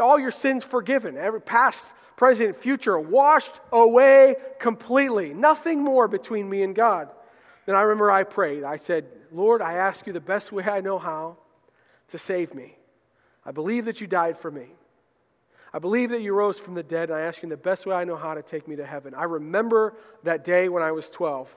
All 0.00 0.20
your 0.20 0.30
sins 0.30 0.62
forgiven, 0.62 1.16
every 1.16 1.40
past 1.40 1.84
present, 2.16 2.56
future, 2.56 2.98
washed 2.98 3.52
away 3.72 4.36
completely. 4.60 5.34
Nothing 5.34 5.82
more 5.82 6.08
between 6.08 6.48
me 6.48 6.62
and 6.62 6.74
God. 6.74 7.08
Then 7.66 7.76
I 7.76 7.82
remember 7.82 8.10
I 8.10 8.24
prayed. 8.24 8.64
I 8.64 8.76
said, 8.76 9.06
Lord, 9.32 9.62
I 9.62 9.74
ask 9.74 10.06
you 10.06 10.12
the 10.12 10.20
best 10.20 10.52
way 10.52 10.64
I 10.64 10.80
know 10.80 10.98
how 10.98 11.36
to 12.08 12.18
save 12.18 12.54
me. 12.54 12.76
I 13.44 13.52
believe 13.52 13.86
that 13.86 14.00
you 14.00 14.06
died 14.06 14.38
for 14.38 14.50
me. 14.50 14.66
I 15.72 15.78
believe 15.80 16.10
that 16.10 16.20
you 16.22 16.32
rose 16.34 16.56
from 16.58 16.74
the 16.74 16.84
dead, 16.84 17.10
and 17.10 17.18
I 17.18 17.22
ask 17.22 17.42
you 17.42 17.46
in 17.46 17.50
the 17.50 17.56
best 17.56 17.84
way 17.84 17.96
I 17.96 18.04
know 18.04 18.16
how 18.16 18.34
to 18.34 18.42
take 18.42 18.68
me 18.68 18.76
to 18.76 18.86
heaven. 18.86 19.12
I 19.12 19.24
remember 19.24 19.94
that 20.22 20.44
day 20.44 20.68
when 20.68 20.82
I 20.84 20.92
was 20.92 21.10
12. 21.10 21.52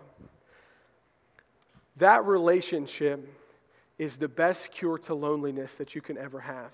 That 1.97 2.26
relationship 2.26 3.28
is 3.99 4.18
the 4.18 4.28
best 4.28 4.72
cure 4.72 4.97
to 4.99 5.14
loneliness 5.14 5.74
that 5.74 5.93
you 5.93 6.01
can 6.01 6.18
ever 6.18 6.39
have. 6.39 6.72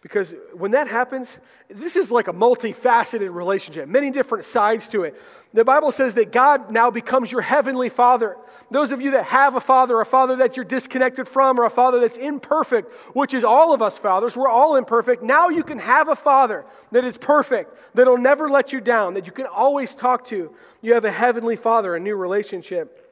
Because 0.00 0.32
when 0.54 0.70
that 0.72 0.86
happens, 0.86 1.38
this 1.68 1.96
is 1.96 2.10
like 2.12 2.28
a 2.28 2.32
multifaceted 2.32 3.34
relationship, 3.34 3.88
many 3.88 4.10
different 4.12 4.44
sides 4.44 4.86
to 4.88 5.02
it. 5.02 5.20
The 5.52 5.64
Bible 5.64 5.90
says 5.90 6.14
that 6.14 6.30
God 6.30 6.70
now 6.70 6.90
becomes 6.90 7.32
your 7.32 7.40
heavenly 7.40 7.88
father. 7.88 8.36
Those 8.70 8.92
of 8.92 9.00
you 9.00 9.12
that 9.12 9.24
have 9.24 9.56
a 9.56 9.60
father, 9.60 10.00
a 10.00 10.06
father 10.06 10.36
that 10.36 10.56
you're 10.56 10.64
disconnected 10.64 11.26
from, 11.26 11.58
or 11.58 11.64
a 11.64 11.70
father 11.70 11.98
that's 11.98 12.16
imperfect, 12.18 12.92
which 13.14 13.34
is 13.34 13.42
all 13.42 13.74
of 13.74 13.82
us 13.82 13.98
fathers, 13.98 14.36
we're 14.36 14.48
all 14.48 14.76
imperfect. 14.76 15.22
Now 15.22 15.48
you 15.48 15.64
can 15.64 15.78
have 15.80 16.08
a 16.08 16.14
father 16.16 16.64
that 16.92 17.04
is 17.04 17.16
perfect, 17.16 17.74
that'll 17.94 18.18
never 18.18 18.48
let 18.48 18.72
you 18.72 18.80
down, 18.80 19.14
that 19.14 19.26
you 19.26 19.32
can 19.32 19.46
always 19.46 19.96
talk 19.96 20.24
to. 20.26 20.52
You 20.80 20.94
have 20.94 21.06
a 21.06 21.10
heavenly 21.10 21.56
father, 21.56 21.96
a 21.96 22.00
new 22.00 22.14
relationship. 22.14 23.04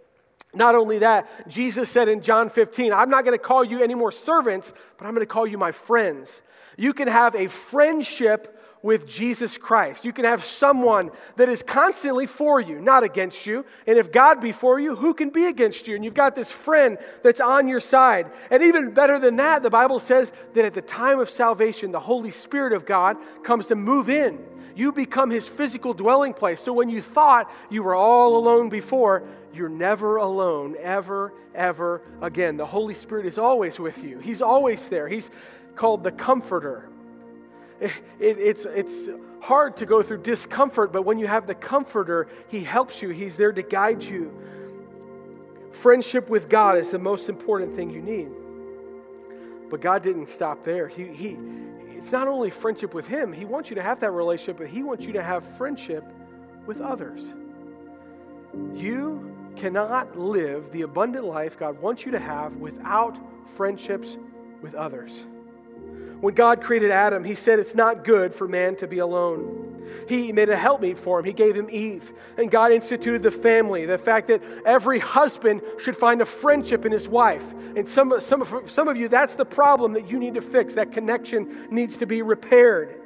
Not 0.55 0.75
only 0.77 1.01
that, 1.01 1.49
Jesus 1.49 1.91
said 1.91 2.09
in 2.09 2.23
John 2.23 2.49
15, 2.49 2.93
I'm 2.93 3.11
not 3.11 3.25
going 3.25 3.37
to 3.37 3.43
call 3.43 3.65
you 3.65 3.83
any 3.83 3.95
more 3.97 4.13
servants, 4.13 4.73
but 4.99 5.05
I'm 5.07 5.15
going 5.15 5.27
to 5.27 5.27
call 5.31 5.47
you 5.49 5.59
my 5.59 5.73
friends. 5.73 6.43
You 6.77 6.93
can 6.93 7.09
have 7.09 7.35
a 7.35 7.47
friendship 7.49 8.53
with 8.83 9.07
Jesus 9.09 9.57
Christ. 9.59 10.05
You 10.05 10.13
can 10.13 10.25
have 10.27 10.45
someone 10.45 11.11
that 11.37 11.49
is 11.49 11.63
constantly 11.63 12.27
for 12.27 12.61
you, 12.61 12.81
not 12.81 13.03
against 13.03 13.47
you. 13.47 13.65
And 13.87 13.99
if 13.99 14.13
God 14.13 14.41
be 14.41 14.53
for 14.53 14.79
you, 14.79 14.95
who 14.95 15.15
can 15.15 15.31
be 15.31 15.47
against 15.47 15.89
you? 15.89 15.97
And 15.97 16.05
you've 16.05 16.15
got 16.15 16.35
this 16.37 16.51
friend 16.53 16.99
that's 17.25 17.41
on 17.41 17.67
your 17.67 17.81
side. 17.81 18.31
And 18.51 18.63
even 18.63 18.91
better 18.93 19.19
than 19.19 19.37
that, 19.37 19.63
the 19.63 19.71
Bible 19.71 19.99
says 19.99 20.31
that 20.55 20.65
at 20.65 20.75
the 20.75 20.83
time 20.83 21.19
of 21.19 21.31
salvation, 21.31 21.91
the 21.91 21.99
Holy 22.01 22.31
Spirit 22.31 22.73
of 22.75 22.85
God 22.87 23.17
comes 23.43 23.67
to 23.69 23.75
move 23.75 24.09
in. 24.09 24.39
You 24.77 24.93
become 24.93 25.31
his 25.31 25.49
physical 25.49 25.95
dwelling 25.95 26.35
place. 26.35 26.61
So 26.61 26.73
when 26.75 26.91
you 26.91 27.01
thought 27.01 27.51
you 27.71 27.83
were 27.83 27.95
all 27.95 28.37
alone 28.37 28.69
before, 28.69 29.27
you're 29.55 29.71
never 29.71 30.17
alone, 30.17 30.77
ever, 30.81 31.33
ever 31.55 32.03
again. 32.21 32.59
The 32.59 32.67
Holy 32.67 32.93
Spirit 32.95 33.25
is 33.25 33.39
always 33.39 33.81
with 33.81 34.05
you. 34.05 34.19
He's 34.19 34.43
always 34.43 34.87
there. 34.91 35.09
He's 35.09 35.31
called 35.77 36.03
the 36.03 36.11
Comforter. 36.11 36.89
It, 37.81 37.93
it, 38.19 38.39
it's, 38.39 38.65
it's 38.65 38.93
hard 39.43 39.77
to 39.77 39.87
go 39.87 40.03
through 40.03 40.23
discomfort, 40.23 40.93
but 40.93 41.03
when 41.05 41.19
you 41.19 41.27
have 41.27 41.47
the 41.47 41.55
Comforter, 41.55 42.27
He 42.49 42.65
helps 42.65 43.03
you, 43.03 43.11
He's 43.11 43.37
there 43.37 43.53
to 43.53 43.63
guide 43.63 44.03
you. 44.03 44.33
Friendship 45.73 46.29
with 46.31 46.49
God 46.49 46.79
is 46.79 46.91
the 46.91 46.99
most 46.99 47.29
important 47.29 47.77
thing 47.77 47.91
you 47.91 48.01
need. 48.01 48.31
But 49.71 49.81
God 49.81 50.03
didn't 50.03 50.29
stop 50.31 50.65
there. 50.65 50.89
He, 50.89 51.09
he, 51.09 51.37
it's 51.97 52.13
not 52.13 52.27
only 52.29 52.51
friendship 52.51 52.95
with 52.95 53.07
Him, 53.07 53.33
He 53.33 53.45
wants 53.45 53.69
you 53.71 53.77
to 53.77 53.83
have 53.83 54.01
that 54.01 54.11
relationship, 54.13 54.57
but 54.59 54.69
He 54.69 54.83
wants 54.83 55.05
you 55.07 55.13
to 55.13 55.23
have 55.23 55.45
friendship 55.59 56.05
with 56.67 56.81
others. 56.81 57.21
You 58.75 59.35
cannot 59.57 60.19
live 60.19 60.71
the 60.71 60.83
abundant 60.83 61.25
life 61.25 61.59
God 61.59 61.81
wants 61.81 62.05
you 62.07 62.13
to 62.13 62.19
have 62.19 62.55
without 62.57 63.17
friendships 63.55 64.17
with 64.63 64.75
others. 64.75 65.27
When 66.21 66.35
God 66.35 66.63
created 66.63 66.91
Adam, 66.91 67.25
he 67.25 67.35
said 67.35 67.59
it's 67.59 67.75
not 67.75 68.03
good 68.05 68.35
for 68.35 68.49
man 68.49 68.77
to 68.77 68.87
be 68.87 68.99
alone. 68.99 69.83
He 70.09 70.33
made 70.33 70.49
a 70.49 70.57
helpmeet 70.57 70.99
for 70.99 71.19
him. 71.19 71.25
He 71.27 71.33
gave 71.33 71.55
him 71.55 71.69
Eve. 71.71 72.13
And 72.39 72.51
God 72.51 72.73
instituted 72.73 73.23
the 73.23 73.31
family, 73.31 73.85
the 73.85 73.99
fact 73.99 74.29
that 74.29 74.43
every 74.65 74.99
husband 74.99 75.61
should 75.79 75.97
find 75.97 76.21
a 76.23 76.25
friendship 76.25 76.87
in 76.87 76.93
his 76.93 77.07
wife. 77.09 77.45
And 77.77 77.89
some, 77.89 78.15
some, 78.21 78.45
some 78.67 78.89
of 78.89 78.97
you, 78.97 79.09
that's 79.09 79.35
the 79.35 79.45
problem 79.45 79.93
that 79.93 80.09
you 80.09 80.19
need 80.19 80.35
to 80.35 80.41
fix. 80.43 80.75
That 80.75 80.93
connection 80.93 81.69
needs 81.71 81.99
to 81.99 82.07
be 82.07 82.23
repaired 82.23 83.01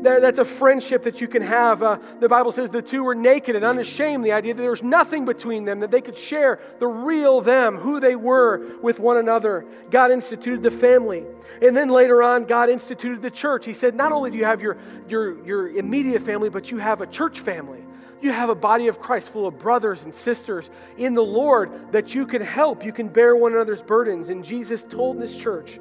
that, 0.00 0.22
that's 0.22 0.38
a 0.38 0.44
friendship 0.44 1.04
that 1.04 1.20
you 1.20 1.28
can 1.28 1.42
have. 1.42 1.82
Uh, 1.82 1.98
the 2.20 2.28
Bible 2.28 2.52
says 2.52 2.70
the 2.70 2.82
two 2.82 3.02
were 3.02 3.14
naked 3.14 3.56
and 3.56 3.64
unashamed. 3.64 4.24
The 4.24 4.32
idea 4.32 4.54
that 4.54 4.60
there 4.60 4.70
was 4.70 4.82
nothing 4.82 5.24
between 5.24 5.64
them, 5.64 5.80
that 5.80 5.90
they 5.90 6.00
could 6.00 6.18
share 6.18 6.60
the 6.78 6.86
real 6.86 7.40
them, 7.40 7.76
who 7.76 8.00
they 8.00 8.16
were 8.16 8.76
with 8.82 8.98
one 8.98 9.16
another. 9.16 9.64
God 9.90 10.10
instituted 10.10 10.62
the 10.62 10.70
family. 10.70 11.24
And 11.62 11.76
then 11.76 11.88
later 11.88 12.22
on, 12.22 12.44
God 12.44 12.68
instituted 12.68 13.22
the 13.22 13.30
church. 13.30 13.64
He 13.64 13.74
said, 13.74 13.94
Not 13.94 14.12
only 14.12 14.30
do 14.30 14.38
you 14.38 14.44
have 14.44 14.60
your, 14.60 14.76
your, 15.08 15.44
your 15.44 15.68
immediate 15.68 16.22
family, 16.22 16.48
but 16.48 16.70
you 16.70 16.78
have 16.78 17.00
a 17.00 17.06
church 17.06 17.40
family 17.40 17.80
you 18.22 18.32
have 18.32 18.48
a 18.48 18.54
body 18.54 18.88
of 18.88 18.98
Christ 18.98 19.28
full 19.28 19.46
of 19.46 19.58
brothers 19.58 20.02
and 20.02 20.14
sisters 20.14 20.70
in 20.96 21.12
the 21.12 21.22
Lord 21.22 21.92
that 21.92 22.14
you 22.14 22.24
can 22.26 22.40
help. 22.40 22.82
You 22.82 22.90
can 22.90 23.08
bear 23.08 23.36
one 23.36 23.52
another's 23.52 23.82
burdens. 23.82 24.30
And 24.30 24.42
Jesus 24.42 24.82
told 24.82 25.20
this 25.20 25.36
church, 25.36 25.78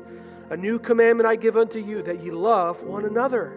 A 0.50 0.58
new 0.58 0.78
commandment 0.78 1.26
I 1.26 1.38
give 1.38 1.56
unto 1.56 1.80
you, 1.80 2.02
that 2.04 2.22
ye 2.22 2.32
love 2.32 2.84
one 2.84 3.06
another 3.06 3.54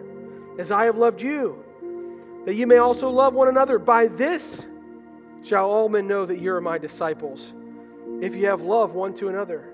as 0.59 0.71
I 0.71 0.87
have 0.87 0.97
loved 0.97 1.23
you, 1.23 1.63
that 2.45 2.55
you 2.55 2.67
may 2.67 2.79
also 2.79 3.09
love 3.11 3.35
one 3.35 3.49
another. 3.49 3.79
By 3.79 4.07
this 4.09 4.65
shall 5.43 5.69
all 5.71 5.89
men 5.89 6.07
know 6.07 6.27
that 6.27 6.39
you 6.41 6.53
are 6.55 6.61
my 6.61 6.79
disciples, 6.79 7.53
if 8.21 8.35
you 8.35 8.47
have 8.47 8.63
love 8.63 8.93
one 8.95 9.15
to 9.15 9.29
another. 9.29 9.73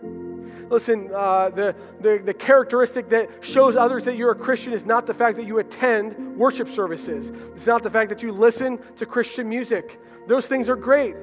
Listen, 0.71 1.11
uh, 1.15 1.51
the, 1.51 1.77
the, 2.01 2.21
the 2.25 2.35
characteristic 2.35 3.11
that 3.11 3.45
shows 3.45 3.77
others 3.77 4.05
that 4.05 4.17
you're 4.17 4.31
a 4.31 4.35
Christian 4.35 4.73
is 4.73 4.85
not 4.87 5.07
the 5.07 5.13
fact 5.15 5.37
that 5.37 5.47
you 5.47 5.59
attend 5.59 6.37
worship 6.37 6.69
services. 6.69 7.31
It's 7.55 7.67
not 7.67 7.83
the 7.83 7.91
fact 7.91 8.09
that 8.09 8.23
you 8.23 8.33
listen 8.33 8.79
to 8.97 9.05
Christian 9.05 9.49
music. 9.49 10.01
Those 10.27 10.47
things 10.47 10.69
are 10.71 10.77
great. 10.77 11.15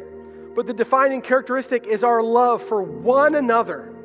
But 0.56 0.68
the 0.68 0.74
defining 0.74 1.22
characteristic 1.22 1.86
is 1.88 2.04
our 2.04 2.22
love 2.22 2.62
for 2.62 2.82
one 2.82 3.34
another. 3.36 3.96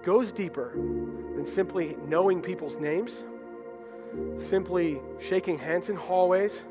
It 0.00 0.04
goes 0.04 0.32
deeper 0.32 0.72
than 0.74 1.46
simply 1.46 1.96
knowing 2.06 2.42
people's 2.42 2.76
names 2.78 3.22
simply 4.40 5.00
shaking 5.20 5.58
hands 5.58 5.88
in 5.88 5.96
hallways, 5.96 6.62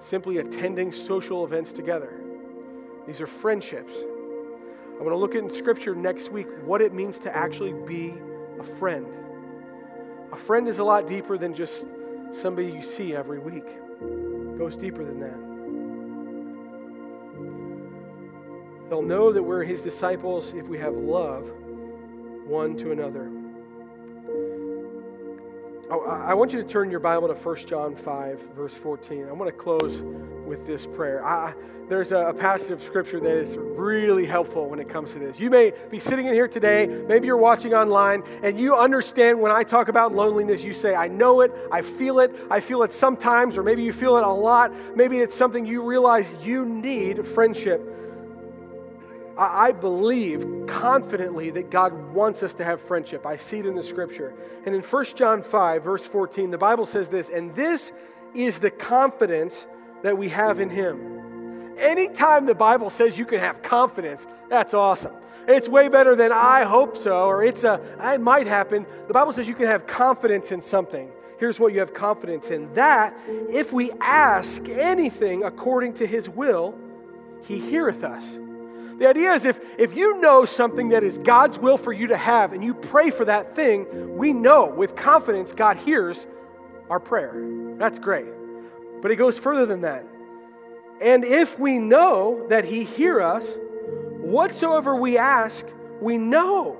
simply 0.00 0.38
attending 0.38 0.92
social 0.92 1.44
events 1.44 1.72
together. 1.72 2.20
These 3.06 3.20
are 3.20 3.26
friendships. 3.26 3.92
I'm 3.94 4.98
going 5.00 5.10
to 5.10 5.16
look 5.16 5.34
in 5.34 5.50
Scripture 5.50 5.94
next 5.94 6.30
week 6.30 6.46
what 6.64 6.80
it 6.80 6.92
means 6.94 7.18
to 7.20 7.36
actually 7.36 7.72
be 7.72 8.14
a 8.60 8.62
friend. 8.62 9.06
A 10.32 10.36
friend 10.36 10.68
is 10.68 10.78
a 10.78 10.84
lot 10.84 11.06
deeper 11.06 11.36
than 11.36 11.54
just 11.54 11.86
somebody 12.32 12.68
you 12.68 12.82
see 12.82 13.14
every 13.14 13.38
week, 13.38 13.66
it 13.66 14.58
goes 14.58 14.76
deeper 14.76 15.04
than 15.04 15.20
that. 15.20 15.54
They'll 18.90 19.02
know 19.02 19.32
that 19.32 19.42
we're 19.42 19.62
his 19.62 19.80
disciples 19.82 20.52
if 20.54 20.68
we 20.68 20.78
have 20.78 20.94
love 20.94 21.50
one 22.46 22.76
to 22.78 22.90
another. 22.92 23.30
Oh, 25.90 26.00
I 26.00 26.32
want 26.32 26.50
you 26.54 26.62
to 26.62 26.66
turn 26.68 26.90
your 26.90 27.00
Bible 27.00 27.28
to 27.28 27.34
1 27.34 27.56
John 27.66 27.94
5, 27.94 28.40
verse 28.56 28.72
14. 28.72 29.26
I 29.28 29.32
want 29.32 29.50
to 29.50 29.52
close 29.62 30.00
with 30.46 30.66
this 30.66 30.86
prayer. 30.86 31.22
I, 31.22 31.52
there's 31.90 32.10
a, 32.10 32.28
a 32.28 32.32
passage 32.32 32.70
of 32.70 32.82
scripture 32.82 33.20
that 33.20 33.36
is 33.36 33.54
really 33.58 34.24
helpful 34.24 34.66
when 34.70 34.78
it 34.78 34.88
comes 34.88 35.12
to 35.12 35.18
this. 35.18 35.38
You 35.38 35.50
may 35.50 35.74
be 35.90 36.00
sitting 36.00 36.24
in 36.24 36.32
here 36.32 36.48
today, 36.48 36.86
maybe 37.06 37.26
you're 37.26 37.36
watching 37.36 37.74
online, 37.74 38.22
and 38.42 38.58
you 38.58 38.74
understand 38.74 39.38
when 39.38 39.52
I 39.52 39.62
talk 39.62 39.88
about 39.88 40.14
loneliness, 40.14 40.64
you 40.64 40.72
say, 40.72 40.94
I 40.94 41.08
know 41.08 41.42
it, 41.42 41.52
I 41.70 41.82
feel 41.82 42.18
it, 42.20 42.34
I 42.50 42.60
feel 42.60 42.82
it 42.84 42.90
sometimes, 42.92 43.58
or 43.58 43.62
maybe 43.62 43.82
you 43.82 43.92
feel 43.92 44.16
it 44.16 44.24
a 44.24 44.32
lot. 44.32 44.72
Maybe 44.96 45.18
it's 45.18 45.34
something 45.34 45.66
you 45.66 45.82
realize 45.82 46.34
you 46.42 46.64
need 46.64 47.26
friendship 47.26 47.90
I 49.36 49.72
believe 49.72 50.46
confidently 50.68 51.50
that 51.50 51.68
God 51.70 52.12
wants 52.14 52.42
us 52.44 52.54
to 52.54 52.64
have 52.64 52.80
friendship. 52.80 53.26
I 53.26 53.36
see 53.36 53.58
it 53.58 53.66
in 53.66 53.74
the 53.74 53.82
scripture. 53.82 54.32
And 54.64 54.74
in 54.74 54.80
1 54.80 55.04
John 55.16 55.42
5, 55.42 55.82
verse 55.82 56.06
14, 56.06 56.50
the 56.52 56.58
Bible 56.58 56.86
says 56.86 57.08
this, 57.08 57.30
and 57.30 57.52
this 57.54 57.90
is 58.34 58.60
the 58.60 58.70
confidence 58.70 59.66
that 60.02 60.16
we 60.16 60.28
have 60.28 60.60
in 60.60 60.70
Him. 60.70 61.72
Anytime 61.78 62.46
the 62.46 62.54
Bible 62.54 62.90
says 62.90 63.18
you 63.18 63.24
can 63.26 63.40
have 63.40 63.60
confidence, 63.60 64.24
that's 64.48 64.72
awesome. 64.72 65.14
It's 65.48 65.68
way 65.68 65.88
better 65.88 66.14
than 66.14 66.30
I 66.30 66.62
hope 66.62 66.96
so, 66.96 67.24
or 67.26 67.42
it's 67.44 67.64
a, 67.64 67.80
it 68.00 68.20
might 68.20 68.46
happen. 68.46 68.86
The 69.08 69.12
Bible 69.14 69.32
says 69.32 69.48
you 69.48 69.54
can 69.56 69.66
have 69.66 69.84
confidence 69.86 70.52
in 70.52 70.62
something. 70.62 71.10
Here's 71.40 71.58
what 71.58 71.72
you 71.72 71.80
have 71.80 71.92
confidence 71.92 72.50
in 72.50 72.72
that 72.74 73.14
if 73.50 73.72
we 73.72 73.90
ask 74.00 74.68
anything 74.68 75.42
according 75.42 75.94
to 75.94 76.06
His 76.06 76.28
will, 76.28 76.78
He 77.42 77.58
heareth 77.58 78.04
us. 78.04 78.22
The 78.98 79.08
idea 79.08 79.32
is 79.34 79.44
if, 79.44 79.58
if 79.76 79.96
you 79.96 80.20
know 80.20 80.44
something 80.44 80.90
that 80.90 81.02
is 81.02 81.18
God's 81.18 81.58
will 81.58 81.76
for 81.76 81.92
you 81.92 82.08
to 82.08 82.16
have 82.16 82.52
and 82.52 82.62
you 82.62 82.74
pray 82.74 83.10
for 83.10 83.24
that 83.24 83.56
thing, 83.56 84.16
we 84.16 84.32
know 84.32 84.66
with 84.70 84.94
confidence 84.94 85.50
God 85.50 85.78
hears 85.78 86.26
our 86.88 87.00
prayer. 87.00 87.74
That's 87.76 87.98
great. 87.98 88.26
But 89.02 89.10
it 89.10 89.16
goes 89.16 89.38
further 89.38 89.66
than 89.66 89.80
that. 89.80 90.06
And 91.00 91.24
if 91.24 91.58
we 91.58 91.78
know 91.78 92.46
that 92.50 92.64
He 92.64 92.84
hear 92.84 93.20
us, 93.20 93.44
whatsoever 94.20 94.94
we 94.94 95.18
ask, 95.18 95.64
we 96.00 96.16
know 96.16 96.78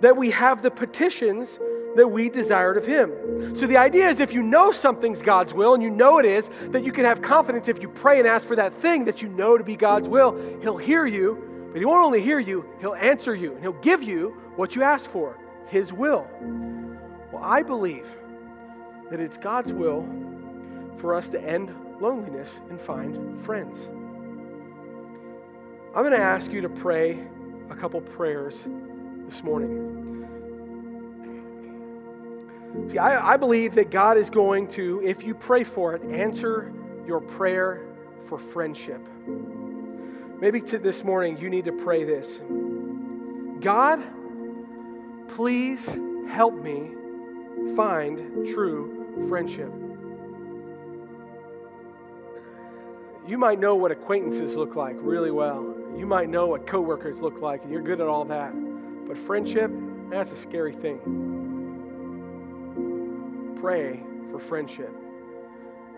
that 0.00 0.16
we 0.16 0.32
have 0.32 0.62
the 0.62 0.70
petitions 0.70 1.60
that 1.94 2.08
we 2.08 2.28
desired 2.28 2.76
of 2.76 2.86
Him. 2.86 3.54
So 3.54 3.68
the 3.68 3.76
idea 3.76 4.08
is 4.08 4.18
if 4.18 4.32
you 4.32 4.42
know 4.42 4.72
something's 4.72 5.22
God's 5.22 5.54
will, 5.54 5.74
and 5.74 5.82
you 5.82 5.90
know 5.90 6.18
it 6.18 6.26
is, 6.26 6.50
that 6.70 6.82
you 6.82 6.90
can 6.90 7.04
have 7.04 7.22
confidence 7.22 7.68
if 7.68 7.80
you 7.80 7.88
pray 7.88 8.18
and 8.18 8.26
ask 8.26 8.44
for 8.46 8.56
that 8.56 8.72
thing 8.80 9.04
that 9.04 9.22
you 9.22 9.28
know 9.28 9.56
to 9.56 9.62
be 9.62 9.76
God's 9.76 10.08
will, 10.08 10.36
He'll 10.62 10.76
hear 10.76 11.06
you 11.06 11.50
but 11.72 11.80
He 11.80 11.86
won't 11.86 12.04
only 12.04 12.20
hear 12.20 12.38
you, 12.38 12.66
He'll 12.80 12.94
answer 12.94 13.34
you, 13.34 13.52
and 13.54 13.62
He'll 13.62 13.72
give 13.80 14.02
you 14.02 14.36
what 14.56 14.76
you 14.76 14.82
ask 14.82 15.08
for 15.10 15.38
His 15.68 15.92
will. 15.92 16.26
Well, 17.32 17.42
I 17.42 17.62
believe 17.62 18.14
that 19.10 19.20
it's 19.20 19.38
God's 19.38 19.72
will 19.72 20.06
for 20.98 21.14
us 21.14 21.28
to 21.30 21.40
end 21.40 21.74
loneliness 22.00 22.60
and 22.68 22.78
find 22.80 23.40
friends. 23.44 23.88
I'm 25.94 26.02
going 26.04 26.12
to 26.12 26.18
ask 26.18 26.50
you 26.52 26.60
to 26.60 26.68
pray 26.68 27.18
a 27.70 27.74
couple 27.76 28.00
prayers 28.02 28.58
this 29.28 29.42
morning. 29.42 29.88
See, 32.90 32.98
I, 32.98 33.32
I, 33.32 33.36
believe 33.36 33.74
that 33.74 33.90
God 33.90 34.16
is 34.16 34.30
going 34.30 34.66
to, 34.68 35.02
if 35.04 35.22
you 35.22 35.34
pray 35.34 35.62
for 35.64 35.94
it, 35.94 36.02
answer 36.10 36.72
your 37.06 37.20
prayer 37.20 37.82
for 38.28 38.38
friendship. 38.38 39.00
Maybe 40.42 40.60
to 40.60 40.76
this 40.78 41.02
morning 41.04 41.38
you 41.38 41.48
need 41.48 41.64
to 41.66 41.72
pray 41.72 42.02
this 42.02 42.40
God, 43.60 44.02
please 45.28 45.86
help 46.30 46.54
me 46.60 46.90
find 47.76 48.44
true 48.48 49.24
friendship. 49.28 49.70
You 53.24 53.38
might 53.38 53.60
know 53.60 53.76
what 53.76 53.92
acquaintances 53.92 54.56
look 54.56 54.74
like 54.74 54.96
really 54.98 55.30
well. 55.30 55.76
You 55.96 56.06
might 56.06 56.28
know 56.28 56.48
what 56.48 56.66
coworkers 56.66 57.20
look 57.20 57.40
like, 57.40 57.62
and 57.62 57.70
you're 57.72 57.80
good 57.80 58.00
at 58.00 58.08
all 58.08 58.24
that. 58.24 58.50
But 59.06 59.16
friendship, 59.18 59.70
that's 60.10 60.32
a 60.32 60.36
scary 60.36 60.72
thing. 60.72 63.54
Pray 63.60 64.02
for 64.32 64.40
friendship. 64.40 64.90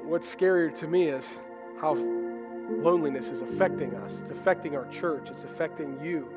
What's 0.03 0.35
scarier 0.37 0.77
to 0.81 0.87
me 0.87 1.09
is 1.09 1.27
how 1.81 1.95
loneliness 2.71 3.29
is 3.29 3.41
affecting 3.43 3.95
us, 3.97 4.17
it's 4.21 4.31
affecting 4.31 4.77
our 4.77 4.87
church, 4.87 5.29
it's 5.31 5.45
affecting 5.45 6.01
you. 6.05 6.29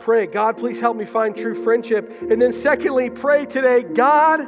Pray, 0.00 0.26
God, 0.26 0.56
please 0.56 0.80
help 0.80 0.96
me 0.96 1.04
find 1.04 1.36
true 1.36 1.54
friendship. 1.62 2.22
And 2.30 2.40
then, 2.40 2.52
secondly, 2.52 3.10
pray 3.10 3.46
today, 3.46 3.82
God, 3.82 4.42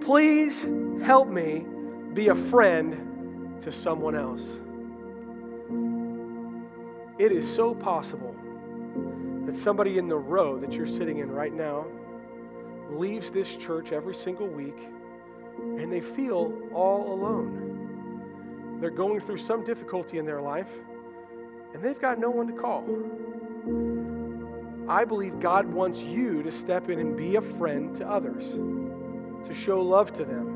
please 0.00 0.66
help 1.04 1.28
me 1.28 1.64
be 2.12 2.28
a 2.28 2.34
friend 2.34 3.54
to 3.62 3.70
someone 3.72 4.16
else. 4.16 4.46
It 7.18 7.32
is 7.32 7.50
so 7.52 7.74
possible 7.74 8.34
that 9.46 9.56
somebody 9.56 9.96
in 9.96 10.08
the 10.08 10.16
row 10.16 10.58
that 10.58 10.72
you're 10.72 10.86
sitting 10.88 11.18
in 11.18 11.30
right 11.30 11.52
now 11.52 11.86
leaves 12.90 13.30
this 13.30 13.56
church 13.56 13.92
every 13.92 14.14
single 14.14 14.48
week 14.48 14.76
and 15.58 15.90
they 15.90 16.00
feel 16.00 16.52
all 16.74 17.12
alone. 17.12 17.75
They're 18.80 18.90
going 18.90 19.20
through 19.20 19.38
some 19.38 19.64
difficulty 19.64 20.18
in 20.18 20.26
their 20.26 20.40
life, 20.42 20.68
and 21.74 21.82
they've 21.82 22.00
got 22.00 22.18
no 22.18 22.30
one 22.30 22.46
to 22.48 22.52
call. 22.52 22.84
I 24.88 25.04
believe 25.04 25.40
God 25.40 25.66
wants 25.66 26.00
you 26.02 26.42
to 26.42 26.52
step 26.52 26.90
in 26.90 26.98
and 26.98 27.16
be 27.16 27.36
a 27.36 27.40
friend 27.40 27.94
to 27.96 28.06
others, 28.08 28.44
to 28.48 29.54
show 29.54 29.80
love 29.80 30.12
to 30.14 30.24
them. 30.24 30.52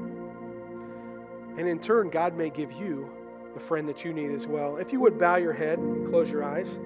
And 1.57 1.67
in 1.67 1.79
turn, 1.81 2.11
God 2.11 2.37
may 2.37 2.51
give 2.51 2.71
you 2.73 3.11
the 3.55 3.61
friend 3.61 3.89
that 3.89 4.05
you 4.05 4.13
need 4.13 4.31
as 4.33 4.47
well. 4.47 4.77
If 4.77 4.93
you 4.93 5.01
would 5.01 5.19
bow 5.19 5.37
your 5.37 5.53
head 5.53 5.79
and 5.79 6.07
close 6.09 6.31
your 6.31 6.45
eyes, 6.45 6.79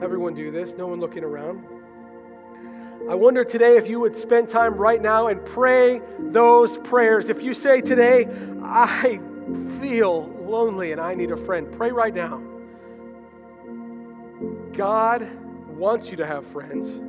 everyone 0.00 0.34
do 0.34 0.50
this, 0.52 0.72
no 0.74 0.86
one 0.86 1.00
looking 1.00 1.24
around. 1.24 1.64
I 3.10 3.14
wonder 3.14 3.44
today 3.44 3.76
if 3.76 3.88
you 3.88 4.00
would 4.00 4.16
spend 4.16 4.48
time 4.48 4.76
right 4.76 5.00
now 5.02 5.28
and 5.28 5.44
pray 5.44 6.00
those 6.18 6.78
prayers. 6.78 7.28
If 7.28 7.42
you 7.42 7.54
say 7.54 7.80
today, 7.80 8.26
I 8.62 9.20
feel 9.80 10.34
lonely 10.48 10.92
and 10.92 11.00
I 11.00 11.14
need 11.14 11.30
a 11.30 11.36
friend, 11.36 11.70
pray 11.72 11.90
right 11.90 12.14
now. 12.14 12.42
God 14.74 15.28
wants 15.76 16.10
you 16.10 16.16
to 16.18 16.26
have 16.26 16.46
friends. 16.46 17.00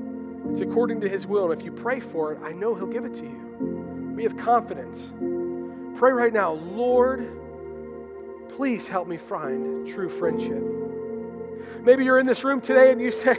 It's 0.52 0.62
according 0.62 1.02
to 1.02 1.10
His 1.10 1.28
will. 1.28 1.52
And 1.52 1.60
if 1.62 1.66
you 1.66 1.72
pray 1.72 2.00
for 2.00 2.34
it, 2.34 2.40
I 2.44 2.52
know 2.52 2.74
He'll 2.76 2.88
give 2.88 3.06
it 3.06 3.14
to 3.16 3.24
you. 3.24 4.14
We 4.16 4.24
have 4.24 4.38
confidence. 4.38 5.12
Pray 6.00 6.12
right 6.12 6.34
now, 6.34 6.54
Lord, 6.54 7.28
please 8.50 8.88
help 8.88 9.08
me 9.08 9.18
find 9.18 9.88
true 9.88 10.10
friendship. 10.10 10.64
Maybe 11.84 12.06
you're 12.06 12.20
in 12.20 12.26
this 12.26 12.44
room 12.44 12.62
today 12.62 12.92
and 12.92 13.02
you 13.02 13.12
say, 13.12 13.32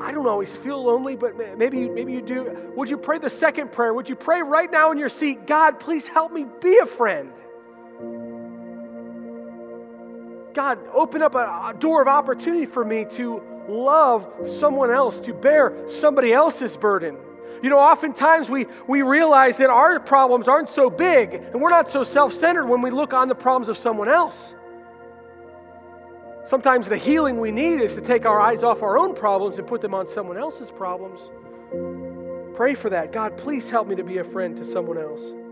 I 0.00 0.12
don't 0.12 0.26
always 0.26 0.54
feel 0.56 0.84
lonely, 0.84 1.16
but 1.16 1.36
maybe, 1.56 1.88
maybe 1.88 2.12
you 2.12 2.20
do. 2.22 2.72
Would 2.76 2.90
you 2.90 2.98
pray 2.98 3.18
the 3.18 3.30
second 3.30 3.72
prayer? 3.72 3.94
Would 3.94 4.08
you 4.10 4.14
pray 4.16 4.42
right 4.42 4.70
now 4.70 4.92
in 4.92 4.98
your 4.98 5.08
seat, 5.08 5.46
God, 5.46 5.80
please 5.80 6.06
help 6.06 6.32
me 6.32 6.44
be 6.60 6.76
a 6.78 6.86
friend? 6.86 7.30
God, 10.56 10.78
open 10.94 11.20
up 11.22 11.34
a, 11.34 11.72
a 11.76 11.76
door 11.78 12.00
of 12.00 12.08
opportunity 12.08 12.64
for 12.64 12.82
me 12.82 13.04
to 13.12 13.42
love 13.68 14.26
someone 14.58 14.90
else, 14.90 15.20
to 15.20 15.34
bear 15.34 15.84
somebody 15.86 16.32
else's 16.32 16.78
burden. 16.78 17.18
You 17.62 17.68
know, 17.68 17.78
oftentimes 17.78 18.48
we, 18.48 18.64
we 18.88 19.02
realize 19.02 19.58
that 19.58 19.68
our 19.68 20.00
problems 20.00 20.48
aren't 20.48 20.70
so 20.70 20.88
big 20.88 21.34
and 21.34 21.60
we're 21.60 21.68
not 21.68 21.90
so 21.90 22.04
self 22.04 22.32
centered 22.32 22.66
when 22.66 22.80
we 22.80 22.90
look 22.90 23.12
on 23.12 23.28
the 23.28 23.34
problems 23.34 23.68
of 23.68 23.76
someone 23.76 24.08
else. 24.08 24.54
Sometimes 26.46 26.88
the 26.88 26.96
healing 26.98 27.38
we 27.38 27.50
need 27.50 27.80
is 27.82 27.94
to 27.94 28.00
take 28.00 28.24
our 28.24 28.40
eyes 28.40 28.62
off 28.62 28.82
our 28.82 28.96
own 28.98 29.14
problems 29.14 29.58
and 29.58 29.66
put 29.66 29.80
them 29.82 29.92
on 29.94 30.08
someone 30.08 30.38
else's 30.38 30.70
problems. 30.70 31.20
Pray 32.56 32.74
for 32.74 32.88
that. 32.88 33.12
God, 33.12 33.36
please 33.36 33.68
help 33.68 33.88
me 33.88 33.94
to 33.96 34.04
be 34.04 34.18
a 34.18 34.24
friend 34.24 34.56
to 34.56 34.64
someone 34.64 34.96
else. 34.96 35.45